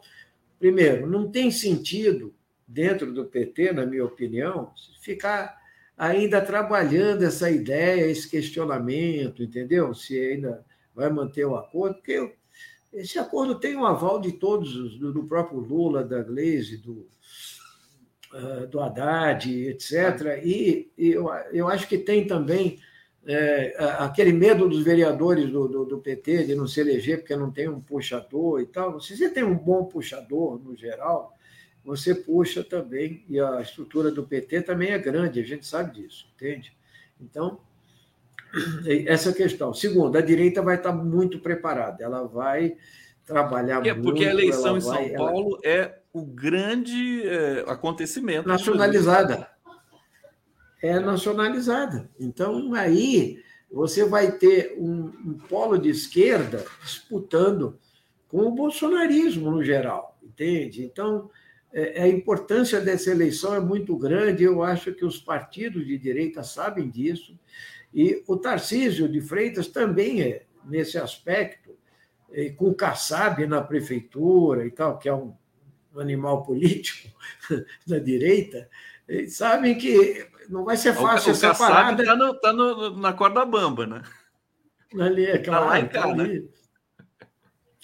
[0.59, 2.33] primeiro, não tem sentido,
[2.67, 5.59] dentro do PT, na minha opinião, ficar
[5.97, 9.93] ainda trabalhando essa ideia, esse questionamento, entendeu?
[9.93, 12.33] Se ainda vai manter o acordo, porque
[12.93, 17.07] esse acordo tem um aval de todos, do, próprio Lula, da Gleisi, do,
[18.33, 20.41] uh, do Haddad, etc.
[20.43, 22.79] E, e eu, eu acho que tem também
[23.25, 27.51] é, aquele medo dos vereadores do, do, do, PT de não se eleger porque não
[27.51, 28.99] tem um puxador e tal.
[28.99, 31.37] Se você tem um bom puxador, no geral,
[31.83, 36.27] você puxa também, e a estrutura do PT também é grande, a gente sabe disso,
[36.35, 36.75] entende?
[37.19, 37.59] Então,
[39.07, 39.73] essa questão.
[39.73, 42.75] Segundo, a direita vai estar muito preparada, ela vai
[43.25, 44.03] trabalhar é, muito.
[44.03, 45.75] Porque a eleição em São vai, Paulo ela...
[45.75, 48.47] é o grande é, acontecimento.
[48.47, 49.47] Nacionalizada.
[50.81, 52.09] É nacionalizada.
[52.19, 57.79] Então, aí você vai ter um, um polo de esquerda disputando
[58.27, 60.83] com o bolsonarismo no geral, entende?
[60.83, 61.29] Então,
[61.73, 66.43] é, a importância dessa eleição é muito grande, eu acho que os partidos de direita
[66.43, 67.37] sabem disso,
[67.93, 71.71] e o Tarcísio de Freitas também é, nesse aspecto,
[72.55, 75.33] com o Kassab na prefeitura e tal, que é um,
[75.97, 77.09] animal político
[77.85, 78.69] da direita,
[79.27, 82.03] sabem que não vai ser fácil o, essa parada.
[82.03, 84.01] Está no, tá no, na corda bamba, né?
[84.99, 86.51] Ali, é claro, tá lá, tá ali.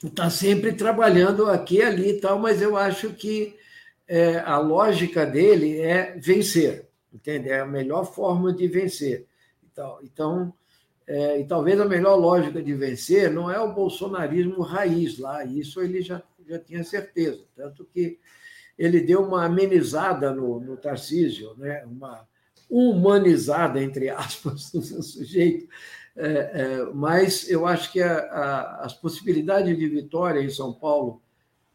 [0.04, 3.58] Está sempre trabalhando aqui e ali e tal, mas eu acho que
[4.08, 7.50] é, a lógica dele é vencer, entende?
[7.50, 9.26] É a melhor forma de vencer.
[9.64, 10.54] Então, então
[11.08, 15.82] é, e talvez a melhor lógica de vencer não é o bolsonarismo raiz lá, isso
[15.82, 17.46] ele já, já tinha certeza.
[17.56, 18.20] Tanto que
[18.78, 21.84] ele deu uma amenizada no, no Tarcísio, né?
[21.86, 22.28] uma
[22.70, 25.68] humanizada, entre aspas, no seu sujeito.
[26.16, 31.22] É, é, mas eu acho que a, a, as possibilidades de vitória em São Paulo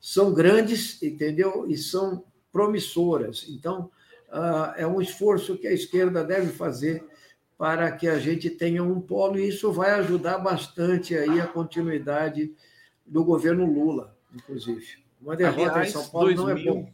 [0.00, 1.66] são grandes, entendeu?
[1.68, 3.46] E são promissoras.
[3.48, 3.90] Então,
[4.28, 7.04] uh, é um esforço que a esquerda deve fazer
[7.56, 12.52] para que a gente tenha um polo, e isso vai ajudar bastante aí a continuidade
[13.06, 14.84] do governo Lula, inclusive.
[15.20, 16.92] Uma derrota Aliás, em São Paulo 2000, não é bom.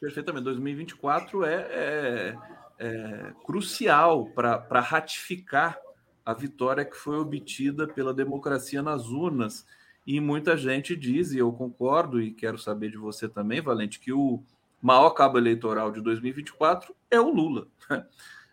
[0.00, 0.44] Perfeitamente.
[0.44, 2.36] 2024 é, é,
[2.78, 5.78] é crucial para ratificar
[6.24, 9.64] a vitória que foi obtida pela democracia nas urnas.
[10.06, 14.12] E muita gente diz, e eu concordo, e quero saber de você também, Valente, que
[14.12, 14.42] o
[14.80, 17.66] maior cabo eleitoral de 2024 é o Lula.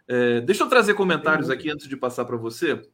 [0.06, 2.86] É, deixa eu trazer comentários aqui antes de passar para você.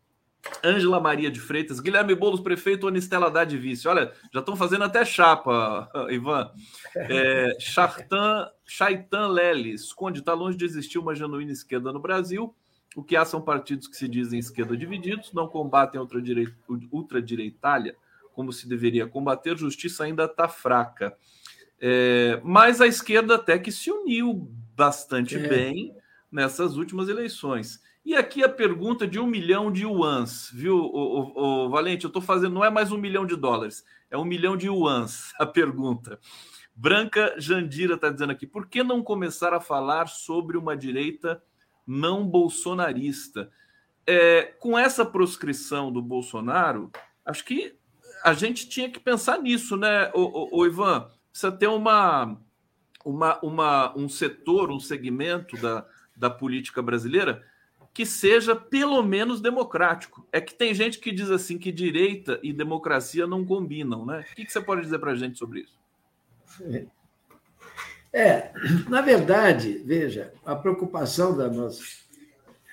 [0.63, 3.87] Ângela Maria de Freitas, Guilherme Boulos, prefeito, Anistela Haddad, vice.
[3.87, 6.51] Olha, já estão fazendo até chapa, Ivan.
[6.95, 12.55] É, Chartan, Chaitan Leles, Conde, está longe de existir uma genuína esquerda no Brasil.
[12.95, 16.01] O que há são partidos que se dizem esquerda divididos, não combatem
[16.91, 17.95] ultradireitalha
[18.33, 21.13] como se deveria combater, justiça ainda está fraca.
[21.81, 25.47] É, mas a esquerda até que se uniu bastante é.
[25.47, 25.93] bem
[26.31, 27.81] nessas últimas eleições.
[28.09, 32.05] E aqui a pergunta de um milhão de yuans, viu, o, o, o Valente?
[32.05, 35.31] Eu estou fazendo, não é mais um milhão de dólares, é um milhão de yuans
[35.37, 36.19] a pergunta.
[36.73, 41.39] Branca Jandira está dizendo aqui: por que não começar a falar sobre uma direita
[41.85, 43.51] não bolsonarista?
[44.07, 46.91] É, com essa proscrição do Bolsonaro,
[47.23, 47.75] acho que
[48.23, 51.07] a gente tinha que pensar nisso, né, o, o, o Ivan?
[51.29, 52.41] Precisa ter uma,
[53.05, 55.85] uma, uma, um setor, um segmento da,
[56.17, 57.47] da política brasileira
[57.99, 60.25] que seja pelo menos democrático.
[60.31, 64.23] É que tem gente que diz assim que direita e democracia não combinam, né?
[64.31, 65.77] O que, você pode dizer para a gente sobre isso?
[68.13, 68.53] É,
[68.87, 71.83] na verdade, veja, a preocupação da nossa,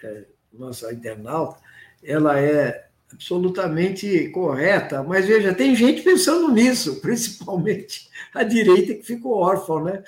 [0.05, 1.59] é, nossa internauta,
[2.05, 9.39] ela é absolutamente correta, mas veja, tem gente pensando nisso, principalmente a direita que ficou
[9.39, 10.05] órfã, né?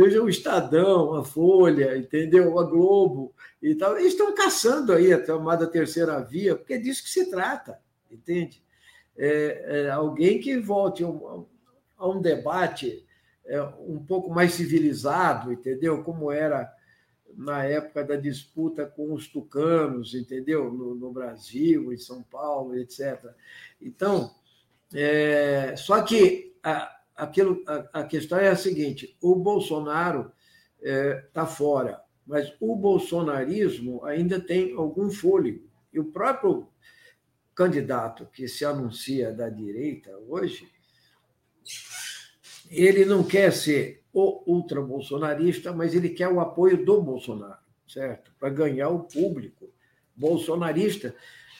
[0.00, 2.56] Veja o Estadão, a Folha, entendeu?
[2.56, 3.98] A Globo e tal.
[3.98, 8.62] Eles estão caçando aí a chamada terceira via, porque é disso que se trata, entende?
[9.16, 11.46] É, é alguém que volte a um,
[11.96, 13.04] a um debate
[13.44, 16.04] é, um pouco mais civilizado, entendeu?
[16.04, 16.72] Como era
[17.36, 20.72] na época da disputa com os tucanos, entendeu?
[20.72, 23.34] No, no Brasil, em São Paulo, etc.
[23.82, 24.32] Então,
[24.94, 30.32] é, só que a, aquilo, a, a questão é a seguinte: o Bolsonaro
[30.80, 35.68] está é, tá fora, mas o bolsonarismo ainda tem algum fôlego.
[35.92, 36.68] E o próprio
[37.54, 40.68] candidato que se anuncia da direita hoje,
[42.70, 48.32] ele não quer ser o ultra-bolsonarista, mas ele quer o apoio do Bolsonaro, certo?
[48.38, 49.72] Para ganhar o público
[50.14, 51.14] bolsonarista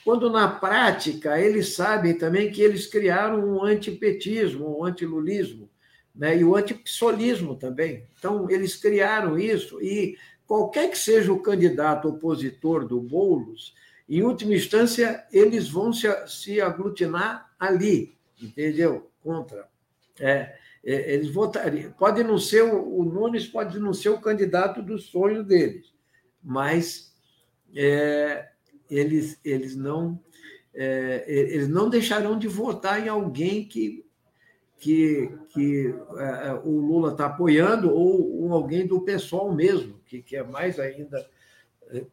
[0.05, 5.69] quando na prática eles sabem também que eles criaram um antipetismo, um antilulismo,
[6.15, 6.37] né?
[6.37, 8.05] e o antipsolismo também.
[8.19, 13.75] Então, eles criaram isso, e qualquer que seja o candidato opositor do Boulos,
[14.09, 19.11] em última instância, eles vão se, se aglutinar ali, entendeu?
[19.23, 19.69] Contra.
[20.19, 21.93] É, é, eles votariam.
[21.93, 25.93] Pode não ser o, o Nunes, pode não ser o candidato dos sonhos deles,
[26.43, 27.13] mas
[27.77, 28.49] é,
[28.91, 30.21] eles, eles, não,
[30.75, 34.05] é, eles não deixarão de votar em alguém que
[34.81, 40.37] que, que é, o Lula está apoiando ou, ou, alguém do pessoal mesmo, que, que
[40.37, 41.29] é mais ainda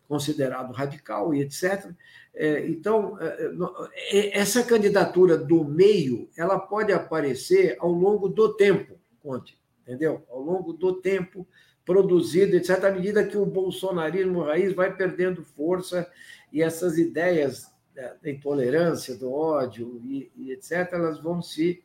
[0.08, 1.92] considerado radical e etc.
[2.68, 3.18] Então,
[4.34, 10.24] essa candidatura do meio, ela pode aparecer ao longo do tempo, Conte, entendeu?
[10.30, 11.48] Ao longo do tempo,
[11.86, 16.10] produzido, etc., à medida que o bolsonarismo raiz vai perdendo força
[16.56, 21.84] e essas ideias da intolerância, do ódio e, e etc., elas vão se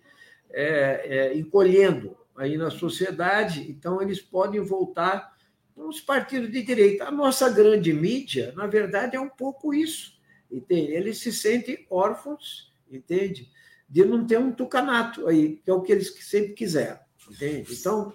[0.48, 5.36] é, é, encolhendo aí na sociedade, então eles podem voltar
[5.74, 7.08] os partidos de direita.
[7.08, 10.16] A nossa grande mídia, na verdade, é um pouco isso.
[10.48, 10.92] Entende?
[10.92, 13.50] Eles se sentem órfãos, entende?
[13.88, 17.00] De não ter um tucanato aí, que é o que eles sempre quiseram.
[17.28, 17.72] Entende?
[17.72, 18.14] Então,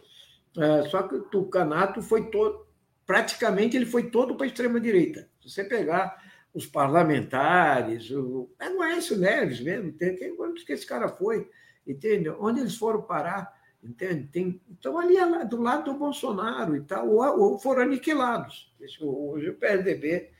[0.57, 2.65] é, só que o Tucanato foi todo,
[3.05, 5.29] praticamente ele foi todo para a extrema-direita.
[5.41, 6.24] Se você pegar
[6.55, 10.35] os parlamentares, o, é o Aécio Neves mesmo, tem, quem,
[10.65, 11.49] que esse cara foi?
[11.85, 12.29] Entende?
[12.29, 13.53] Onde eles foram parar?
[13.83, 14.27] Entende?
[14.31, 18.73] Tem, então, ali é do lado do Bolsonaro e tal, ou, ou foram aniquilados.
[19.01, 20.31] Hoje o PSDB,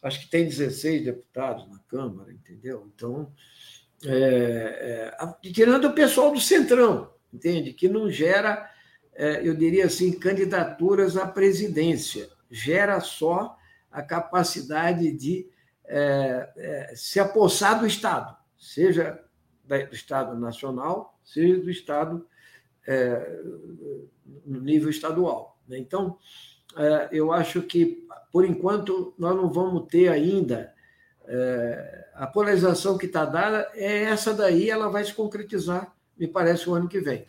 [0.00, 2.88] acho que tem 16 deputados na Câmara, entendeu?
[2.94, 3.30] Então,
[4.04, 7.72] é, é, tirando o pessoal do Centrão, entende?
[7.72, 8.70] Que não gera
[9.16, 12.28] é, eu diria assim, candidaturas à presidência.
[12.50, 13.56] Gera só
[13.90, 15.48] a capacidade de
[15.88, 19.22] é, é, se apossar do Estado, seja
[19.64, 22.26] do Estado nacional, seja do Estado
[22.86, 23.40] é,
[24.44, 25.58] no nível estadual.
[25.66, 25.78] Né?
[25.78, 26.18] Então,
[26.76, 30.72] é, eu acho que, por enquanto, nós não vamos ter ainda.
[31.26, 36.70] É, a polarização que está dada é essa daí, ela vai se concretizar, me parece,
[36.70, 37.26] o ano que vem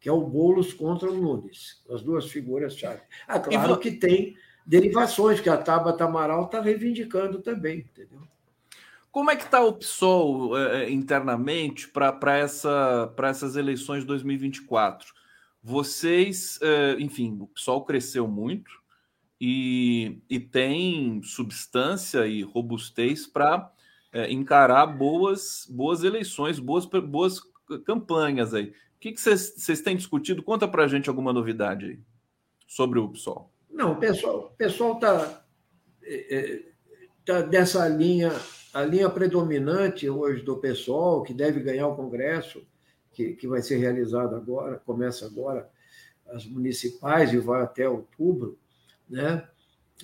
[0.00, 3.02] que é o Boulos contra o Nunes, as duas figuras-chave.
[3.28, 4.34] Ah, claro que tem
[4.66, 8.20] derivações que a Tabata Amaral está reivindicando também, entendeu?
[9.10, 15.12] Como é que está o PSOL eh, internamente para essa, essas eleições de 2024?
[15.62, 18.70] Vocês, eh, enfim, o PSOL cresceu muito
[19.40, 23.72] e, e tem substância e robustez para
[24.12, 27.40] eh, encarar boas, boas eleições, boas, boas
[27.84, 28.72] campanhas aí.
[28.96, 30.42] O que vocês têm discutido?
[30.42, 31.98] Conta para a gente alguma novidade aí
[32.68, 33.49] sobre o PSOL.
[33.70, 35.44] Não, o pessoal pessoal está
[36.02, 36.62] é, é,
[37.24, 38.32] tá dessa linha,
[38.74, 42.66] a linha predominante hoje do PSOL, que deve ganhar o Congresso,
[43.12, 45.68] que, que vai ser realizado agora, começa agora
[46.28, 48.58] as municipais e vai até outubro,
[49.08, 49.46] né?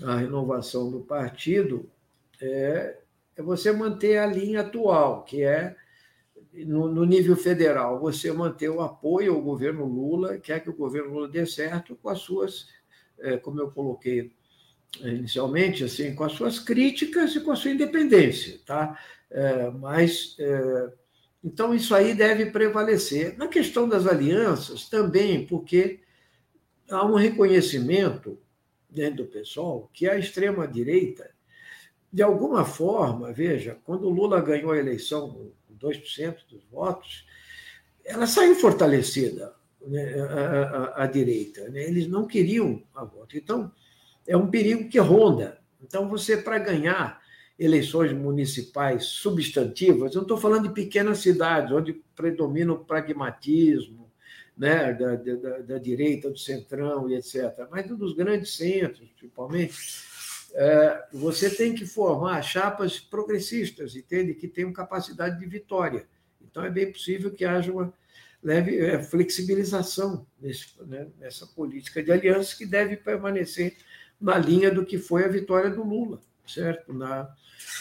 [0.03, 1.89] a renovação do partido,
[2.41, 2.99] é,
[3.37, 5.75] é você manter a linha atual, que é
[6.53, 11.29] no, nível federal, você manter o apoio ao governo Lula, quer que o governo Lula
[11.29, 12.69] dê certo com as suas,
[13.43, 14.33] como eu coloquei
[15.03, 18.99] é, inicialmente, assim, com as suas críticas e com a sua independência, tá?
[19.31, 20.93] É, mas é,
[21.45, 23.37] então isso aí deve prevalecer.
[23.37, 26.01] Na questão das alianças também, porque
[26.91, 28.39] há um reconhecimento
[28.89, 31.31] dentro do pessoal que a extrema direita,
[32.12, 37.27] de alguma forma, veja, quando o Lula ganhou a eleição 2% dos votos,
[38.05, 39.55] ela saiu fortalecida,
[39.87, 41.68] né, direita.
[41.68, 41.84] Né?
[41.84, 43.37] Eles não queriam a voto.
[43.37, 43.70] Então,
[44.26, 45.59] é um perigo que ronda.
[45.82, 47.20] Então, você, para ganhar
[47.59, 54.11] eleições municipais substantivas, eu não estou falando de pequenas cidades, onde predomina o pragmatismo
[54.57, 59.76] né, da, da, da direita, do centrão e etc., mas dos grandes centros, principalmente
[60.55, 64.32] é, você tem que formar chapas progressistas, entende?
[64.34, 66.07] Que tenham capacidade de vitória.
[66.41, 67.93] Então, é bem possível que haja uma
[68.43, 73.76] leve é, flexibilização nesse, né, nessa política de aliança que deve permanecer
[74.20, 76.93] na linha do que foi a vitória do Lula, certo?
[76.93, 77.28] Na,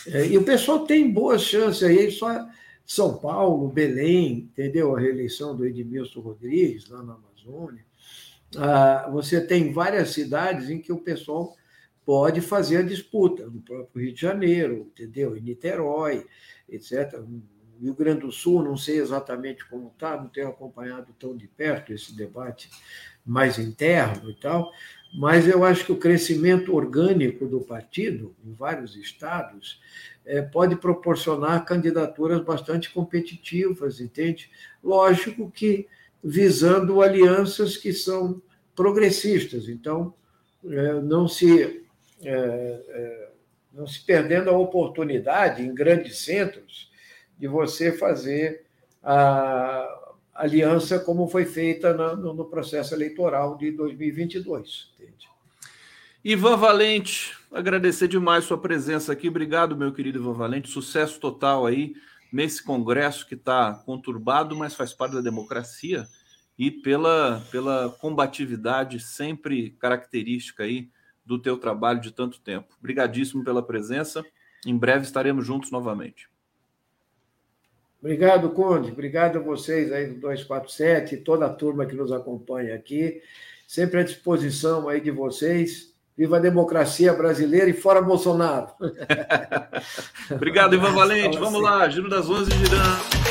[0.07, 2.47] é, e o pessoal tem boas chances aí, só
[2.85, 4.95] São Paulo, Belém, entendeu?
[4.95, 7.85] A reeleição do Edmilson Rodrigues, lá na Amazônia.
[8.57, 11.55] Ah, você tem várias cidades em que o pessoal
[12.05, 15.35] pode fazer a disputa, no próprio Rio de Janeiro, entendeu?
[15.35, 16.25] Em Niterói,
[16.69, 17.19] etc.
[17.81, 21.93] Rio Grande do Sul, não sei exatamente como está, não tenho acompanhado tão de perto
[21.93, 22.69] esse debate
[23.25, 24.71] mais interno e tal,
[25.13, 29.81] mas eu acho que o crescimento orgânico do partido, em vários estados,
[30.25, 34.49] é, pode proporcionar candidaturas bastante competitivas, entende?
[34.83, 35.87] Lógico que
[36.23, 38.41] visando alianças que são
[38.75, 40.13] progressistas, então
[40.65, 41.85] é, não se
[42.23, 43.29] é,
[43.71, 46.89] não se perdendo a oportunidade em grandes centros
[47.37, 48.65] de você fazer
[49.03, 54.93] a aliança como foi feita no, processo eleitoral de 2022.
[54.99, 55.29] Entende?
[56.23, 59.29] Ivan Valente, agradecer demais sua presença aqui.
[59.29, 60.69] Obrigado, meu querido Ivan Valente.
[60.69, 61.93] Sucesso total aí
[62.31, 66.07] nesse Congresso que está conturbado, mas faz parte da democracia,
[66.57, 70.89] e pela, pela combatividade sempre característica aí
[71.25, 72.75] do teu trabalho de tanto tempo.
[72.79, 74.23] Obrigadíssimo pela presença.
[74.65, 76.29] Em breve estaremos juntos novamente.
[78.05, 78.91] Obrigado, Conde.
[78.91, 83.19] Obrigado a vocês aí do 247, toda a turma que nos acompanha aqui.
[83.67, 85.91] Sempre à disposição aí de vocês.
[86.15, 88.67] Viva a democracia brasileira e fora Bolsonaro.
[90.29, 91.39] Obrigado, Ivan Valente.
[91.39, 93.24] Vamos lá, Giro das 11 girando.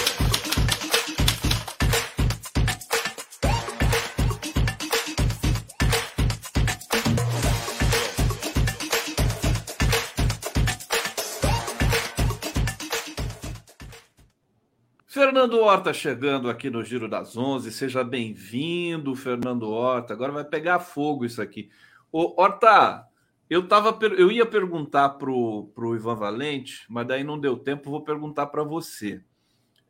[15.45, 17.71] Fernando Horta chegando aqui no Giro das Onze.
[17.71, 20.15] Seja bem-vindo, Fernando Horta.
[20.15, 21.69] Agora vai pegar fogo isso aqui.
[22.11, 23.07] Ô, Horta,
[23.51, 28.03] eu, tava, eu ia perguntar para o Ivan Valente, mas daí não deu tempo, vou
[28.03, 29.23] perguntar para você.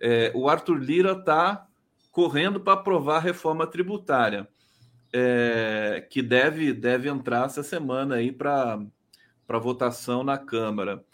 [0.01, 1.69] É, o Arthur Lira está
[2.11, 4.49] correndo para aprovar a reforma tributária,
[5.13, 8.81] é, que deve, deve entrar essa semana aí para
[9.61, 11.05] votação na Câmara.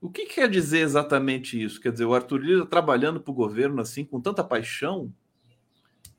[0.00, 1.80] O que quer dizer exatamente isso?
[1.80, 5.12] Quer dizer, o Arthur Lira trabalhando para o governo assim, com tanta paixão?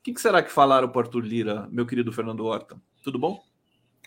[0.02, 2.80] O que será que falaram para o Arthur Lira, meu querido Fernando Horta?
[3.04, 3.44] Tudo bom?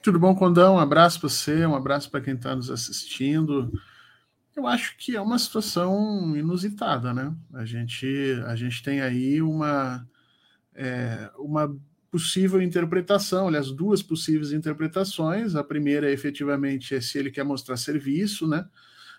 [0.02, 0.74] Tudo bom, Condão?
[0.74, 3.72] Um abraço para você, um abraço para quem está nos assistindo.
[4.54, 7.34] Eu acho que é uma situação inusitada, né?
[7.52, 8.06] A gente,
[8.46, 10.06] a gente tem aí uma,
[10.74, 11.76] é, uma
[12.10, 15.56] possível interpretação, aliás, duas possíveis interpretações.
[15.56, 18.64] A primeira, efetivamente, é se ele quer mostrar serviço, né?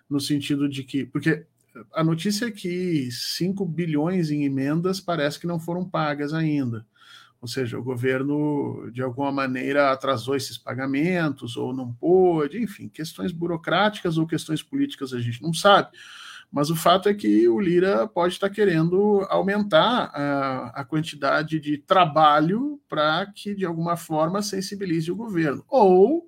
[0.10, 1.06] No sentido de que.
[1.06, 1.46] Porque
[1.94, 6.86] a notícia é que 5 bilhões em emendas parece que não foram pagas ainda.
[7.42, 13.32] Ou seja, o governo, de alguma maneira, atrasou esses pagamentos, ou não pôde, enfim, questões
[13.32, 15.90] burocráticas ou questões políticas a gente não sabe.
[16.52, 21.78] Mas o fato é que o Lira pode estar querendo aumentar a, a quantidade de
[21.78, 25.64] trabalho para que, de alguma forma, sensibilize o governo.
[25.68, 26.26] Ou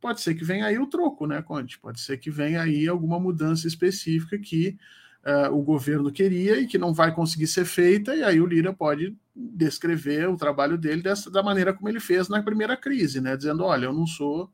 [0.00, 1.78] pode ser que venha aí o troco, né, Conte?
[1.78, 4.76] Pode ser que venha aí alguma mudança específica que
[5.24, 8.72] uh, o governo queria e que não vai conseguir ser feita, e aí o Lira
[8.72, 13.36] pode descrever o trabalho dele dessa, da maneira como ele fez na primeira crise, né?
[13.36, 14.50] Dizendo, olha, eu não sou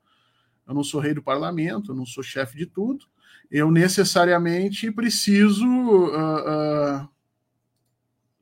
[0.67, 3.05] eu não sou rei do parlamento, eu não sou chefe de tudo,
[3.49, 7.09] eu necessariamente preciso uh, uh,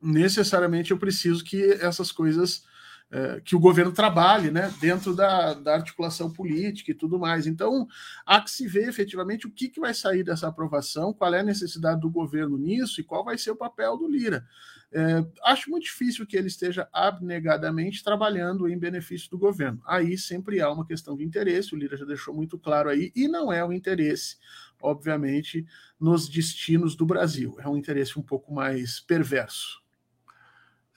[0.02, 2.64] necessariamente eu preciso que essas coisas
[3.12, 7.46] é, que o governo trabalhe né, dentro da, da, articulação política e tudo mais.
[7.46, 7.88] Então,
[8.26, 11.44] há que se ver efetivamente o que, que vai sair dessa aprovação, qual é a
[11.44, 14.46] necessidade do governo nisso e qual vai ser o papel do Lira.
[14.92, 19.82] É, acho muito difícil que ele esteja abnegadamente trabalhando em benefício do governo.
[19.86, 23.28] Aí sempre há uma questão de interesse, o Lira já deixou muito claro aí, e
[23.28, 24.38] não é o interesse,
[24.82, 25.66] obviamente,
[26.00, 27.56] nos destinos do Brasil.
[27.60, 29.85] É um interesse um pouco mais perverso.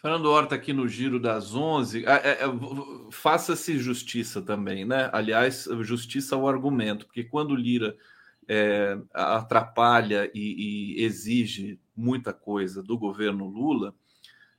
[0.01, 2.41] Fernando Horta aqui no Giro das 11, é, é,
[3.11, 5.11] faça-se justiça também, né?
[5.13, 7.97] Aliás, justiça ao argumento, porque quando Lira
[8.47, 13.93] é, atrapalha e, e, exige muita coisa do governo Lula,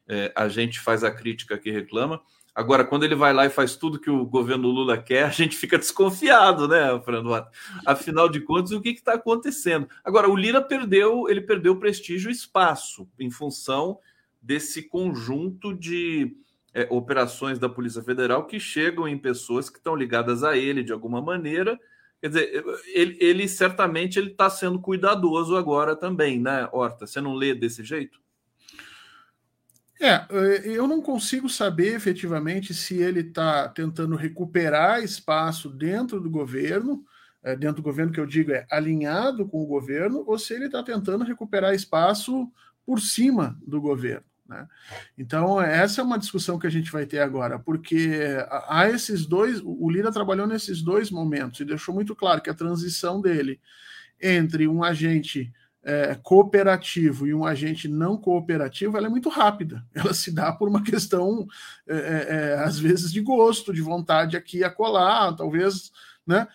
[0.10, 2.22] é, a gente faz a crítica que reclama.
[2.54, 5.56] Agora, quando ele vai lá e faz tudo que o governo Lula quer, a gente
[5.56, 7.48] fica desconfiado, né, Fernando?
[7.86, 9.88] Afinal de contas, o que está acontecendo?
[10.04, 14.00] Agora, o Lira perdeu, ele perdeu prestígio e espaço em função
[14.42, 16.36] desse conjunto de
[16.74, 20.92] é, operações da Polícia Federal que chegam em pessoas que estão ligadas a ele de
[20.92, 21.80] alguma maneira.
[22.22, 22.64] Quer dizer,
[22.94, 27.08] ele, ele certamente ele está sendo cuidadoso agora também, né, Horta?
[27.08, 28.20] Você não lê desse jeito?
[30.02, 30.26] É,
[30.64, 37.04] eu não consigo saber efetivamente se ele está tentando recuperar espaço dentro do governo,
[37.44, 40.68] é, dentro do governo que eu digo é alinhado com o governo, ou se ele
[40.68, 42.50] está tentando recuperar espaço
[42.86, 44.24] por cima do governo.
[44.50, 44.68] Né?
[45.16, 48.20] Então, essa é uma discussão que a gente vai ter agora, porque
[48.68, 49.62] há esses dois.
[49.64, 53.62] O Lira trabalhou nesses dois momentos e deixou muito claro que a transição dele
[54.20, 55.54] entre um agente
[55.84, 59.86] é, cooperativo e um agente não cooperativo ela é muito rápida.
[59.94, 61.48] Ela se dá por uma questão,
[61.88, 65.92] é, é, é às vezes, de gosto, de vontade aqui a colar, talvez,
[66.26, 66.48] né?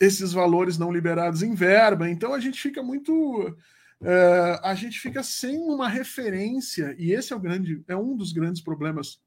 [0.00, 2.10] Esses valores não liberados em verba.
[2.10, 3.56] Então a gente fica muito
[4.02, 8.32] Uh, a gente fica sem uma referência, e esse é o grande, é um dos
[8.32, 9.22] grandes problemas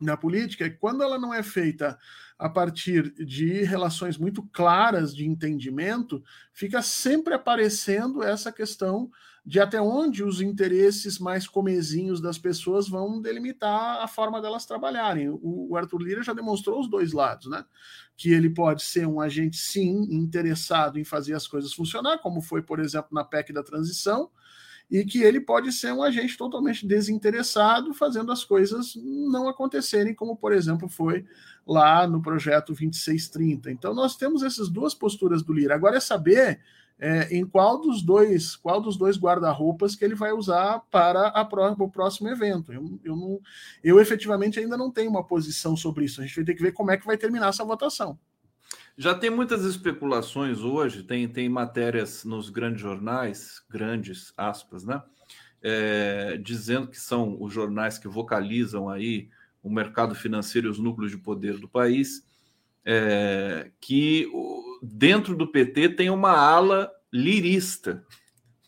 [0.00, 1.96] na política, é que quando ela não é feita
[2.36, 6.22] a partir de relações muito claras de entendimento,
[6.52, 9.08] fica sempre aparecendo essa questão
[9.46, 15.28] de até onde os interesses mais comezinhos das pessoas vão delimitar a forma delas trabalharem.
[15.28, 17.62] O, Arthur Lira já demonstrou os dois lados, né?
[18.16, 22.62] Que ele pode ser um agente, sim, interessado em fazer as coisas funcionar, como foi,
[22.62, 24.30] por exemplo, na PEC da transição,
[24.90, 30.36] e que ele pode ser um agente totalmente desinteressado, fazendo as coisas não acontecerem, como,
[30.36, 31.26] por exemplo, foi
[31.66, 33.70] lá no projeto 2630.
[33.70, 35.74] Então, nós temos essas duas posturas do Lira.
[35.74, 36.60] Agora é saber
[36.98, 41.42] é, em qual dos dois qual dos dois guarda-roupas que ele vai usar para a
[41.78, 42.72] o próximo evento.
[42.72, 43.40] Eu, eu, não,
[43.82, 46.20] eu efetivamente ainda não tenho uma posição sobre isso.
[46.20, 48.18] A gente vai ter que ver como é que vai terminar essa votação.
[48.96, 55.02] Já tem muitas especulações hoje, tem, tem matérias nos grandes jornais, grandes aspas, né?
[55.60, 59.28] É, dizendo que são os jornais que vocalizam aí
[59.62, 62.24] o mercado financeiro e os núcleos de poder do país,
[62.84, 64.30] é, que
[64.82, 68.04] dentro do PT tem uma ala lirista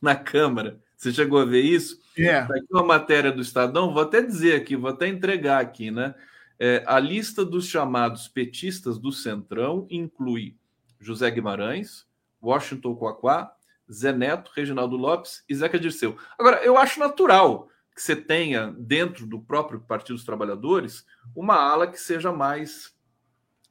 [0.01, 0.80] na Câmara.
[0.97, 2.01] Você chegou a ver isso?
[2.16, 2.40] É.
[2.40, 6.14] Tá aqui uma matéria do Estadão, vou até dizer aqui, vou até entregar aqui, né?
[6.59, 10.56] É, a lista dos chamados petistas do Centrão inclui
[10.98, 12.06] José Guimarães,
[12.43, 13.52] Washington Coaquá,
[13.93, 16.16] Zé Neto, Reginaldo Lopes e Zeca Dirceu.
[16.38, 21.86] Agora, eu acho natural que você tenha, dentro do próprio Partido dos Trabalhadores, uma ala
[21.86, 22.95] que seja mais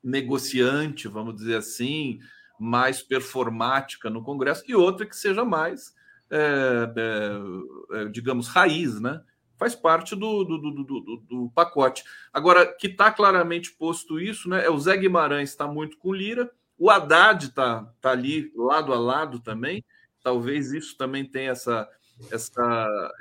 [0.05, 2.19] negociante, vamos dizer assim,
[2.59, 5.93] mais performática no Congresso, e outra que seja mais,
[6.29, 9.21] é, é, é digamos, raiz, né?
[9.57, 12.03] faz parte do, do, do, do, do pacote.
[12.33, 14.65] Agora, que está claramente posto isso, né?
[14.65, 18.99] É o Zé Guimarães está muito com Lira, o Haddad está tá ali lado a
[18.99, 19.83] lado também.
[20.21, 21.87] Talvez isso também tenha essa,
[22.31, 23.13] essa,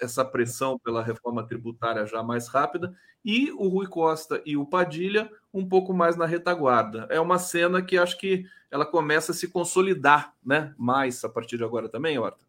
[0.00, 2.94] essa pressão pela reforma tributária já mais rápida.
[3.24, 7.06] E o Rui Costa e o Padilha um pouco mais na retaguarda.
[7.10, 10.74] É uma cena que acho que ela começa a se consolidar né?
[10.78, 12.48] mais a partir de agora também, Horta.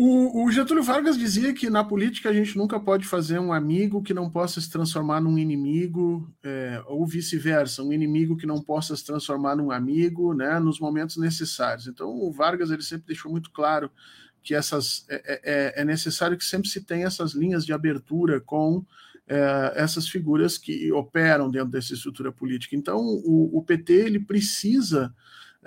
[0.00, 4.00] O, o, Getúlio Vargas dizia que na política a gente nunca pode fazer um amigo
[4.00, 8.94] que não possa se transformar num inimigo, é, ou vice-versa, um inimigo que não possa
[8.94, 11.88] se transformar num amigo, né, nos momentos necessários.
[11.88, 13.90] Então, o Vargas ele sempre deixou muito claro
[14.40, 18.40] que essas é, é, é, é necessário que sempre se tenha essas linhas de abertura
[18.40, 18.86] com
[19.28, 22.74] é, essas figuras que operam dentro dessa estrutura política.
[22.74, 25.14] Então, o, o PT ele precisa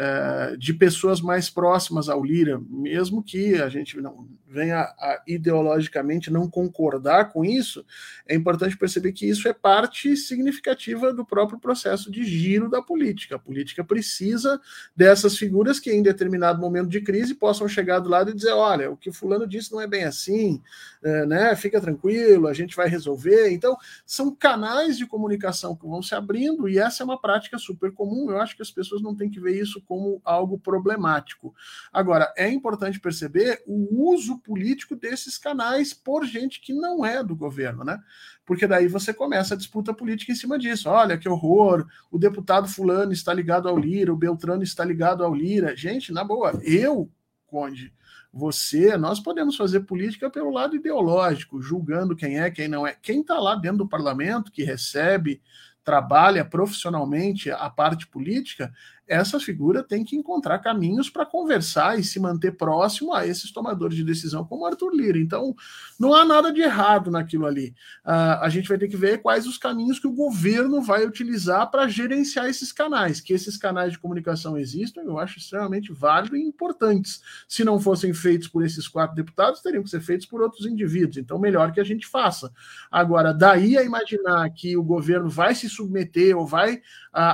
[0.04, 6.32] é, de pessoas mais próximas ao Lira, mesmo que a gente não venha a, ideologicamente
[6.32, 7.86] não concordar com isso,
[8.28, 13.36] é importante perceber que isso é parte significativa do próprio processo de giro da política.
[13.36, 14.60] A política precisa
[14.96, 18.92] dessas figuras que, em determinado momento de crise, possam chegar do lado e dizer: olha,
[18.92, 20.62] o que Fulano disse não é bem assim,
[21.04, 21.56] é, né?
[21.56, 23.52] Fica tranquilo, a gente vai resolver.
[23.52, 27.92] Então, são canais de comunicação que vão se abrindo, e essa é uma prática super
[27.92, 28.32] comum.
[28.32, 31.54] Eu acho que as pessoas não têm que ver isso como algo problemático.
[31.92, 37.36] Agora, é importante perceber o uso político desses canais por gente que não é do
[37.36, 38.00] governo, né?
[38.46, 40.88] Porque daí você começa a disputa política em cima disso.
[40.90, 45.36] Olha que horror, o deputado fulano está ligado ao Lira, o Beltrano está ligado ao
[45.36, 45.76] Lira.
[45.76, 47.12] Gente, na boa, eu,
[47.46, 47.94] Conde,
[48.32, 52.96] você, nós podemos fazer política pelo lado ideológico, julgando quem é, quem não é.
[53.02, 55.42] Quem está lá dentro do parlamento, que recebe,
[55.84, 58.72] trabalha profissionalmente a parte política,
[59.12, 63.98] essa figura tem que encontrar caminhos para conversar e se manter próximo a esses tomadores
[63.98, 65.20] de decisão, como Arthur Lira.
[65.20, 65.54] Então,
[66.00, 67.76] não há nada de errado naquilo ali.
[68.06, 71.70] Uh, a gente vai ter que ver quais os caminhos que o governo vai utilizar
[71.70, 73.20] para gerenciar esses canais.
[73.20, 77.22] Que esses canais de comunicação existam, eu acho extremamente válido e importantes.
[77.50, 81.18] Se não fossem feitos por esses quatro deputados, teriam que ser feitos por outros indivíduos.
[81.18, 82.50] Então, melhor que a gente faça.
[82.90, 86.80] Agora, daí a imaginar que o governo vai se submeter, ou vai uh,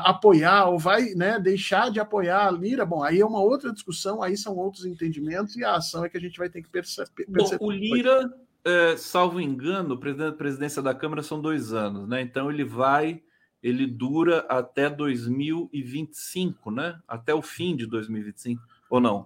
[0.06, 3.74] apoiar, ou vai né, deixar deixar de apoiar a Lira, bom, aí é uma outra
[3.74, 6.70] discussão, aí são outros entendimentos e a ação é que a gente vai ter que
[6.70, 7.26] perceber.
[7.28, 8.32] Bom, o Lira,
[8.64, 12.22] é, salvo engano, a presidência da Câmara são dois anos, né?
[12.22, 13.22] Então ele vai,
[13.62, 16.98] ele dura até 2025, né?
[17.06, 19.26] Até o fim de 2025, ou não?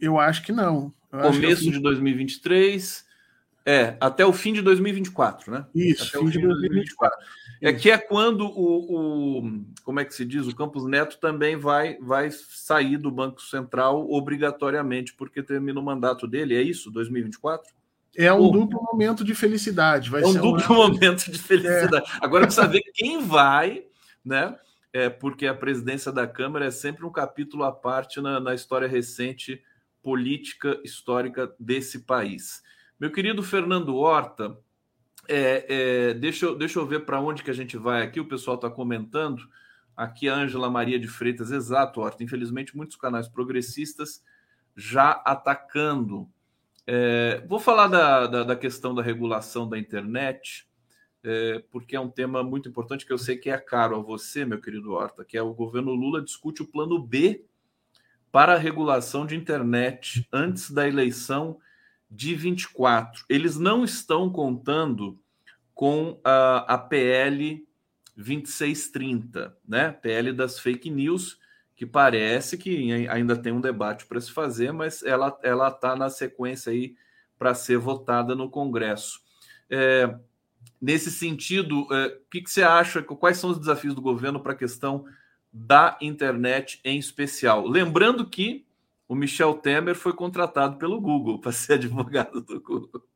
[0.00, 0.92] Eu acho que não.
[1.12, 3.11] Eu Começo que é de 2023
[3.64, 5.66] é, até o fim de 2024, né?
[5.74, 7.18] Isso, até fim o fim de 2024.
[7.18, 7.42] 2024.
[7.62, 11.56] É que é quando o, o, como é que se diz, o Campos Neto também
[11.56, 17.72] vai vai sair do Banco Central obrigatoriamente, porque termina o mandato dele, é isso, 2024?
[18.16, 20.10] É um duplo momento de felicidade.
[20.10, 22.04] Vai é um duplo momento de felicidade.
[22.04, 22.18] É.
[22.20, 23.84] Agora precisa ver quem vai,
[24.24, 24.56] né?
[24.92, 28.86] É porque a presidência da Câmara é sempre um capítulo à parte na, na história
[28.86, 29.62] recente
[30.02, 32.62] política histórica desse país.
[33.02, 34.56] Meu querido Fernando Horta,
[35.28, 38.20] é, é, deixa, eu, deixa eu ver para onde que a gente vai aqui.
[38.20, 39.42] O pessoal está comentando.
[39.96, 42.22] Aqui a Ângela Maria de Freitas, exato, Horta.
[42.22, 44.22] Infelizmente, muitos canais progressistas
[44.76, 46.30] já atacando.
[46.86, 50.68] É, vou falar da, da, da, questão da regulação da internet,
[51.24, 54.44] é, porque é um tema muito importante que eu sei que é caro a você,
[54.44, 57.44] meu querido Horta, que é o governo Lula discute o plano B
[58.30, 61.58] para a regulação de internet antes da eleição
[62.12, 63.24] de 24.
[63.26, 65.18] Eles não estão contando
[65.74, 67.66] com a, a PL
[68.14, 69.90] 2630, né?
[69.90, 71.38] PL das fake news,
[71.74, 76.10] que parece que ainda tem um debate para se fazer, mas ela ela está na
[76.10, 76.94] sequência aí
[77.38, 79.20] para ser votada no Congresso.
[79.70, 80.14] É,
[80.78, 83.02] nesse sentido, é, o que, que você acha?
[83.02, 85.06] Quais são os desafios do governo para a questão
[85.50, 87.66] da internet em especial?
[87.66, 88.66] Lembrando que
[89.12, 93.02] o Michel Temer foi contratado pelo Google para ser advogado do Google.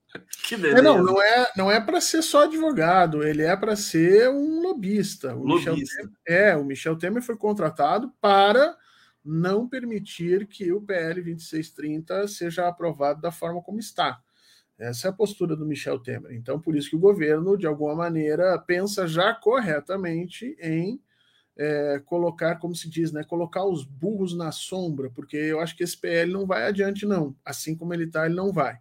[0.46, 0.78] Que beleza.
[0.78, 4.62] É, não, não é, não é para ser só advogado, ele é para ser um
[4.62, 5.34] lobista.
[5.34, 5.72] O lobista.
[5.72, 8.74] Michel Temer, é, o Michel Temer foi contratado para
[9.22, 14.18] não permitir que o PL 2630 seja aprovado da forma como está.
[14.78, 16.32] Essa é a postura do Michel Temer.
[16.32, 20.98] Então, por isso que o governo, de alguma maneira, pensa já corretamente em
[21.56, 25.82] é, colocar, como se diz, né, colocar os burros na sombra, porque eu acho que
[25.82, 27.34] esse PL não vai adiante, não.
[27.44, 28.78] Assim como ele está, ele não vai.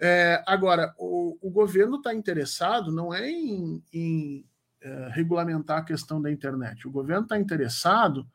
[0.00, 4.46] É, agora, o, o governo está interessado não é em, em
[4.80, 6.88] é, regulamentar a questão da internet.
[6.88, 8.26] O governo está interessado,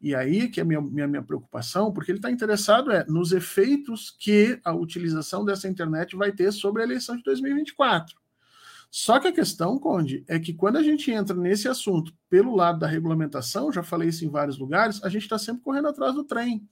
[0.00, 3.32] e aí que é a minha, minha, minha preocupação, porque ele está interessado é nos
[3.32, 8.19] efeitos que a utilização dessa internet vai ter sobre a eleição de 2024.
[8.90, 12.80] Só que a questão, Conde, é que quando a gente entra nesse assunto pelo lado
[12.80, 16.24] da regulamentação, já falei isso em vários lugares, a gente está sempre correndo atrás do
[16.24, 16.68] trem.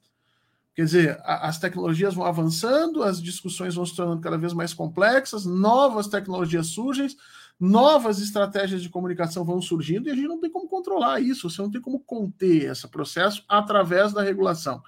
[0.74, 4.74] Quer dizer, a, as tecnologias vão avançando, as discussões vão se tornando cada vez mais
[4.74, 7.09] complexas, novas tecnologias surgem,
[7.59, 11.62] novas estratégias de comunicação vão surgindo e a gente não tem como controlar isso, você
[11.62, 14.82] não tem como conter esse processo através da regulação.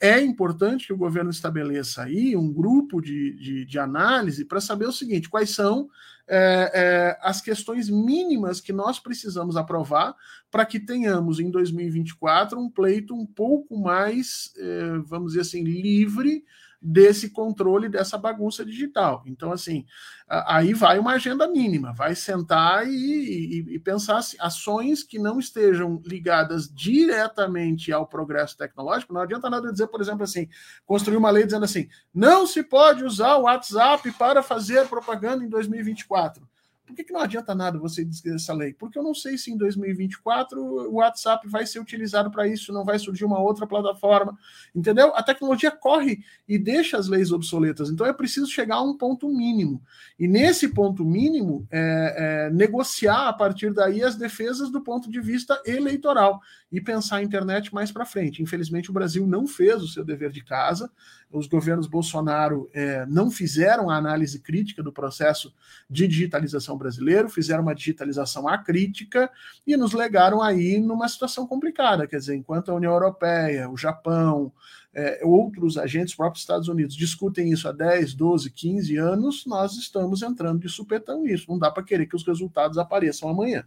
[0.00, 4.86] É importante que o governo estabeleça aí um grupo de, de, de análise para saber
[4.86, 5.88] o seguinte: quais são
[6.28, 10.14] é, é, as questões mínimas que nós precisamos aprovar
[10.50, 16.44] para que tenhamos em 2024 um pleito um pouco mais, é, vamos dizer assim, livre
[16.82, 19.22] desse controle dessa bagunça digital.
[19.26, 19.86] Então, assim,
[20.28, 25.38] aí vai uma agenda mínima, vai sentar e, e, e, pensar assim, ações que não
[25.38, 29.12] estejam ligadas diretamente ao progresso tecnológico.
[29.12, 30.48] Não adianta nada dizer, por exemplo, assim,
[30.84, 35.48] construir uma lei dizendo assim, não se pode usar o WhatsApp para fazer propaganda em
[35.48, 36.51] 2024.
[36.92, 38.74] Por que, que não adianta nada você dizer essa lei?
[38.74, 42.84] Porque eu não sei se em 2024 o WhatsApp vai ser utilizado para isso, não
[42.84, 44.38] vai surgir uma outra plataforma,
[44.74, 45.10] entendeu?
[45.16, 49.26] A tecnologia corre e deixa as leis obsoletas, então é preciso chegar a um ponto
[49.26, 49.82] mínimo.
[50.18, 55.20] E nesse ponto mínimo, é, é, negociar a partir daí as defesas do ponto de
[55.20, 58.42] vista eleitoral e pensar a internet mais para frente.
[58.42, 60.90] Infelizmente, o Brasil não fez o seu dever de casa,
[61.32, 65.52] os governos Bolsonaro é, não fizeram a análise crítica do processo
[65.88, 69.30] de digitalização brasileiro, fizeram uma digitalização acrítica
[69.66, 72.06] e nos legaram aí numa situação complicada.
[72.06, 74.52] Quer dizer, enquanto a União Europeia, o Japão,
[74.94, 80.22] é, outros agentes, próprios Estados Unidos, discutem isso há 10, 12, 15 anos, nós estamos
[80.22, 81.46] entrando de supetão nisso.
[81.48, 83.64] Não dá para querer que os resultados apareçam amanhã.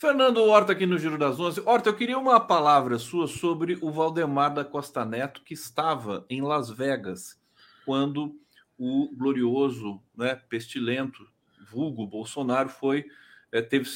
[0.00, 1.60] Fernando Horta aqui no Giro das Onze.
[1.60, 6.40] Horta, eu queria uma palavra sua sobre o Valdemar da Costa Neto, que estava em
[6.40, 7.38] Las Vegas
[7.84, 8.34] quando
[8.78, 11.28] o glorioso, né, pestilento,
[11.70, 13.04] vulgo Bolsonaro foi
[13.52, 13.86] é, teve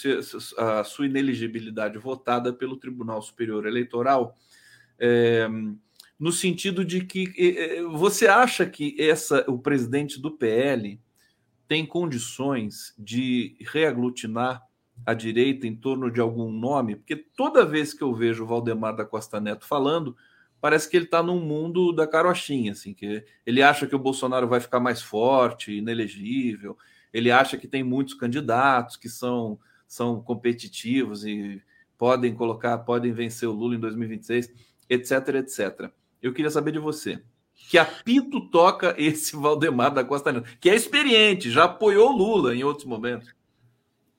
[0.58, 4.36] a sua ineligibilidade votada pelo Tribunal Superior Eleitoral,
[4.98, 5.48] é,
[6.20, 11.00] no sentido de que é, você acha que essa o presidente do PL
[11.66, 14.62] tem condições de reaglutinar
[15.04, 18.96] à direita em torno de algum nome, porque toda vez que eu vejo o Valdemar
[18.96, 20.16] da Costa Neto falando,
[20.60, 24.48] parece que ele está num mundo da carochinha, assim, que ele acha que o Bolsonaro
[24.48, 26.76] vai ficar mais forte, inelegível,
[27.12, 31.62] ele acha que tem muitos candidatos que são, são competitivos e
[31.98, 34.50] podem colocar, podem vencer o Lula em 2026,
[34.88, 35.90] etc, etc.
[36.20, 37.22] Eu queria saber de você.
[37.54, 42.64] Que apito toca esse Valdemar da Costa Neto, que é experiente, já apoiou Lula em
[42.64, 43.34] outros momentos.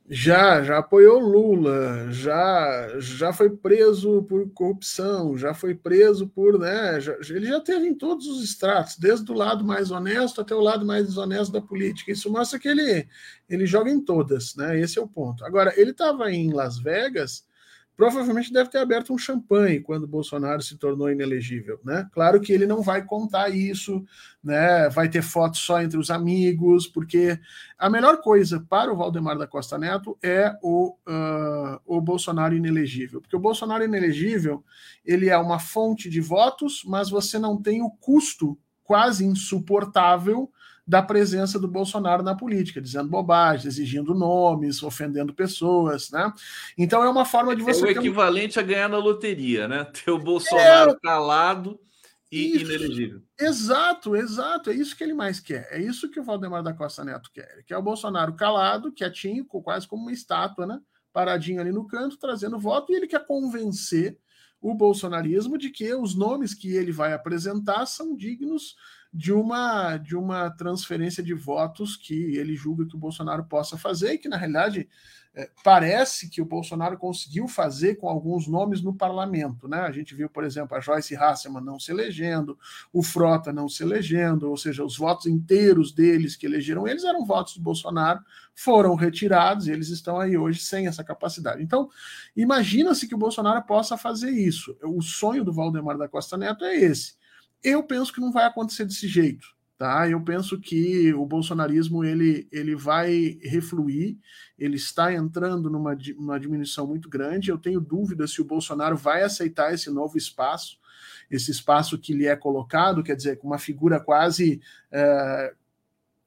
[0.07, 6.99] Já, já apoiou Lula, já já foi preso por corrupção, já foi preso por, né,
[7.01, 10.59] já, ele já teve em todos os estratos, desde o lado mais honesto até o
[10.59, 12.11] lado mais desonesto da política.
[12.11, 13.07] Isso mostra que ele
[13.49, 14.79] ele joga em todas, né?
[14.79, 15.43] Esse é o ponto.
[15.43, 17.43] Agora, ele estava em Las Vegas,
[17.95, 22.07] provavelmente deve ter aberto um champanhe quando Bolsonaro se tornou inelegível, né?
[22.11, 24.03] Claro que ele não vai contar isso,
[24.43, 24.89] né?
[24.89, 27.39] Vai ter fotos só entre os amigos, porque
[27.77, 33.21] a melhor coisa para o Valdemar da Costa Neto é o, uh, o Bolsonaro inelegível,
[33.21, 34.63] porque o Bolsonaro inelegível
[35.05, 40.49] ele é uma fonte de votos, mas você não tem o custo quase insuportável
[40.87, 46.31] da presença do Bolsonaro na política, dizendo bobagens, exigindo nomes, ofendendo pessoas, né?
[46.77, 47.81] Então é uma forma de você.
[47.81, 48.61] É o equivalente um...
[48.61, 49.85] a ganhar na loteria, né?
[49.85, 50.99] Ter o Bolsonaro é...
[51.01, 51.79] calado
[52.31, 52.65] e isso.
[52.65, 53.21] inelegível.
[53.39, 54.69] Exato, exato.
[54.69, 55.67] É isso que ele mais quer.
[55.71, 57.51] É isso que o Valdemar da Costa Neto quer.
[57.53, 60.79] Ele quer o Bolsonaro calado, quietinho, quase como uma estátua, né?
[61.11, 64.17] Paradinho ali no canto, trazendo voto, e ele quer convencer
[64.61, 68.75] o bolsonarismo de que os nomes que ele vai apresentar são dignos
[69.15, 74.11] de uma de uma transferência de votos que ele julga que o Bolsonaro possa fazer
[74.11, 74.89] e que na realidade
[75.33, 79.79] é, parece que o Bolsonaro conseguiu fazer com alguns nomes no parlamento, né?
[79.79, 82.57] A gente viu, por exemplo, a Joyce Hasselman não se elegendo,
[82.91, 87.25] o Frota não se elegendo, ou seja, os votos inteiros deles que elegeram eles eram
[87.25, 88.19] votos do Bolsonaro,
[88.53, 91.63] foram retirados e eles estão aí hoje sem essa capacidade.
[91.63, 91.89] Então,
[92.35, 94.77] imagina-se que o Bolsonaro possa fazer isso.
[94.83, 97.13] O sonho do Valdemar da Costa Neto é esse
[97.65, 99.55] eu penso que não vai acontecer desse jeito.
[99.77, 100.09] Tá?
[100.09, 104.15] Eu penso que o bolsonarismo ele, ele vai refluir,
[104.57, 107.49] ele está entrando numa, numa diminuição muito grande.
[107.49, 110.79] Eu tenho dúvida se o Bolsonaro vai aceitar esse novo espaço,
[111.29, 115.53] esse espaço que lhe é colocado, quer dizer, com uma figura quase é,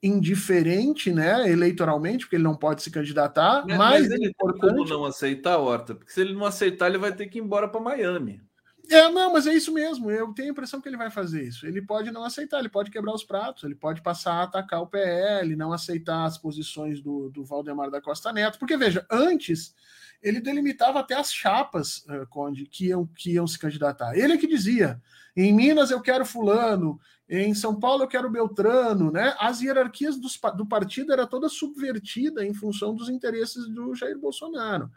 [0.03, 3.65] indiferente, né, eleitoralmente, porque ele não pode se candidatar.
[3.67, 4.61] Mas, mas ele importante...
[4.61, 5.95] tem como não aceitar, Horta?
[5.95, 8.43] Porque se ele não aceitar, ele vai ter que ir embora para Miami.
[8.91, 10.11] É, não, mas é isso mesmo.
[10.11, 11.67] Eu tenho a impressão que ele vai fazer isso.
[11.67, 14.87] Ele pode não aceitar, ele pode quebrar os pratos, ele pode passar a atacar o
[14.87, 18.59] PL, não aceitar as posições do, do Valdemar da Costa Neto.
[18.59, 19.75] Porque, veja, antes
[20.23, 24.17] ele delimitava até as chapas, uh, Conde, que iam, que iam se candidatar.
[24.17, 25.01] Ele é que dizia:
[25.37, 26.99] em Minas eu quero Fulano,
[27.29, 29.37] em São Paulo eu quero Beltrano, né?
[29.39, 34.91] As hierarquias dos, do partido era toda subvertida em função dos interesses do Jair Bolsonaro.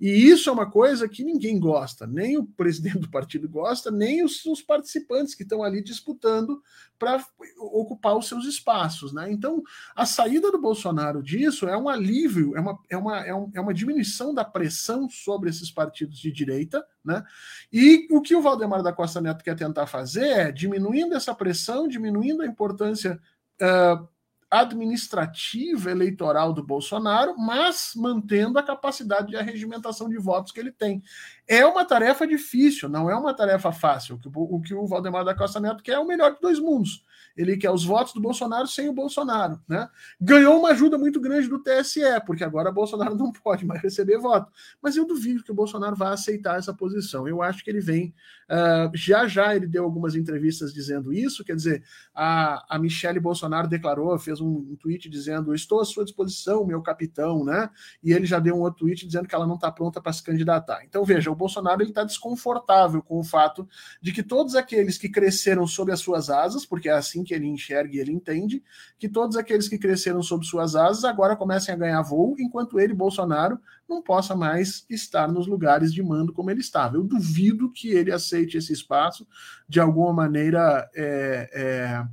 [0.00, 4.24] E isso é uma coisa que ninguém gosta, nem o presidente do partido gosta, nem
[4.24, 6.60] os, os participantes que estão ali disputando
[6.98, 7.24] para
[7.58, 9.12] ocupar os seus espaços.
[9.12, 9.30] Né?
[9.32, 9.62] Então,
[9.94, 13.60] a saída do Bolsonaro disso é um alívio, é uma, é, uma, é, um, é
[13.60, 16.84] uma diminuição da pressão sobre esses partidos de direita.
[17.04, 17.24] Né?
[17.72, 21.88] E o que o Valdemar da Costa Neto quer tentar fazer é diminuindo essa pressão,
[21.88, 23.20] diminuindo a importância.
[23.60, 24.11] Uh,
[24.52, 31.02] administrativa eleitoral do Bolsonaro, mas mantendo a capacidade de arregimentação de votos que ele tem.
[31.48, 34.20] É uma tarefa difícil, não é uma tarefa fácil.
[34.34, 37.02] O que o Valdemar da Costa Neto quer é o melhor de dois mundos.
[37.36, 39.60] Ele quer os votos do Bolsonaro sem o Bolsonaro.
[39.66, 39.88] Né?
[40.20, 44.52] Ganhou uma ajuda muito grande do TSE, porque agora Bolsonaro não pode mais receber voto.
[44.82, 47.26] Mas eu duvido que o Bolsonaro vá aceitar essa posição.
[47.26, 48.14] Eu acho que ele vem.
[48.50, 51.82] Uh, já já ele deu algumas entrevistas dizendo isso, quer dizer,
[52.14, 56.82] a, a Michelle Bolsonaro declarou, fez um, um tweet dizendo: Estou à sua disposição, meu
[56.82, 57.70] capitão, né?
[58.02, 60.22] E ele já deu um outro tweet dizendo que ela não está pronta para se
[60.22, 60.84] candidatar.
[60.84, 63.68] Então, veja, o Bolsonaro está desconfortável com o fato
[64.00, 67.46] de que todos aqueles que cresceram sob as suas asas, porque é assim que ele
[67.46, 68.62] enxerga e ele entende,
[68.98, 72.94] que todos aqueles que cresceram sob suas asas agora comecem a ganhar voo, enquanto ele,
[72.94, 73.58] Bolsonaro,
[73.88, 76.96] não possa mais estar nos lugares de mando como ele estava.
[76.96, 79.26] Eu duvido que ele aceite esse espaço
[79.68, 80.88] de alguma maneira.
[80.94, 82.04] É, é,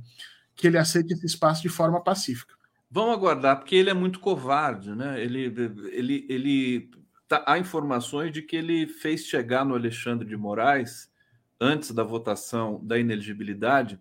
[0.60, 2.54] que ele aceite esse espaço de forma pacífica.
[2.90, 5.22] Vamos aguardar, porque ele é muito covarde, né?
[5.22, 5.44] Ele,
[5.92, 6.90] ele, ele
[7.28, 11.10] tá, há informações de que ele fez chegar no Alexandre de Moraes,
[11.60, 14.00] antes da votação da ineligibilidade,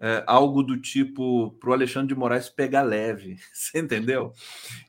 [0.00, 4.32] é, algo do tipo para o Alexandre de Moraes pegar leve, você entendeu?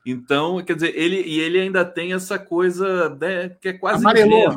[0.06, 4.54] Então, quer dizer, ele e ele ainda tem essa coisa né, que é quase amarelou.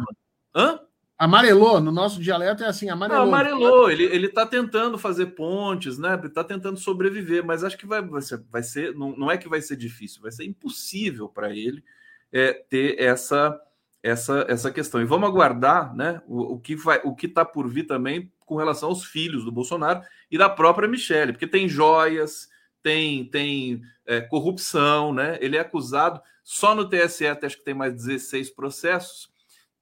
[0.56, 0.80] Hã?
[1.18, 3.26] Amarelou, no nosso dialeto é assim, amarelou.
[3.26, 6.16] Não, amarelou, ele, ele tá tentando fazer pontes, né?
[6.16, 9.38] Ele tá tentando sobreviver, mas acho que vai, vai ser, vai ser não, não é
[9.38, 11.84] que vai ser difícil, vai ser impossível para ele
[12.32, 13.60] é, ter essa,
[14.02, 15.02] essa, essa questão.
[15.02, 18.56] E vamos aguardar né, o, o que vai, o que está por vir também com
[18.56, 22.50] relação aos filhos do Bolsonaro e da própria Michelle, porque tem joias,
[22.82, 25.38] tem, tem é, corrupção, né?
[25.40, 29.32] Ele é acusado só no TSE, acho que tem mais 16 processos,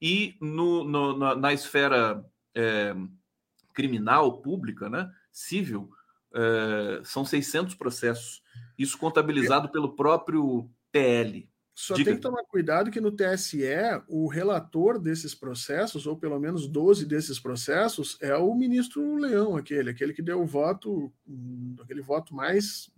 [0.02, 2.26] e no, no na, na, esfera
[2.56, 2.96] é,
[3.74, 5.92] criminal pública, né, civil,
[6.34, 8.42] é, são 600 processos.
[8.78, 11.50] Isso contabilizado pelo próprio PL.
[11.74, 12.12] Só Diga.
[12.12, 13.64] tem que tomar cuidado que no TSE
[14.08, 19.90] o relator desses processos, ou pelo menos 12 desses processos, é o ministro Leão, aquele,
[19.90, 21.12] aquele que deu o voto,
[21.82, 22.92] aquele voto mais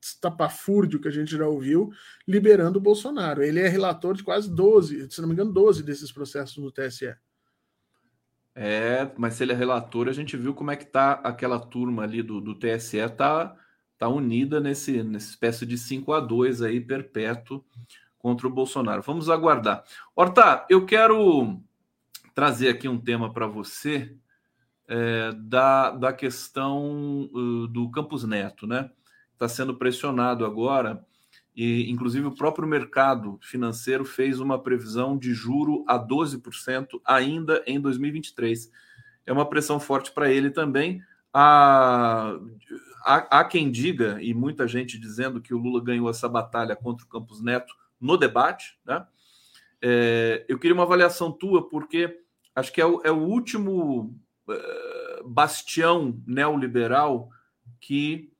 [0.00, 1.90] estapafúrdio que a gente já ouviu,
[2.26, 3.42] liberando o Bolsonaro.
[3.42, 7.14] Ele é relator de quase 12, se não me engano, 12 desses processos no TSE.
[8.54, 12.02] É, mas se ele é relator, a gente viu como é que tá aquela turma
[12.02, 13.56] ali do, do TSE, tá
[13.92, 17.64] está unida nesse, nessa espécie de 5 a 2 aí, perpétuo,
[18.16, 19.02] contra o Bolsonaro.
[19.02, 19.82] Vamos aguardar.
[20.14, 21.60] Horta, eu quero
[22.32, 24.16] trazer aqui um tema para você.
[24.88, 28.90] é, da, da questão uh, do Campus Neto, né?
[29.38, 31.06] Está sendo pressionado agora,
[31.54, 37.80] e inclusive o próprio mercado financeiro fez uma previsão de juro a 12% ainda em
[37.80, 38.68] 2023.
[39.24, 41.00] É uma pressão forte para ele também.
[41.32, 42.36] Há,
[43.04, 47.08] há, quem diga, e muita gente dizendo que o Lula ganhou essa batalha contra o
[47.08, 49.06] Campos Neto no debate, né?
[49.80, 52.22] É, eu queria uma avaliação tua, porque
[52.56, 54.12] acho que é o, é o último
[54.48, 57.28] uh, bastião neoliberal
[57.80, 58.32] que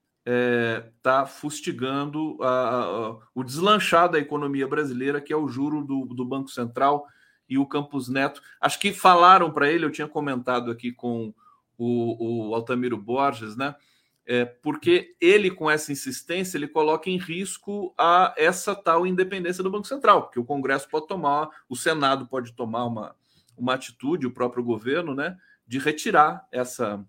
[0.97, 6.05] está é, fustigando a, a, o deslanchar da economia brasileira, que é o juro do,
[6.07, 7.07] do Banco Central
[7.49, 8.43] e o Campos Neto.
[8.61, 11.33] Acho que falaram para ele, eu tinha comentado aqui com
[11.79, 13.75] o, o Altamiro Borges, né?
[14.27, 19.71] É, porque ele, com essa insistência, ele coloca em risco a essa tal independência do
[19.71, 23.17] Banco Central, porque o Congresso pode tomar, o Senado pode tomar uma,
[23.57, 27.03] uma atitude, o próprio governo, né, de retirar essa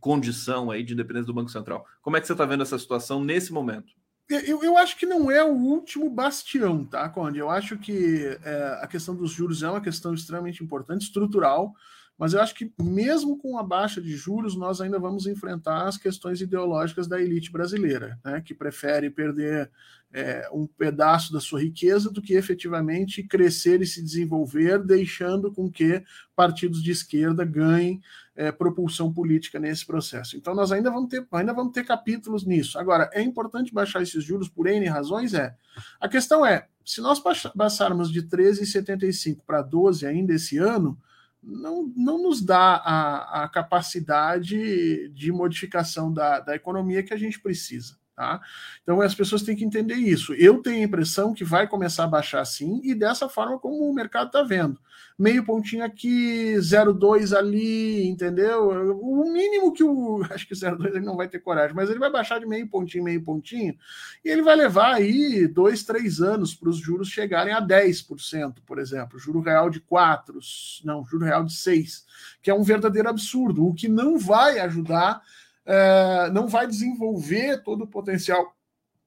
[0.00, 1.86] condição aí de independência do Banco Central.
[2.02, 3.92] Como é que você está vendo essa situação nesse momento?
[4.28, 7.38] Eu, eu acho que não é o último bastião, tá, Conde?
[7.38, 11.74] Eu acho que é, a questão dos juros é uma questão extremamente importante, estrutural.
[12.18, 15.98] Mas eu acho que, mesmo com a baixa de juros, nós ainda vamos enfrentar as
[15.98, 19.70] questões ideológicas da elite brasileira, né, que prefere perder
[20.12, 25.70] é, um pedaço da sua riqueza do que efetivamente crescer e se desenvolver, deixando com
[25.70, 26.02] que
[26.34, 28.00] partidos de esquerda ganhem
[28.34, 30.36] é, propulsão política nesse processo.
[30.36, 32.78] Então, nós ainda vamos, ter, ainda vamos ter capítulos nisso.
[32.78, 35.34] Agora, é importante baixar esses juros por N razões?
[35.34, 35.54] É.
[36.00, 37.20] A questão é: se nós
[37.54, 40.98] passarmos de 13,75 para 12 ainda esse ano
[41.46, 47.40] não, não nos dá a, a capacidade de modificação da, da economia que a gente
[47.40, 47.96] precisa.
[48.16, 48.40] Tá?
[48.82, 50.32] Então as pessoas têm que entender isso.
[50.32, 53.92] Eu tenho a impressão que vai começar a baixar sim, e dessa forma como o
[53.92, 54.80] mercado está vendo.
[55.18, 58.68] Meio pontinho aqui, 0,2 ali, entendeu?
[58.98, 60.24] O mínimo que o.
[60.32, 62.66] Acho que o 0,2 ele não vai ter coragem, mas ele vai baixar de meio
[62.66, 63.76] pontinho, meio pontinho,
[64.24, 68.78] e ele vai levar aí dois, três anos para os juros chegarem a 10%, por
[68.78, 69.18] exemplo.
[69.18, 70.38] Juro real de 4,
[70.84, 72.06] não, juro real de 6,
[72.40, 75.20] que é um verdadeiro absurdo, o que não vai ajudar
[75.66, 78.54] é, não vai desenvolver todo o potencial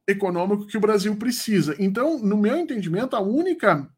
[0.08, 1.76] econômico que o Brasil precisa.
[1.80, 3.90] Então, no meu entendimento, a única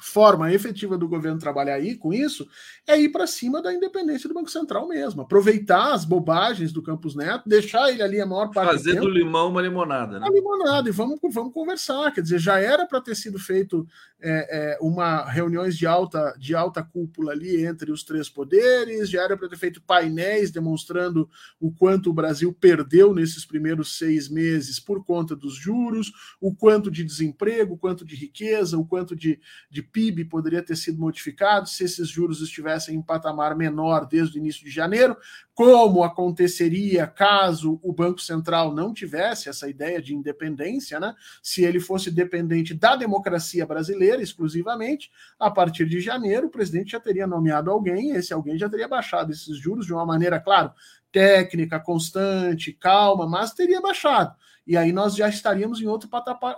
[0.00, 2.48] forma efetiva do governo trabalhar aí com isso
[2.86, 7.14] é ir para cima da independência do Banco Central mesmo, aproveitar as bobagens do Campos
[7.14, 10.26] Neto, deixar ele ali a maior parte Fazer do, do limão uma limonada, né?
[10.26, 12.12] Uma limonada, e vamos, vamos conversar.
[12.12, 13.86] Quer dizer, já era para ter sido feito
[14.20, 19.22] é, é, uma reuniões de alta, de alta cúpula ali entre os três poderes, já
[19.22, 21.28] era para ter feito painéis demonstrando
[21.58, 26.90] o quanto o Brasil perdeu nesses primeiros seis meses por conta dos juros, o quanto
[26.90, 29.40] de desemprego, o quanto de riqueza, o quanto de,
[29.70, 34.40] de PIB poderia ter sido modificado se esses juros estivessem em patamar menor desde o
[34.40, 35.16] início de janeiro,
[35.54, 41.14] como aconteceria caso o Banco Central não tivesse essa ideia de independência, né?
[41.42, 47.00] Se ele fosse dependente da democracia brasileira exclusivamente, a partir de janeiro o presidente já
[47.00, 50.72] teria nomeado alguém, esse alguém já teria baixado esses juros de uma maneira, claro,
[51.12, 54.34] técnica, constante, calma, mas teria baixado.
[54.70, 56.56] E aí nós já estaríamos em outro patamar,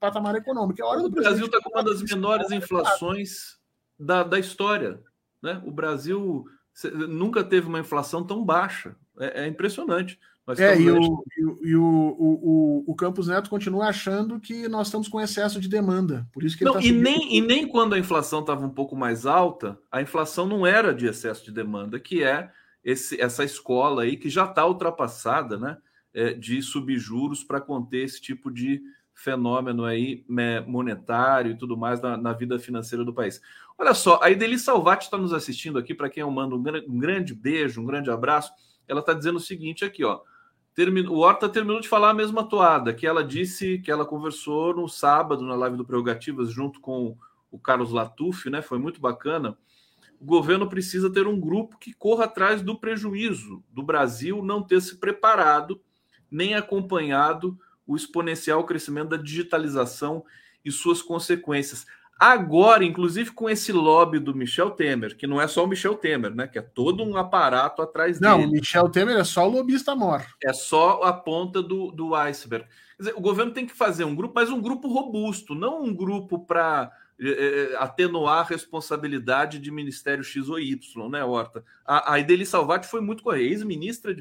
[0.00, 0.80] patamar econômico.
[0.80, 3.58] É hora do o Brasil está com uma das menores inflações
[3.98, 4.98] da, da história.
[5.42, 5.60] Né?
[5.66, 6.46] O Brasil
[7.06, 8.96] nunca teve uma inflação tão baixa.
[9.18, 10.18] É, é impressionante.
[10.56, 11.22] é, e, o,
[11.62, 11.84] e, o,
[12.18, 16.26] o, o, Campos Neto continua achando que nós estamos com excesso de demanda.
[16.32, 18.96] Por isso que não, tá e, nem, e nem quando a inflação estava um pouco
[18.96, 22.50] mais alta, a inflação não era de excesso de demanda, que é
[22.82, 25.76] esse, essa escola aí que já está ultrapassada, né?
[26.12, 28.82] É, de subjuros para conter esse tipo de
[29.14, 33.40] fenômeno aí né, monetário e tudo mais na, na vida financeira do país.
[33.78, 36.98] Olha só, a Ideli Salvati está nos assistindo aqui, para quem eu mando um, um,
[36.98, 38.52] grande beijo, um grande abraço.
[38.88, 40.20] Ela está dizendo o seguinte aqui, ó.
[40.74, 44.74] Termino, o Horta terminou de falar a mesma toada, que ela disse que ela conversou
[44.74, 47.16] no sábado, na live do Prerrogativas, junto com
[47.50, 48.62] o Carlos Latuf, né?
[48.62, 49.58] Foi muito bacana.
[50.20, 54.80] O governo precisa ter um grupo que corra atrás do prejuízo do Brasil não ter
[54.80, 55.80] se preparado
[56.30, 60.24] nem acompanhado o exponencial crescimento da digitalização
[60.64, 61.86] e suas consequências.
[62.20, 66.34] Agora, inclusive com esse lobby do Michel Temer, que não é só o Michel Temer,
[66.34, 66.46] né?
[66.46, 68.42] Que é todo um aparato atrás não, dele.
[68.42, 70.22] Não, o Michel Temer é só o lobista mor.
[70.44, 72.66] É só a ponta do, do iceberg.
[72.96, 75.94] Quer dizer, o governo tem que fazer um grupo, mas um grupo robusto, não um
[75.94, 76.92] grupo para
[77.78, 81.64] atenuar a responsabilidade de Ministério X ou Y, né, Horta?
[81.84, 84.16] A, a Ideli Salvati foi muito correta, ex-ministra,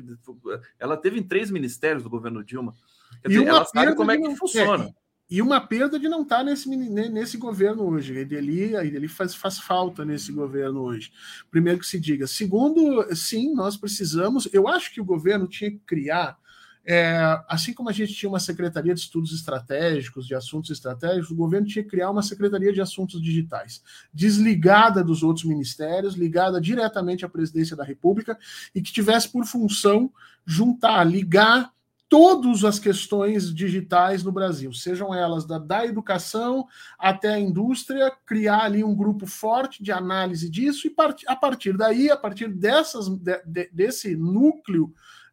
[0.78, 2.76] ela teve em três ministérios do governo Dilma.
[3.22, 4.94] Quer dizer, ela sabe como é que funciona.
[5.30, 8.18] e uma perda de não estar tá nesse, nesse governo hoje.
[8.18, 11.12] A Ideli, a Ideli faz, faz falta nesse governo hoje.
[11.52, 12.28] Primeiro que se diga.
[12.28, 14.50] Segundo, sim, nós precisamos.
[14.52, 16.38] Eu acho que o governo tinha que criar,
[16.86, 21.36] é, assim como a gente tinha uma secretaria de estudos estratégicos, de assuntos estratégicos, o
[21.36, 23.84] governo tinha que criar uma secretaria de assuntos digitais,
[24.14, 28.38] desligada dos outros ministérios, ligada diretamente à presidência da República
[28.74, 30.12] e que tivesse por função
[30.46, 31.72] juntar, ligar
[32.10, 38.64] todas as questões digitais no Brasil, sejam elas da, da educação até a indústria, criar
[38.64, 43.08] ali um grupo forte de análise disso e part, a partir daí, a partir dessas,
[43.08, 44.92] de, de, desse núcleo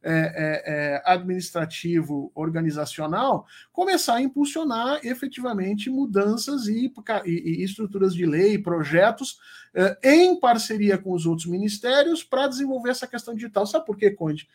[0.08, 6.92] é, é, é, administrativo organizacional, começar a impulsionar efetivamente mudanças e,
[7.24, 9.38] e, e estruturas de lei, projetos
[9.74, 13.66] é, em parceria com os outros ministérios para desenvolver essa questão digital.
[13.66, 14.48] Sabe por quê, Conde?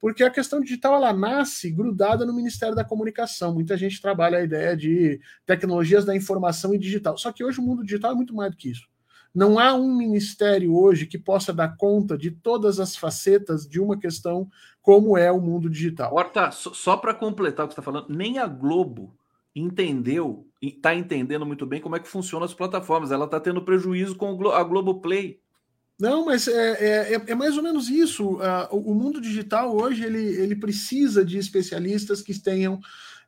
[0.00, 3.52] porque a questão digital ela nasce grudada no Ministério da Comunicação.
[3.52, 7.18] Muita gente trabalha a ideia de tecnologias da informação e digital.
[7.18, 8.86] Só que hoje o mundo digital é muito mais do que isso.
[9.34, 13.98] Não há um ministério hoje que possa dar conta de todas as facetas de uma
[13.98, 14.48] questão
[14.82, 16.14] como é o mundo digital.
[16.14, 19.14] Horta, só para completar o que você está falando, nem a Globo
[19.54, 23.10] entendeu, está entendendo muito bem como é que funcionam as plataformas.
[23.10, 25.40] Ela está tendo prejuízo com a Globoplay.
[25.98, 28.36] Não, mas é, é, é, mais ou menos isso.
[28.36, 32.80] Uh, o mundo digital hoje ele, ele precisa de especialistas que tenham,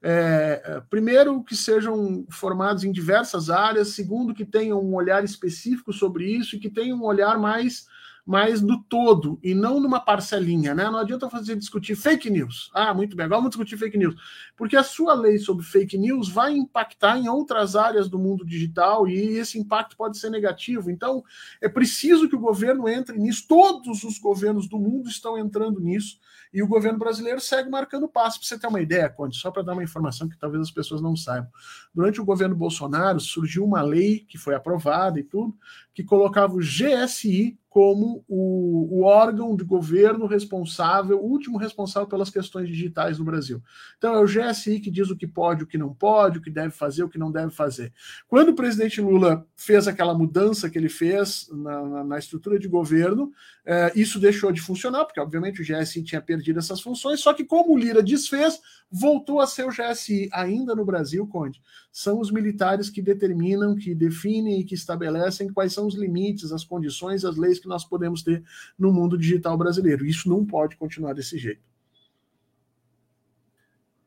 [0.02, 6.24] é, primeiro, que sejam formados em diversas áreas, segundo, que tenham um olhar específico sobre
[6.24, 7.86] isso e que tenham um olhar mais
[8.24, 10.85] mas no todo e não numa parcelinha, né?
[10.85, 12.70] Não adianta fazer discutir fake news.
[12.72, 14.14] Ah, muito bem, vamos discutir fake news.
[14.61, 19.09] Porque a sua lei sobre fake news vai impactar em outras áreas do mundo digital
[19.09, 20.91] e esse impacto pode ser negativo.
[20.91, 21.24] Então,
[21.62, 23.47] é preciso que o governo entre nisso.
[23.49, 26.19] Todos os governos do mundo estão entrando nisso
[26.53, 28.39] e o governo brasileiro segue marcando passo.
[28.39, 31.01] Para você ter uma ideia, Conte, só para dar uma informação que talvez as pessoas
[31.01, 31.51] não saibam.
[31.95, 35.57] Durante o governo Bolsonaro surgiu uma lei que foi aprovada e tudo,
[35.95, 42.28] que colocava o GSI como o, o, órgão de governo responsável, o último responsável pelas
[42.28, 43.62] questões digitais no Brasil.
[43.97, 44.49] Então é o GSI
[44.81, 47.18] que diz o que pode, o que não pode, o que deve fazer, o que
[47.18, 47.93] não deve fazer.
[48.28, 52.68] Quando o presidente Lula fez aquela mudança que ele fez na, na, na estrutura de
[52.68, 53.32] governo,
[53.64, 57.44] é, isso deixou de funcionar, porque obviamente o GSI tinha perdido essas funções, só que
[57.44, 58.59] como o Lira desfez,
[58.90, 61.60] voltou a ser o GSI, ainda no Brasil, Conde.
[61.93, 66.64] São os militares que determinam, que definem e que estabelecem quais são os limites, as
[66.64, 68.43] condições, as leis que nós podemos ter
[68.78, 70.05] no mundo digital brasileiro.
[70.05, 71.69] Isso não pode continuar desse jeito.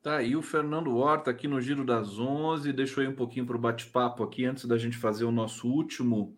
[0.03, 2.73] Tá aí o Fernando Horta aqui no Giro das 11.
[2.73, 5.65] Deixa eu ir um pouquinho para o bate-papo aqui antes da gente fazer o nosso
[5.65, 6.35] último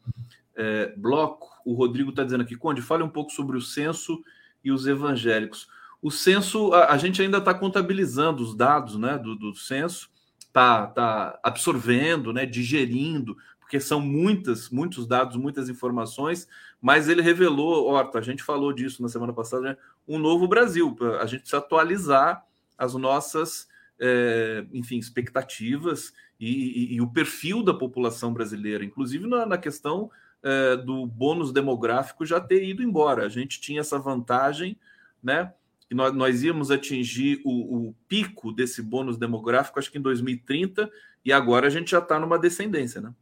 [0.56, 1.50] é, bloco.
[1.66, 4.24] O Rodrigo está dizendo aqui, Conde, fale um pouco sobre o censo
[4.64, 5.68] e os evangélicos.
[6.00, 10.86] O censo, a, a gente ainda está contabilizando os dados né, do, do censo, está
[10.86, 16.48] tá absorvendo, né, digerindo, porque são muitas, muitos dados, muitas informações,
[16.80, 19.78] mas ele revelou, Horta, a gente falou disso na semana passada, né,
[20.08, 20.96] um novo Brasil.
[21.20, 22.46] A gente precisa atualizar
[22.78, 23.68] as nossas,
[24.00, 30.12] é, enfim, expectativas e, e, e, o perfil da população brasileira, inclusive na, na questão
[30.44, 33.26] é, do bônus demográfico já ter ido embora.
[33.26, 34.78] A gente tinha essa vantagem,
[35.24, 35.54] né?
[35.88, 40.92] Que nós, nós íamos atingir o, o pico desse bônus demográfico, acho que em 2030,
[41.24, 43.14] e agora a gente já está numa descendência, né?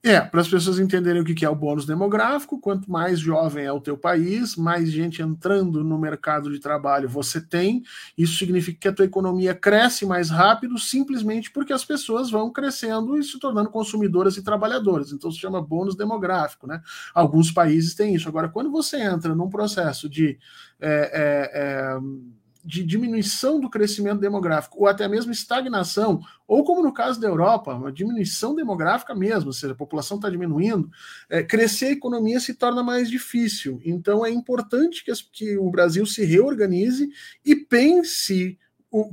[0.00, 3.72] É, para as pessoas entenderem o que é o bônus demográfico, quanto mais jovem é
[3.72, 7.82] o teu país, mais gente entrando no mercado de trabalho você tem.
[8.16, 13.18] Isso significa que a tua economia cresce mais rápido, simplesmente porque as pessoas vão crescendo
[13.18, 15.10] e se tornando consumidoras e trabalhadoras.
[15.10, 16.80] Então se chama bônus demográfico, né?
[17.12, 18.28] Alguns países têm isso.
[18.28, 20.38] Agora, quando você entra num processo de
[20.80, 21.98] é, é, é,
[22.68, 27.74] de diminuição do crescimento demográfico, ou até mesmo estagnação, ou como no caso da Europa,
[27.74, 30.90] uma diminuição demográfica mesmo, ou seja, a população está diminuindo,
[31.30, 33.80] é, crescer a economia se torna mais difícil.
[33.82, 37.08] Então é importante que, as, que o Brasil se reorganize
[37.42, 38.58] e pense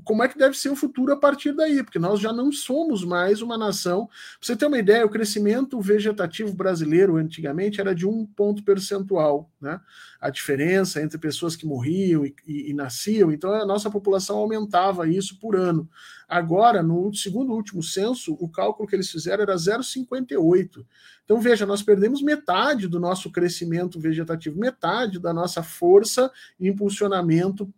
[0.03, 3.03] como é que deve ser o futuro a partir daí, porque nós já não somos
[3.03, 4.07] mais uma nação.
[4.07, 9.52] Pra você ter uma ideia, o crescimento vegetativo brasileiro antigamente era de um ponto percentual,
[9.60, 9.81] né?
[10.22, 15.10] A diferença entre pessoas que morriam e, e, e nasciam, então a nossa população aumentava
[15.10, 15.89] isso por ano.
[16.27, 20.85] Agora, no segundo último censo, o cálculo que eles fizeram era 0,58.
[21.23, 27.72] Então, veja, nós perdemos metade do nosso crescimento vegetativo, metade da nossa força e impulsionamento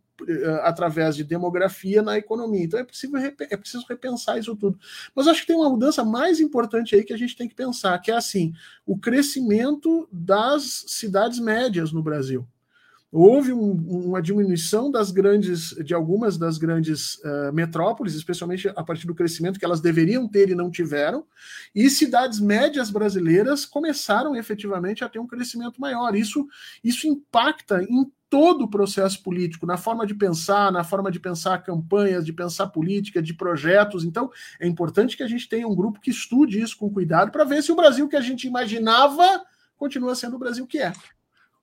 [0.64, 2.64] através de demografia na economia.
[2.64, 4.80] Então é, possível, é preciso repensar isso tudo.
[5.16, 7.98] Mas acho que tem uma mudança mais importante aí que a gente tem que pensar,
[8.00, 8.54] que é assim,
[8.86, 12.48] o crescimento das cidades médias no Brasil.
[13.12, 13.72] houve um,
[14.06, 19.58] uma diminuição das grandes, de algumas das grandes uh, metrópoles, especialmente a partir do crescimento
[19.58, 21.26] que elas deveriam ter e não tiveram,
[21.74, 26.16] e cidades médias brasileiras começaram efetivamente a ter um crescimento maior.
[26.16, 26.48] Isso,
[26.84, 31.64] isso impacta em todo o processo político, na forma de pensar, na forma de pensar
[31.64, 34.04] campanhas, de pensar política, de projetos.
[34.04, 34.30] Então,
[34.60, 37.64] é importante que a gente tenha um grupo que estude isso com cuidado para ver
[37.64, 39.44] se o Brasil que a gente imaginava
[39.78, 40.92] continua sendo o Brasil que é.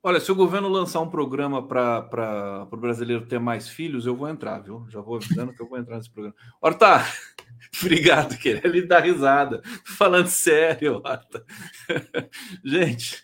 [0.01, 4.29] Olha, se o governo lançar um programa para o brasileiro ter mais filhos, eu vou
[4.29, 4.85] entrar, viu?
[4.89, 6.35] Já vou avisando que eu vou entrar nesse programa.
[6.61, 7.03] Horta,
[7.81, 9.61] obrigado, querer lhe dar risada.
[9.83, 11.45] Falando sério, Horta.
[12.63, 13.23] Gente,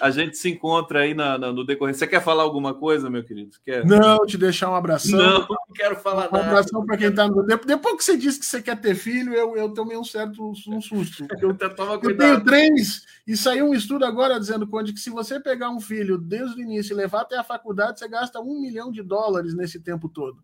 [0.00, 1.94] a gente se encontra aí na, na, no decorrer.
[1.94, 3.56] Você quer falar alguma coisa, meu querido?
[3.64, 3.84] Quer?
[3.84, 5.18] Não, te deixar um abração.
[5.18, 6.44] Não, não quero falar um nada.
[6.44, 7.44] Um abração para quem está no.
[7.44, 10.80] Depois que você disse que você quer ter filho, eu, eu tomei um certo um
[10.80, 11.26] susto.
[11.42, 11.56] Eu,
[12.02, 15.80] eu tenho três, e saiu um estudo agora dizendo, Conde, que se você pegar um
[15.80, 19.54] filho desde o início e levar até a faculdade, você gasta um milhão de dólares
[19.54, 20.42] nesse tempo todo.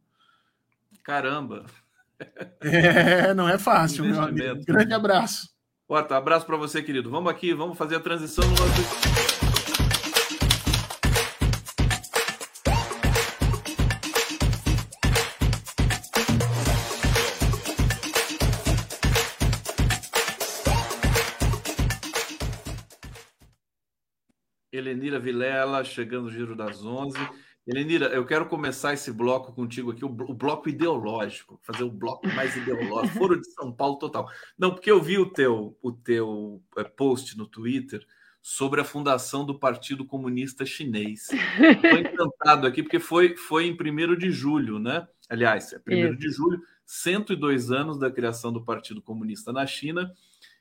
[1.02, 1.64] Caramba!
[2.60, 4.64] É, não é fácil, meu amigo.
[4.66, 5.48] Grande abraço.
[5.88, 7.10] Bota, abraço para você, querido.
[7.10, 9.28] Vamos aqui, vamos fazer a transição no nosso.
[24.70, 27.18] Helenira Vilela, chegando no Giro das 11.
[27.68, 32.56] Helenira, eu quero começar esse bloco contigo aqui, o, bloco ideológico, fazer o bloco mais
[32.56, 34.28] ideológico, Foro de São Paulo total.
[34.58, 38.04] Não, porque eu vi o teu, o teu é, post no Twitter
[38.40, 41.28] sobre a fundação do Partido Comunista Chinês.
[41.30, 45.06] Estou encantado aqui, porque foi, foi em 1 de julho, né?
[45.28, 50.10] Aliás, é 1 de julho, 102 anos da criação do Partido Comunista na China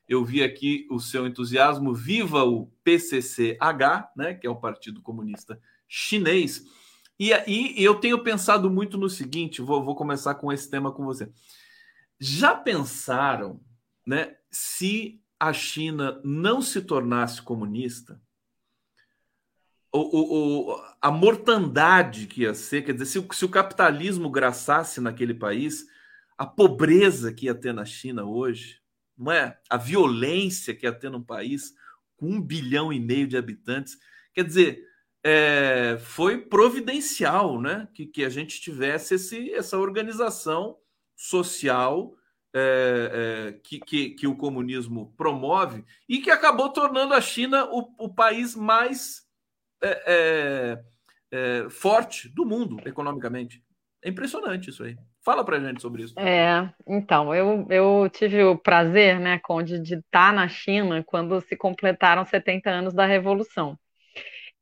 [0.07, 1.93] eu vi aqui o seu entusiasmo.
[1.93, 6.63] Viva o PCCH, né, que é o Partido Comunista Chinês.
[7.19, 11.03] E aí eu tenho pensado muito no seguinte: vou, vou começar com esse tema com
[11.03, 11.31] você.
[12.19, 13.61] Já pensaram,
[14.05, 18.19] né, se a China não se tornasse comunista,
[19.91, 25.33] o, o, a mortandade que ia ser, quer dizer, se, se o capitalismo graçasse naquele
[25.33, 25.85] país,
[26.37, 28.79] a pobreza que ia ter na China hoje,
[29.17, 29.57] não é?
[29.69, 31.73] A violência que ia ter num país
[32.15, 33.97] com um bilhão e meio de habitantes.
[34.33, 34.83] Quer dizer,
[35.23, 37.87] é, foi providencial né?
[37.93, 40.77] que, que a gente tivesse esse, essa organização
[41.15, 42.13] social
[42.55, 47.93] é, é, que, que, que, o comunismo promove e que acabou tornando a China o,
[47.99, 49.27] o país mais
[49.83, 50.83] é, é,
[51.31, 53.63] é, forte do mundo economicamente.
[54.03, 54.95] É impressionante isso aí.
[55.23, 56.17] Fala pra gente sobre isso.
[56.17, 61.55] É, então, eu, eu tive o prazer, né, Conde, de estar na China quando se
[61.57, 63.77] completaram 70 anos da Revolução.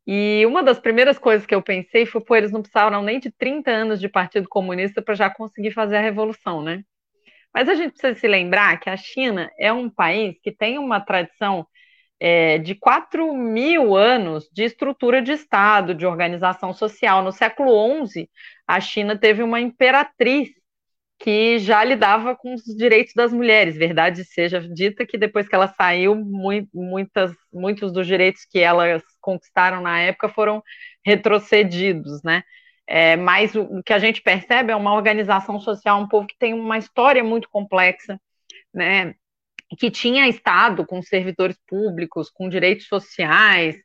[0.08, 3.32] E uma das primeiras coisas que eu pensei foi, pô, eles não precisavam nem de
[3.32, 6.84] 30 anos de Partido Comunista para já conseguir fazer a revolução, né?
[7.54, 11.00] Mas a gente precisa se lembrar que a China é um país que tem uma
[11.00, 11.66] tradição
[12.20, 17.24] é, de 4 mil anos de estrutura de Estado, de organização social.
[17.24, 18.30] No século XI,
[18.68, 20.50] a China teve uma imperatriz
[21.20, 23.78] que já lidava com os direitos das mulheres.
[23.78, 26.16] Verdade seja dita que depois que ela saiu,
[26.74, 30.62] muitas, muitos dos direitos que elas conquistaram na época foram
[31.06, 32.44] retrocedidos, né?
[32.88, 36.54] É, mas o, que a gente percebe é uma organização social, um povo que tem
[36.54, 38.20] uma história muito complexa,
[38.74, 39.16] né?
[39.80, 43.76] que tinha Estado com servidores públicos, com direitos sociais,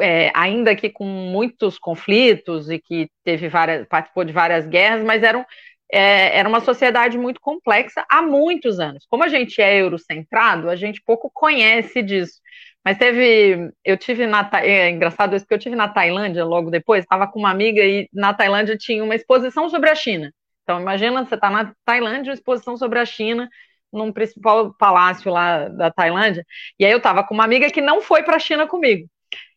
[0.00, 5.22] é, ainda que com muitos conflitos e que teve várias, participou de várias guerras, mas
[5.22, 5.44] eram,
[5.90, 9.06] é, era uma sociedade muito complexa há muitos anos.
[9.08, 12.40] Como a gente é eurocentrado, a gente pouco conhece disso.
[12.84, 17.02] Mas teve, eu tive na, é engraçado isso, porque eu tive na Tailândia logo depois,
[17.04, 20.32] estava com uma amiga e na Tailândia tinha uma exposição sobre a China.
[20.62, 23.48] Então imagina, você está na Tailândia, uma exposição sobre a China,
[23.92, 26.44] num principal palácio lá da Tailândia,
[26.78, 29.08] e aí eu estava com uma amiga que não foi para a China comigo.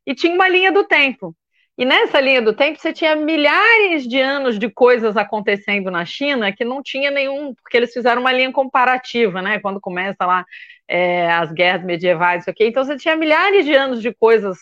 [0.06, 1.36] E tinha uma linha do tempo.
[1.82, 6.54] E nessa linha do tempo você tinha milhares de anos de coisas acontecendo na China
[6.54, 9.60] que não tinha nenhum, porque eles fizeram uma linha comparativa, né?
[9.60, 10.46] Quando começa lá
[10.88, 12.66] é, as guerras medievais, isso aqui.
[12.68, 14.60] Então você tinha milhares de anos de coisas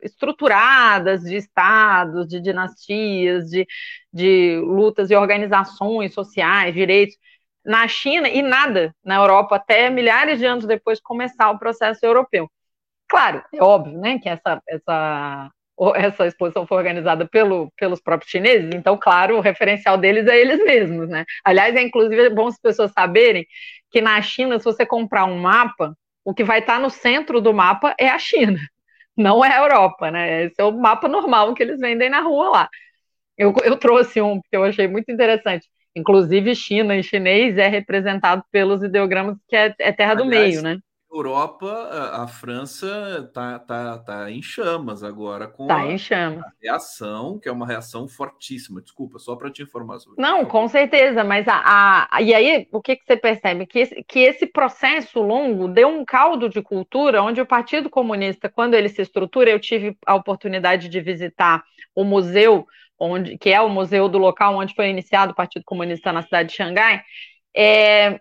[0.00, 3.66] estruturadas, de estados, de dinastias, de,
[4.10, 7.14] de lutas e organizações sociais, direitos
[7.62, 12.50] na China e nada na Europa até milhares de anos depois começar o processo europeu.
[13.06, 15.50] Claro, é óbvio, né, que essa, essa,
[15.96, 20.62] essa exposição foi organizada pelo, pelos próprios chineses, então, claro, o referencial deles é eles
[20.64, 21.24] mesmos, né?
[21.44, 23.46] Aliás, é inclusive bom as pessoas saberem
[23.90, 27.52] que na China, se você comprar um mapa, o que vai estar no centro do
[27.52, 28.58] mapa é a China
[29.16, 30.44] não é a Europa, né?
[30.44, 32.68] Esse é o mapa normal que eles vendem na rua lá.
[33.36, 35.68] Eu, eu trouxe um que eu achei muito interessante.
[35.94, 40.78] Inclusive, China e chinês é representado pelos ideogramas que é, é terra do meio, né?
[41.16, 46.44] Europa, a, a França tá, tá, tá em chamas agora com tá em chamas.
[46.44, 48.80] a reação, que é uma reação fortíssima.
[48.82, 50.46] Desculpa, só para te informar sobre Não, isso.
[50.46, 53.66] com certeza, mas a, a, e aí o que, que você percebe?
[53.66, 58.48] Que esse, que esse processo longo deu um caldo de cultura onde o Partido Comunista,
[58.48, 61.64] quando ele se estrutura, eu tive a oportunidade de visitar
[61.96, 62.64] o museu,
[62.98, 66.50] onde, que é o museu do local onde foi iniciado o Partido Comunista na cidade
[66.50, 67.02] de Xangai.
[67.56, 68.20] É,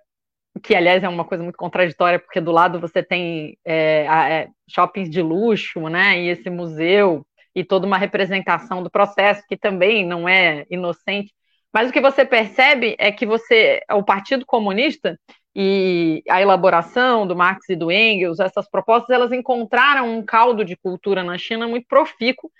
[0.61, 5.09] que aliás é uma coisa muito contraditória, porque do lado você tem é, é, shoppings
[5.09, 7.25] de luxo, né, e esse museu,
[7.55, 11.33] e toda uma representação do processo, que também não é inocente,
[11.73, 15.19] mas o que você percebe é que você, o Partido Comunista
[15.55, 20.77] e a elaboração do Marx e do Engels, essas propostas, elas encontraram um caldo de
[20.77, 22.51] cultura na China muito profícuo,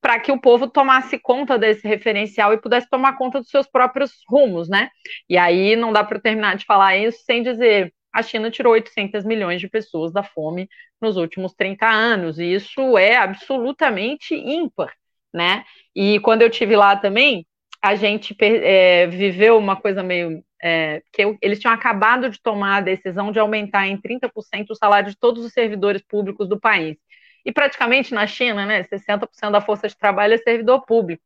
[0.00, 4.12] para que o povo tomasse conta desse referencial e pudesse tomar conta dos seus próprios
[4.28, 4.88] rumos, né?
[5.28, 9.24] E aí não dá para terminar de falar isso sem dizer a China tirou 800
[9.24, 10.68] milhões de pessoas da fome
[11.00, 14.92] nos últimos 30 anos, e isso é absolutamente ímpar,
[15.32, 15.64] né?
[15.94, 17.46] E quando eu tive lá também,
[17.82, 20.42] a gente é, viveu uma coisa meio.
[20.62, 24.74] É, que eu, eles tinham acabado de tomar a decisão de aumentar em 30% o
[24.74, 26.98] salário de todos os servidores públicos do país.
[27.44, 31.22] E praticamente na China, né, 60% da força de trabalho é servidor público.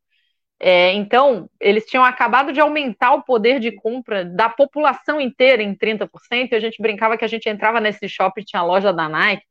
[0.61, 5.75] É, então, eles tinham acabado de aumentar o poder de compra da população inteira em
[5.75, 9.09] 30%, e a gente brincava que a gente entrava nesse shopping, tinha a loja da
[9.09, 9.45] Nike,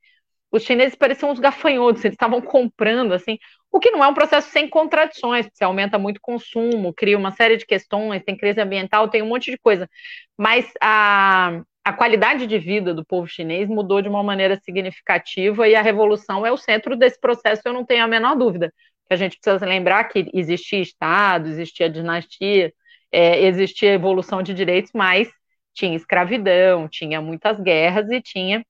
[0.52, 3.38] os chineses pareciam uns gafanhotos, eles estavam comprando, assim,
[3.72, 7.32] o que não é um processo sem contradições, você aumenta muito o consumo, cria uma
[7.32, 9.90] série de questões, tem crise ambiental, tem um monte de coisa,
[10.38, 15.76] mas a, a qualidade de vida do povo chinês mudou de uma maneira significativa e
[15.76, 18.74] a revolução é o centro desse processo, eu não tenho a menor dúvida.
[19.10, 22.74] A gente precisa lembrar que existia Estado, existia dinastia,
[23.12, 25.30] é, existia evolução de direitos, mas
[25.74, 28.66] tinha escravidão, tinha muitas guerras e tinha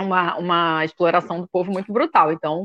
[0.00, 2.32] uma, uma exploração do povo muito brutal.
[2.32, 2.64] Então,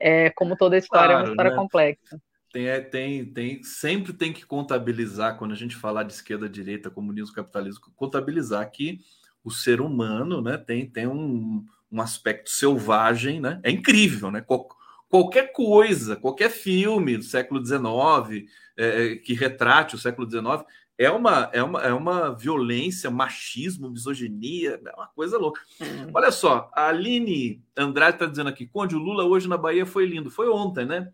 [0.00, 1.56] é, como toda história, claro, é uma história né?
[1.56, 2.18] complexa.
[2.52, 6.90] Tem, é, tem, tem, sempre tem que contabilizar, quando a gente falar de esquerda, direita,
[6.90, 9.00] comunismo, capitalismo, contabilizar que
[9.44, 13.60] o ser humano né, tem, tem um, um aspecto selvagem, né?
[13.62, 14.40] É incrível, né?
[14.40, 14.68] Qual,
[15.08, 20.64] qualquer coisa, qualquer filme do século XIX é, é, que retrate o século XIX
[20.98, 25.60] é uma, é, uma, é uma violência, machismo, misoginia, é uma coisa louca.
[25.80, 26.10] Hum.
[26.12, 30.06] Olha só, a Aline Andrade está dizendo aqui: Conde, o Lula hoje na Bahia foi
[30.06, 30.28] lindo.
[30.28, 31.08] Foi ontem, né?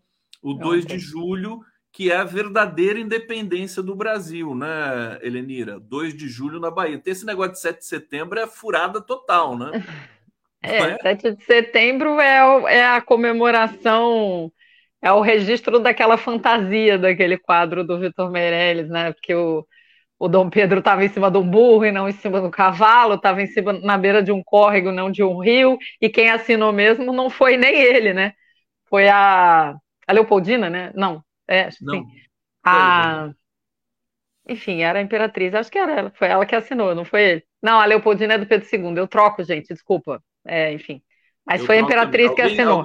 [0.45, 0.97] O é 2 ontem.
[0.97, 1.59] de julho
[1.91, 5.79] que é a verdadeira independência do Brasil, né, Helenira?
[5.79, 6.99] 2 de julho na Bahia.
[6.99, 9.71] Tem esse negócio de 7 de setembro é furada total, né?
[10.67, 10.97] É, é?
[10.99, 14.51] 7 de setembro é, é a comemoração,
[14.99, 19.13] é o registro daquela fantasia daquele quadro do Vitor Meirelles, né?
[19.13, 19.63] Porque o,
[20.17, 23.13] o Dom Pedro estava em cima de um burro e não em cima do cavalo,
[23.13, 26.73] estava em cima na beira de um córrego, não de um rio, e quem assinou
[26.73, 28.33] mesmo não foi nem ele, né?
[28.89, 29.75] Foi a,
[30.07, 30.91] a Leopoldina, né?
[30.95, 31.93] Não, é, não.
[31.93, 32.05] sim.
[32.63, 33.29] A...
[34.47, 37.43] Enfim, era a imperatriz, acho que era ela, foi ela que assinou, não foi ele.
[37.61, 40.21] Não, a Leopoldina é do Pedro II, eu troco, gente, desculpa.
[40.45, 41.01] É, enfim.
[41.45, 42.83] Mas eu foi a imperatriz que assinou.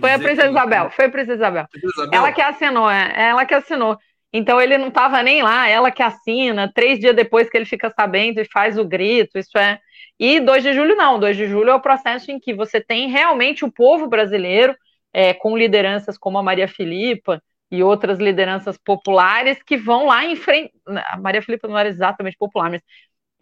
[0.00, 1.66] Foi a princesa Isabel, foi a princesa Isabel.
[1.74, 2.10] Isabel.
[2.12, 3.96] Ela que assinou, é, é, ela que assinou.
[4.32, 7.90] Então ele não estava nem lá, ela que assina, três dias depois que ele fica
[7.90, 9.80] sabendo e faz o grito, isso é.
[10.18, 13.08] E 2 de julho não, 2 de julho é o processo em que você tem
[13.08, 14.74] realmente o povo brasileiro,
[15.16, 20.70] é, com lideranças como a Maria Filipa, e outras lideranças populares que vão lá enfrentar.
[21.08, 22.82] A Maria Filipe não era exatamente popular, mas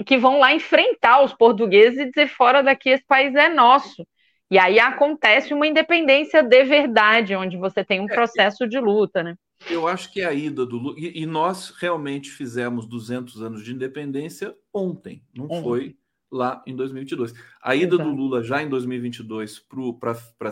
[0.07, 4.07] que vão lá enfrentar os portugueses e dizer fora daqui esse país é nosso.
[4.51, 9.23] E aí acontece uma independência de verdade, onde você tem um é, processo de luta,
[9.23, 9.35] né?
[9.69, 10.97] Eu acho que é a ida do Lula.
[10.99, 15.61] E, nós realmente fizemos 200 anos de independência ontem, não é.
[15.61, 15.97] foi
[16.31, 17.35] lá em 2022.
[17.63, 18.11] A ida Exato.
[18.11, 19.61] do Lula já em 2022
[19.99, 20.51] para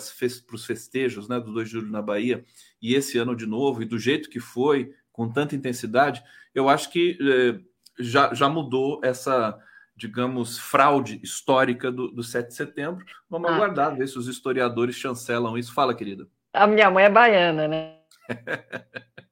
[0.53, 2.45] os festejos né, do 2 de julho na Bahia,
[2.81, 6.23] e esse ano de novo, e do jeito que foi, com tanta intensidade,
[6.55, 7.61] eu acho que eh,
[7.99, 9.59] já, já mudou essa,
[9.97, 13.05] digamos, fraude histórica do, do 7 de setembro.
[13.29, 13.55] Vamos ah.
[13.55, 15.75] aguardar, ver se os historiadores chancelam isso.
[15.75, 16.29] Fala, querida.
[16.53, 17.99] A minha mãe é baiana, né?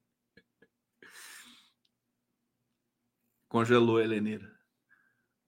[3.47, 4.50] Congelou, Helenira.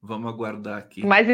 [0.03, 1.05] Vamos aguardar aqui.
[1.05, 1.25] Mas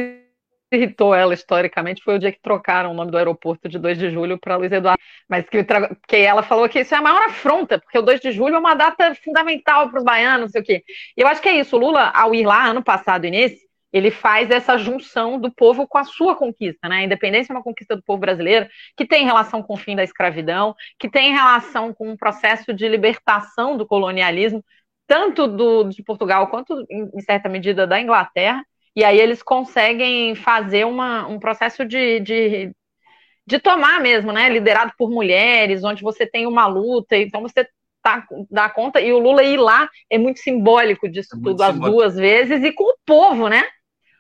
[0.71, 4.11] irritou ela historicamente foi o dia que trocaram o nome do aeroporto de 2 de
[4.11, 5.01] julho para Luiz Eduardo.
[5.27, 5.65] Mas que,
[6.07, 8.59] que ela falou que isso é a maior afronta, porque o 2 de julho é
[8.59, 10.83] uma data fundamental para os baianos, não sei o quê.
[11.17, 11.75] E eu acho que é isso.
[11.75, 15.87] O Lula, ao ir lá ano passado e nesse, ele faz essa junção do povo
[15.87, 16.97] com a sua conquista, né?
[16.97, 20.03] A independência é uma conquista do povo brasileiro que tem relação com o fim da
[20.03, 24.63] escravidão, que tem relação com um processo de libertação do colonialismo,
[25.10, 28.64] tanto do, de Portugal quanto, em certa medida, da Inglaterra.
[28.95, 32.72] E aí eles conseguem fazer uma, um processo de, de,
[33.45, 34.48] de tomar mesmo, né?
[34.49, 37.68] Liderado por mulheres, onde você tem uma luta, então você
[38.03, 41.77] tá, dá conta, e o Lula ir lá é muito simbólico disso é tudo, as
[41.77, 43.64] duas vezes, e com o povo, né?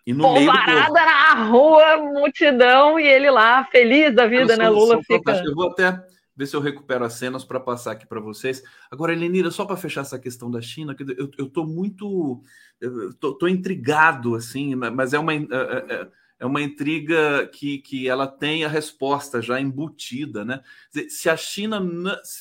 [0.07, 4.67] E no meio na rua, multidão, e ele lá, feliz da vida, né?
[4.69, 5.39] Lula fica.
[5.45, 5.95] Eu vou até
[6.39, 8.63] ver se eu recupero as cenas para passar aqui para vocês.
[8.89, 12.41] Agora, Elenira, só para fechar essa questão da China, eu, eu tô muito.
[12.79, 15.33] Eu tô, tô intrigado, assim, mas é uma.
[15.33, 16.07] É, é, é,
[16.39, 20.61] é uma intriga que, que ela tem a resposta já embutida, né?
[20.89, 21.85] Dizer, se a China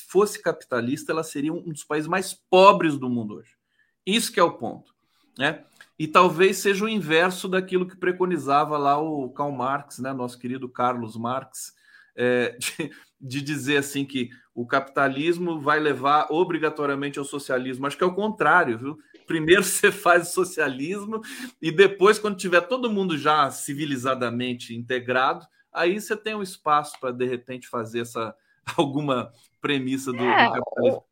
[0.07, 3.57] fosse capitalista, ela seria um dos países mais pobres do mundo hoje.
[4.05, 4.95] Isso que é o ponto,
[5.37, 5.65] né?
[5.99, 10.69] e talvez seja o inverso daquilo que preconizava lá o Karl Marx, né, nosso querido
[10.69, 11.75] Carlos Marx,
[12.19, 17.87] é, de, de, dizer assim que o capitalismo vai levar obrigatoriamente ao socialismo.
[17.87, 18.97] Acho que é o contrário, viu?
[19.25, 21.21] Primeiro você faz o socialismo
[21.61, 27.11] e depois, quando tiver todo mundo já civilizadamente integrado, aí você tem um espaço para
[27.11, 28.35] de repente fazer essa
[28.77, 29.31] alguma
[29.61, 31.08] premissa do, é, do capitalismo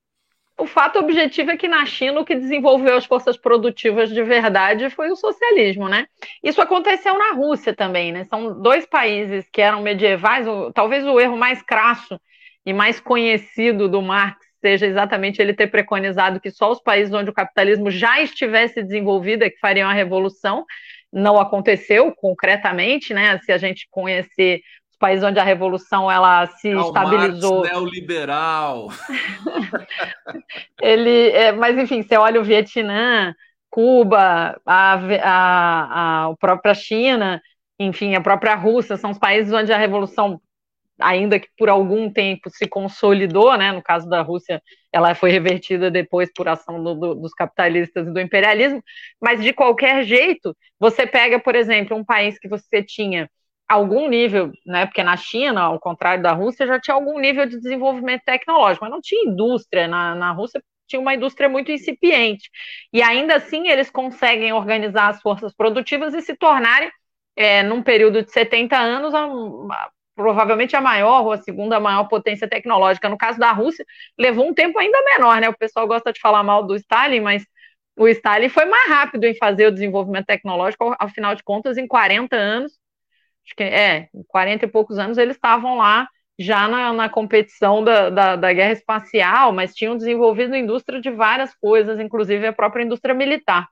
[0.60, 4.90] o fato objetivo é que na China o que desenvolveu as forças produtivas de verdade
[4.90, 6.08] foi o socialismo, né?
[6.44, 8.24] Isso aconteceu na Rússia também, né?
[8.26, 12.20] São dois países que eram medievais, talvez o erro mais crasso
[12.66, 17.30] e mais conhecido do Marx seja exatamente ele ter preconizado que só os países onde
[17.30, 20.66] o capitalismo já estivesse desenvolvido é que fariam a revolução.
[21.14, 23.38] Não aconteceu concretamente, né?
[23.44, 24.62] Se a gente conhecer
[24.98, 27.60] países onde a revolução ela se Karl estabilizou.
[27.60, 28.88] Marx, neoliberal.
[30.82, 33.34] Ele, é, mas enfim, você olha o Vietnã,
[33.70, 37.42] Cuba, a, a, a própria China,
[37.80, 40.42] enfim, a própria Rússia, são os países onde a revolução,
[41.00, 43.72] ainda que por algum tempo se consolidou, né?
[43.72, 44.62] No caso da Rússia,
[44.92, 48.84] ela foi revertida depois por ação do, do, dos capitalistas e do imperialismo,
[49.22, 53.30] mas de qualquer jeito, você pega, por exemplo, um país que você tinha
[53.68, 54.86] algum nível, né?
[54.86, 58.92] Porque na China, ao contrário da Rússia, já tinha algum nível de desenvolvimento tecnológico, mas
[58.92, 59.88] não tinha indústria.
[59.88, 62.50] Na, na Rússia tinha uma indústria muito incipiente.
[62.94, 66.90] E ainda assim eles conseguem organizar as forças produtivas e se tornarem,
[67.36, 72.06] é, num período de 70 anos, a, a, provavelmente a maior ou a segunda maior
[72.06, 73.10] potência tecnológica.
[73.10, 73.86] No caso da Rússia,
[74.18, 75.50] levou um tempo ainda menor, né?
[75.50, 77.44] O pessoal gosta de falar mal do Stalin, mas
[77.98, 82.36] o Stalin foi mais rápido em fazer o desenvolvimento tecnológico, afinal de contas, em 40
[82.36, 82.74] anos,
[83.48, 86.08] acho que é, 40 e poucos anos eles estavam lá
[86.38, 91.56] já na, na competição da, da, da, guerra espacial, mas tinham desenvolvido indústria de várias
[91.56, 93.68] coisas, inclusive a própria indústria militar.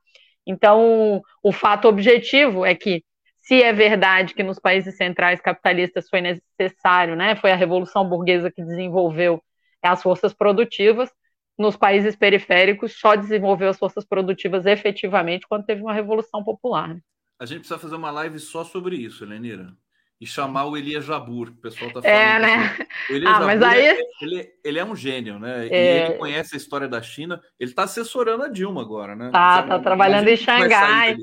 [0.48, 3.04] Então, o fato objetivo é que,
[3.40, 8.50] se é verdade que nos países centrais capitalistas foi necessário, né, foi a revolução burguesa
[8.50, 9.44] que desenvolveu
[9.84, 11.12] as forças produtivas,
[11.58, 16.98] nos países periféricos só desenvolveu as forças produtivas efetivamente quando teve uma revolução popular.
[17.36, 17.40] Né?
[17.40, 19.74] A gente precisa fazer uma live só sobre isso, Lenira.
[20.20, 22.46] E chamar o Elias Jabur, o pessoal tá é, falando.
[22.46, 22.88] É, né?
[23.10, 23.86] O Elias ah, Jabur, mas aí...
[23.86, 25.68] É, ele, ele é um gênio, né?
[25.68, 25.70] É...
[25.70, 27.42] E ele conhece a história da China.
[27.60, 29.30] Ele está assessorando a Dilma agora, né?
[29.32, 31.18] Tá, Já, tá trabalhando em Xangai.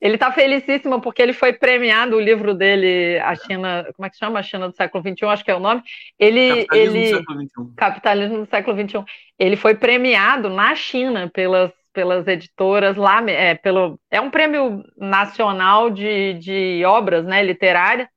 [0.00, 4.16] Ele está felicíssimo porque ele foi premiado o livro dele, a China, como é que
[4.16, 4.38] chama?
[4.38, 5.82] A China do século XXI, acho que é o nome.
[6.18, 7.74] Ele, Capitalismo ele, do século XXI.
[7.76, 9.04] Capitalismo do século XXI.
[9.38, 15.90] Ele foi premiado na China pelas pelas editoras lá, é, pelo, é um prêmio nacional
[15.90, 18.08] de, de obras né, literárias,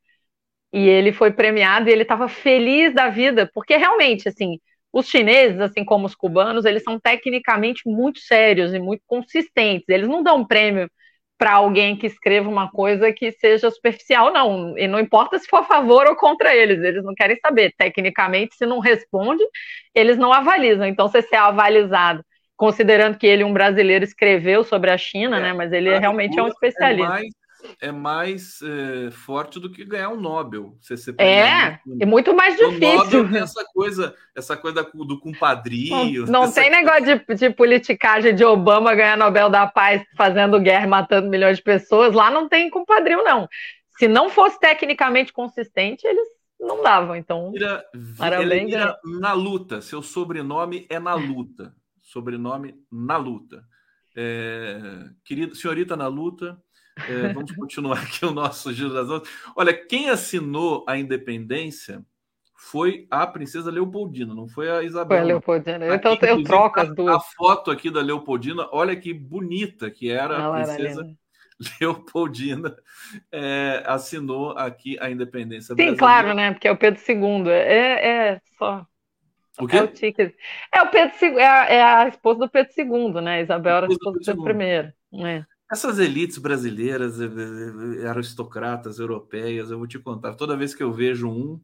[0.71, 4.59] e ele foi premiado e ele estava feliz da vida, porque realmente, assim,
[4.91, 10.07] os chineses, assim como os cubanos, eles são tecnicamente muito sérios e muito consistentes, eles
[10.07, 10.89] não dão prêmio
[11.37, 15.57] para alguém que escreva uma coisa que seja superficial, não, e não importa se for
[15.57, 19.43] a favor ou contra eles, eles não querem saber, tecnicamente, se não responde,
[19.93, 22.23] eles não avalizam, então se você é avalizado
[22.63, 25.53] considerando que ele, um brasileiro, escreveu sobre a China, é, né?
[25.53, 27.03] Mas ele realmente é um especialista.
[27.03, 27.33] É mais,
[27.81, 30.77] é mais é, forte do que ganhar um Nobel.
[30.79, 33.01] Você, você é, é muito mais difícil.
[33.01, 36.25] O Nobel tem essa coisa, essa coisa do compadrio.
[36.25, 40.87] Não, não tem negócio de, de politicagem de Obama ganhar Nobel da Paz fazendo guerra,
[40.87, 42.13] matando milhões de pessoas.
[42.15, 43.45] Lá não tem compadrio, não.
[43.97, 47.13] Se não fosse tecnicamente consistente, eles não davam.
[47.13, 47.83] Então, vira,
[48.39, 49.81] ele vira na luta.
[49.81, 51.73] Seu sobrenome é na luta
[52.13, 53.65] sobrenome na luta.
[54.15, 56.61] É, querido, senhorita na luta,
[57.09, 59.33] é, vamos continuar aqui o nosso giro das outras.
[59.55, 62.05] Olha, quem assinou a independência
[62.55, 65.07] foi a princesa Leopoldina, não foi a Isabel.
[65.07, 65.95] Foi a Leopoldina.
[65.95, 67.15] Então eu troco as duas.
[67.15, 71.01] A foto aqui da Leopoldina, olha que bonita que era a princesa.
[71.01, 71.23] Era
[71.81, 72.75] Leopoldina
[73.31, 75.97] é, assinou aqui a independência Sim, brasileira.
[75.97, 76.51] claro, né?
[76.51, 77.49] Porque é o Pedro II.
[77.49, 78.85] É, é só.
[79.59, 79.77] O quê?
[79.77, 80.33] É o,
[80.71, 83.41] é o Pedro II, é a, é a esposa do Pedro II, né?
[83.41, 84.93] Isabel era a esposa do Pedro I.
[85.25, 85.45] É.
[85.71, 87.19] Essas elites brasileiras,
[88.09, 91.59] aristocratas europeias, eu vou te contar, toda vez que eu vejo um,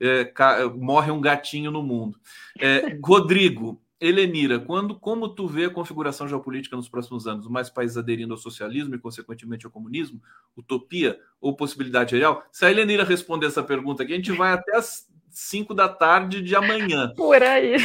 [0.00, 0.32] é,
[0.74, 2.18] morre um gatinho no mundo.
[2.58, 7.48] É, Rodrigo, Helenira, quando, como tu vê a configuração geopolítica nos próximos anos?
[7.48, 10.20] Mais países aderindo ao socialismo e, consequentemente, ao comunismo?
[10.56, 12.44] Utopia ou possibilidade real?
[12.52, 16.42] Se a Helenira responder essa pergunta aqui, a gente vai até as 5 da tarde
[16.42, 17.12] de amanhã.
[17.16, 17.76] Por aí.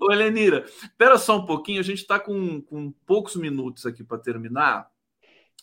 [0.00, 4.18] Ô, Helenira, espera só um pouquinho, a gente está com, com poucos minutos aqui para
[4.18, 4.88] terminar.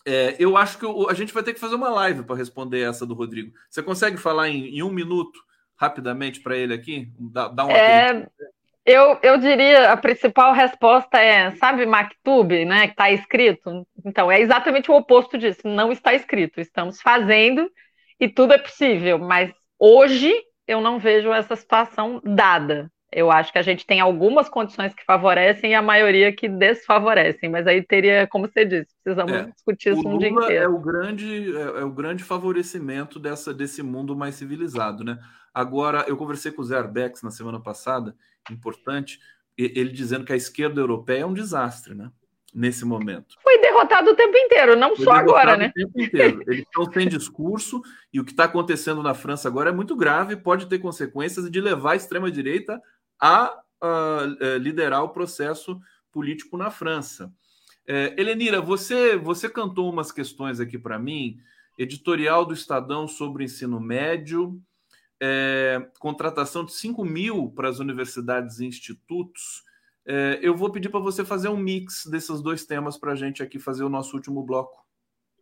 [0.05, 3.05] É, eu acho que a gente vai ter que fazer uma live para responder essa
[3.05, 3.53] do Rodrigo.
[3.69, 5.39] Você consegue falar em, em um minuto,
[5.75, 7.11] rapidamente, para ele aqui?
[7.19, 8.27] Dá, dá um é,
[8.85, 13.87] eu, eu diria, a principal resposta é, sabe, Mactube, né, que está escrito?
[14.03, 17.69] Então, é exatamente o oposto disso, não está escrito, estamos fazendo
[18.19, 20.33] e tudo é possível, mas hoje
[20.71, 22.91] eu não vejo essa situação dada.
[23.11, 27.49] Eu acho que a gente tem algumas condições que favorecem e a maioria que desfavorecem,
[27.49, 30.63] mas aí teria, como você disse, precisamos é, discutir isso um dia inteiro.
[30.63, 35.19] É o grande, é, é, o grande favorecimento dessa, desse mundo mais civilizado, né?
[35.53, 38.15] Agora, eu conversei com o Zé Arbex na semana passada,
[38.49, 39.19] importante,
[39.57, 42.09] ele dizendo que a esquerda europeia é um desastre, né?
[42.53, 43.37] Nesse momento.
[43.41, 45.67] Foi derrotado o tempo inteiro, não Foi só agora, né?
[45.67, 46.43] O tempo inteiro.
[46.45, 50.35] Eles estão sem discurso e o que está acontecendo na França agora é muito grave,
[50.35, 52.81] pode ter consequências de levar a extrema-direita
[53.17, 55.79] a, a, a liderar o processo
[56.11, 57.33] político na França.
[57.87, 61.37] É, Helenira, você, você cantou umas questões aqui para mim,
[61.77, 64.61] editorial do Estadão sobre o ensino médio,
[65.19, 69.63] é, contratação de 5 mil para as universidades e institutos.
[70.05, 73.43] É, eu vou pedir para você fazer um mix desses dois temas para a gente
[73.43, 74.81] aqui fazer o nosso último bloco.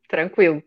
[0.10, 0.64] Tranquilo.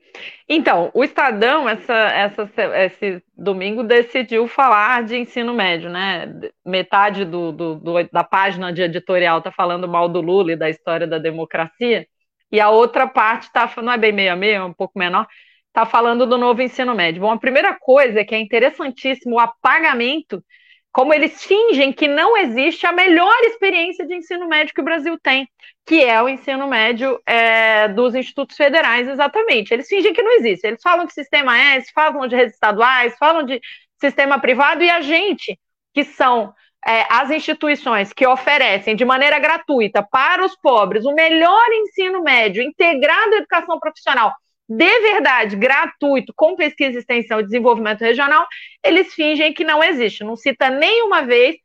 [0.48, 2.48] Então, o Estadão, essa, essa,
[2.84, 6.32] esse domingo, decidiu falar de ensino médio, né?
[6.64, 10.70] Metade do, do, do da página de editorial está falando mal do Lula e da
[10.70, 12.06] história da democracia,
[12.52, 15.26] e a outra parte está, não é bem meio a meio, é um pouco menor,
[15.66, 17.22] está falando do novo ensino médio.
[17.22, 20.44] Bom, a primeira coisa é que é interessantíssimo o apagamento
[20.92, 25.18] como eles fingem que não existe a melhor experiência de ensino médio que o Brasil
[25.18, 25.48] tem,
[25.86, 29.72] que é o ensino médio é, dos institutos federais, exatamente.
[29.72, 30.66] Eles fingem que não existe.
[30.66, 33.58] Eles falam de sistema S, falam de redes estaduais, falam de
[33.98, 35.58] sistema privado, e a gente,
[35.94, 36.52] que são
[36.86, 42.62] é, as instituições que oferecem de maneira gratuita para os pobres o melhor ensino médio,
[42.62, 44.32] integrado à educação profissional,
[44.76, 48.46] de verdade, gratuito, com pesquisa, extensão e desenvolvimento regional,
[48.82, 50.24] eles fingem que não existe.
[50.24, 51.56] Não cita nenhuma vez.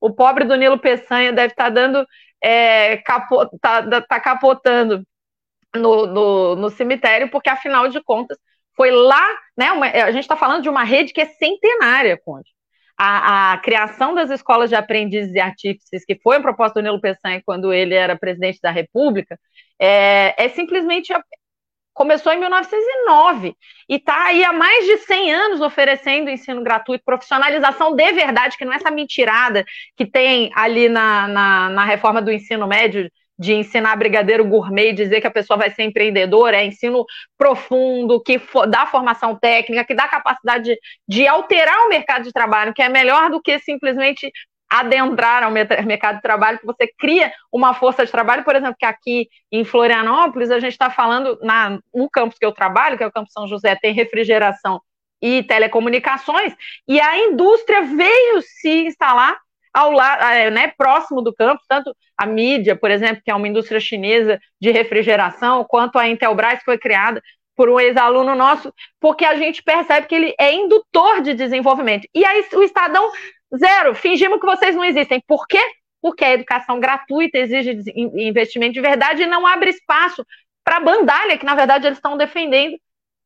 [0.00, 2.06] O pobre do Nilo Peçanha deve estar tá dando,
[2.42, 5.06] é, capo, tá, tá capotando
[5.74, 8.38] no, no, no, cemitério, porque afinal de contas
[8.74, 9.26] foi lá,
[9.56, 9.72] né?
[9.72, 12.50] Uma, a gente está falando de uma rede que é centenária, Conde.
[12.98, 17.00] A, a, criação das escolas de aprendizes e artífices, que foi a proposta do Nilo
[17.00, 19.38] Peçanha quando ele era presidente da República,
[19.78, 21.12] é, é simplesmente
[21.96, 23.56] começou em 1909
[23.88, 28.66] e está aí há mais de 100 anos oferecendo ensino gratuito, profissionalização de verdade, que
[28.66, 29.64] não é essa mentirada
[29.96, 34.94] que tem ali na, na, na reforma do ensino médio de ensinar brigadeiro gourmet e
[34.94, 37.04] dizer que a pessoa vai ser empreendedora, é ensino
[37.36, 40.78] profundo, que dá formação técnica, que dá capacidade de,
[41.08, 44.30] de alterar o mercado de trabalho, que é melhor do que simplesmente
[44.68, 48.86] adentrar ao mercado de trabalho, que você cria uma força de trabalho, por exemplo, que
[48.86, 53.06] aqui em Florianópolis a gente está falando na, no campus que eu trabalho, que é
[53.06, 54.80] o Campus São José, tem refrigeração
[55.22, 56.54] e telecomunicações,
[56.86, 59.36] e a indústria veio se instalar
[59.72, 63.48] ao lado, é, né, próximo do campus, tanto a mídia, por exemplo, que é uma
[63.48, 67.22] indústria chinesa de refrigeração, quanto a Intelbras, que foi criada
[67.54, 72.06] por um ex-aluno nosso, porque a gente percebe que ele é indutor de desenvolvimento.
[72.14, 73.10] E aí o Estadão
[73.54, 75.22] Zero, fingimos que vocês não existem.
[75.26, 75.60] Por quê?
[76.00, 80.24] Porque a educação gratuita exige investimento de verdade e não abre espaço
[80.64, 82.76] para a bandalha, que na verdade eles estão defendendo,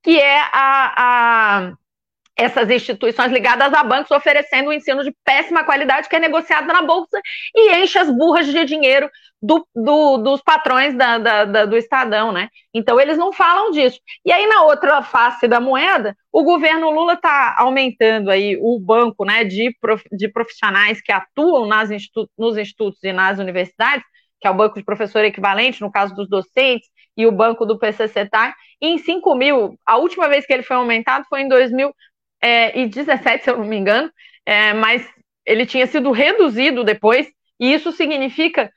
[0.02, 1.72] que é a, a,
[2.40, 6.80] essas instituições ligadas a bancos oferecendo um ensino de péssima qualidade que é negociado na
[6.80, 7.20] bolsa
[7.54, 9.10] e enche as burras de dinheiro
[9.42, 12.48] do, do, dos patrões da, da, da, do Estadão, né?
[12.72, 13.98] Então eles não falam disso.
[14.24, 19.24] E aí na outra face da moeda, o governo Lula está aumentando aí o banco,
[19.24, 24.04] né, de, prof, de profissionais que atuam nas institu nos institutos e nas universidades,
[24.40, 27.78] que é o banco de professor equivalente, no caso dos docentes, e o banco do
[27.78, 31.48] PCC-TAI, em 5 mil, a última vez que ele foi aumentado foi em
[32.40, 34.10] 2017, se eu não me engano,
[34.46, 35.06] é, mas
[35.44, 38.70] ele tinha sido reduzido depois, e isso significa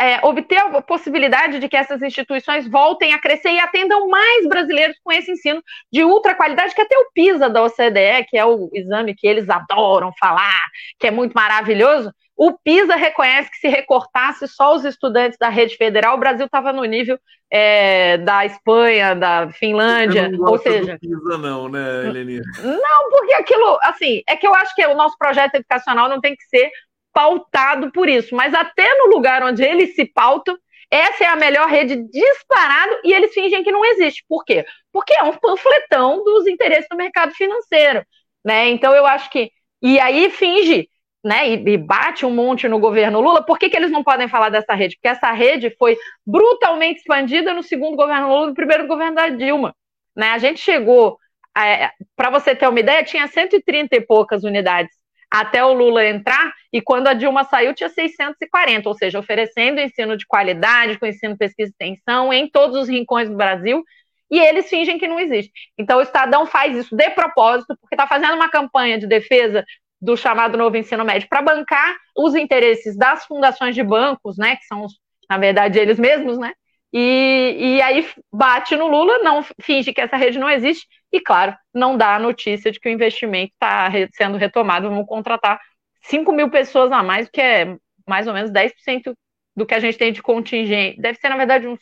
[0.00, 4.96] é, obter a possibilidade de que essas instituições voltem a crescer e atendam mais brasileiros
[5.02, 5.62] com esse ensino
[5.92, 9.48] de ultra qualidade, que até o PISA da OCDE, que é o exame que eles
[9.48, 10.60] adoram falar,
[10.98, 15.76] que é muito maravilhoso, o PISA reconhece que se recortasse só os estudantes da rede
[15.76, 17.18] federal, o Brasil estava no nível
[17.50, 20.92] é, da Espanha, da Finlândia, ou seja.
[20.94, 22.40] Do PISA, não, né, Eleni?
[22.62, 26.36] Não, porque aquilo, assim, é que eu acho que o nosso projeto educacional não tem
[26.36, 26.70] que ser
[27.12, 30.56] pautado por isso, mas até no lugar onde eles se pautam,
[30.88, 34.24] essa é a melhor rede disparado e eles fingem que não existe.
[34.28, 34.64] Por quê?
[34.92, 38.04] Porque é um panfletão dos interesses do mercado financeiro,
[38.44, 38.68] né?
[38.68, 39.50] Então eu acho que
[39.82, 40.88] e aí finge,
[41.24, 41.48] né?
[41.48, 43.44] E, e bate um monte no governo Lula.
[43.44, 44.96] Por que, que eles não podem falar dessa rede?
[44.96, 45.96] Porque essa rede foi
[46.26, 49.74] brutalmente expandida no segundo governo Lula, no primeiro governo da Dilma,
[50.16, 50.30] né?
[50.30, 51.18] A gente chegou
[51.56, 54.96] é, para você ter uma ideia, tinha 130 e poucas unidades
[55.30, 60.16] até o Lula entrar, e quando a Dilma saiu tinha 640, ou seja, oferecendo ensino
[60.16, 63.84] de qualidade, com ensino, pesquisa e extensão em todos os rincões do Brasil,
[64.30, 65.52] e eles fingem que não existe.
[65.76, 69.64] Então o Estadão faz isso de propósito, porque está fazendo uma campanha de defesa
[70.00, 74.64] do chamado novo ensino médio para bancar os interesses das fundações de bancos, né, que
[74.64, 74.86] são,
[75.28, 76.52] na verdade, eles mesmos, né,
[76.92, 81.54] e, e aí bate no Lula, não finge que essa rede não existe, e, claro,
[81.74, 85.60] não dá a notícia de que o investimento está sendo retomado, vamos contratar
[86.02, 87.76] 5 mil pessoas a mais, que é
[88.06, 89.14] mais ou menos 10%
[89.54, 91.00] do que a gente tem de contingente.
[91.00, 91.80] Deve ser, na verdade, uns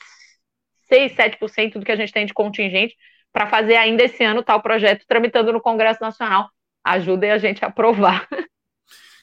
[0.88, 2.96] 6, 7% do que a gente tem de contingente
[3.32, 6.48] para fazer ainda esse ano tal projeto tramitando no Congresso Nacional.
[6.86, 8.28] Ajudem a gente a aprovar.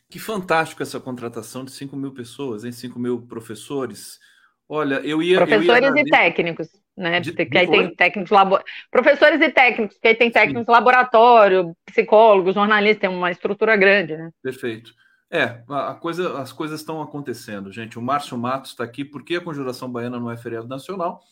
[0.10, 4.20] Que fantástico essa contratação de 5 mil pessoas, em 5 mil professores.
[4.70, 5.38] Olha, eu ia.
[5.38, 7.20] Professores eu ia e técnicos, né?
[7.20, 8.60] De, que aí tem técnicos labo...
[8.92, 10.72] Professores e técnicos, que aí tem técnicos Sim.
[10.72, 14.30] laboratório, psicólogos, jornalistas, tem uma estrutura grande, né?
[14.44, 14.94] Perfeito.
[15.32, 17.98] É, a coisa, as coisas estão acontecendo, gente.
[17.98, 21.24] O Márcio Matos está aqui porque a Conjuração Baiana não é feriado nacional.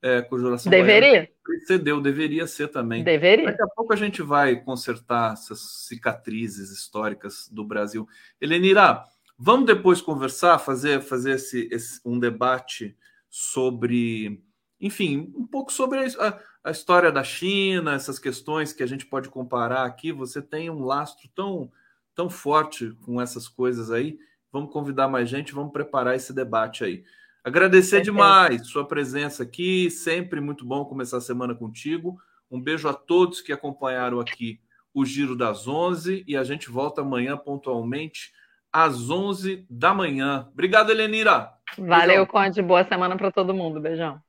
[0.00, 1.28] É, Conjuração deveria.
[1.42, 3.02] Precedeu, deveria ser também.
[3.02, 3.46] Deveria.
[3.46, 8.06] Daqui a pouco a gente vai consertar essas cicatrizes históricas do Brasil.
[8.40, 9.02] Helenira,
[9.36, 12.96] vamos depois conversar, fazer, fazer esse, esse um debate
[13.28, 14.42] sobre
[14.80, 19.28] enfim, um pouco sobre a, a, história da China, essas questões que a gente pode
[19.28, 20.12] comparar aqui.
[20.12, 21.70] Você tem um lastro tão,
[22.14, 24.18] tão forte com essas coisas aí.
[24.52, 27.04] Vamos convidar mais gente, vamos preparar esse debate aí.
[27.44, 32.18] Agradecer demais sua presença aqui, sempre muito bom começar a semana contigo.
[32.50, 34.60] Um beijo a todos que acompanharam aqui
[34.92, 38.32] o Giro das 11 e a gente volta amanhã pontualmente
[38.72, 40.48] às 11 da manhã.
[40.52, 41.52] Obrigado, Helenira.
[41.78, 42.26] Valeu, Beijão.
[42.26, 42.62] Conde.
[42.62, 43.80] Boa semana para todo mundo.
[43.80, 44.20] Beijão.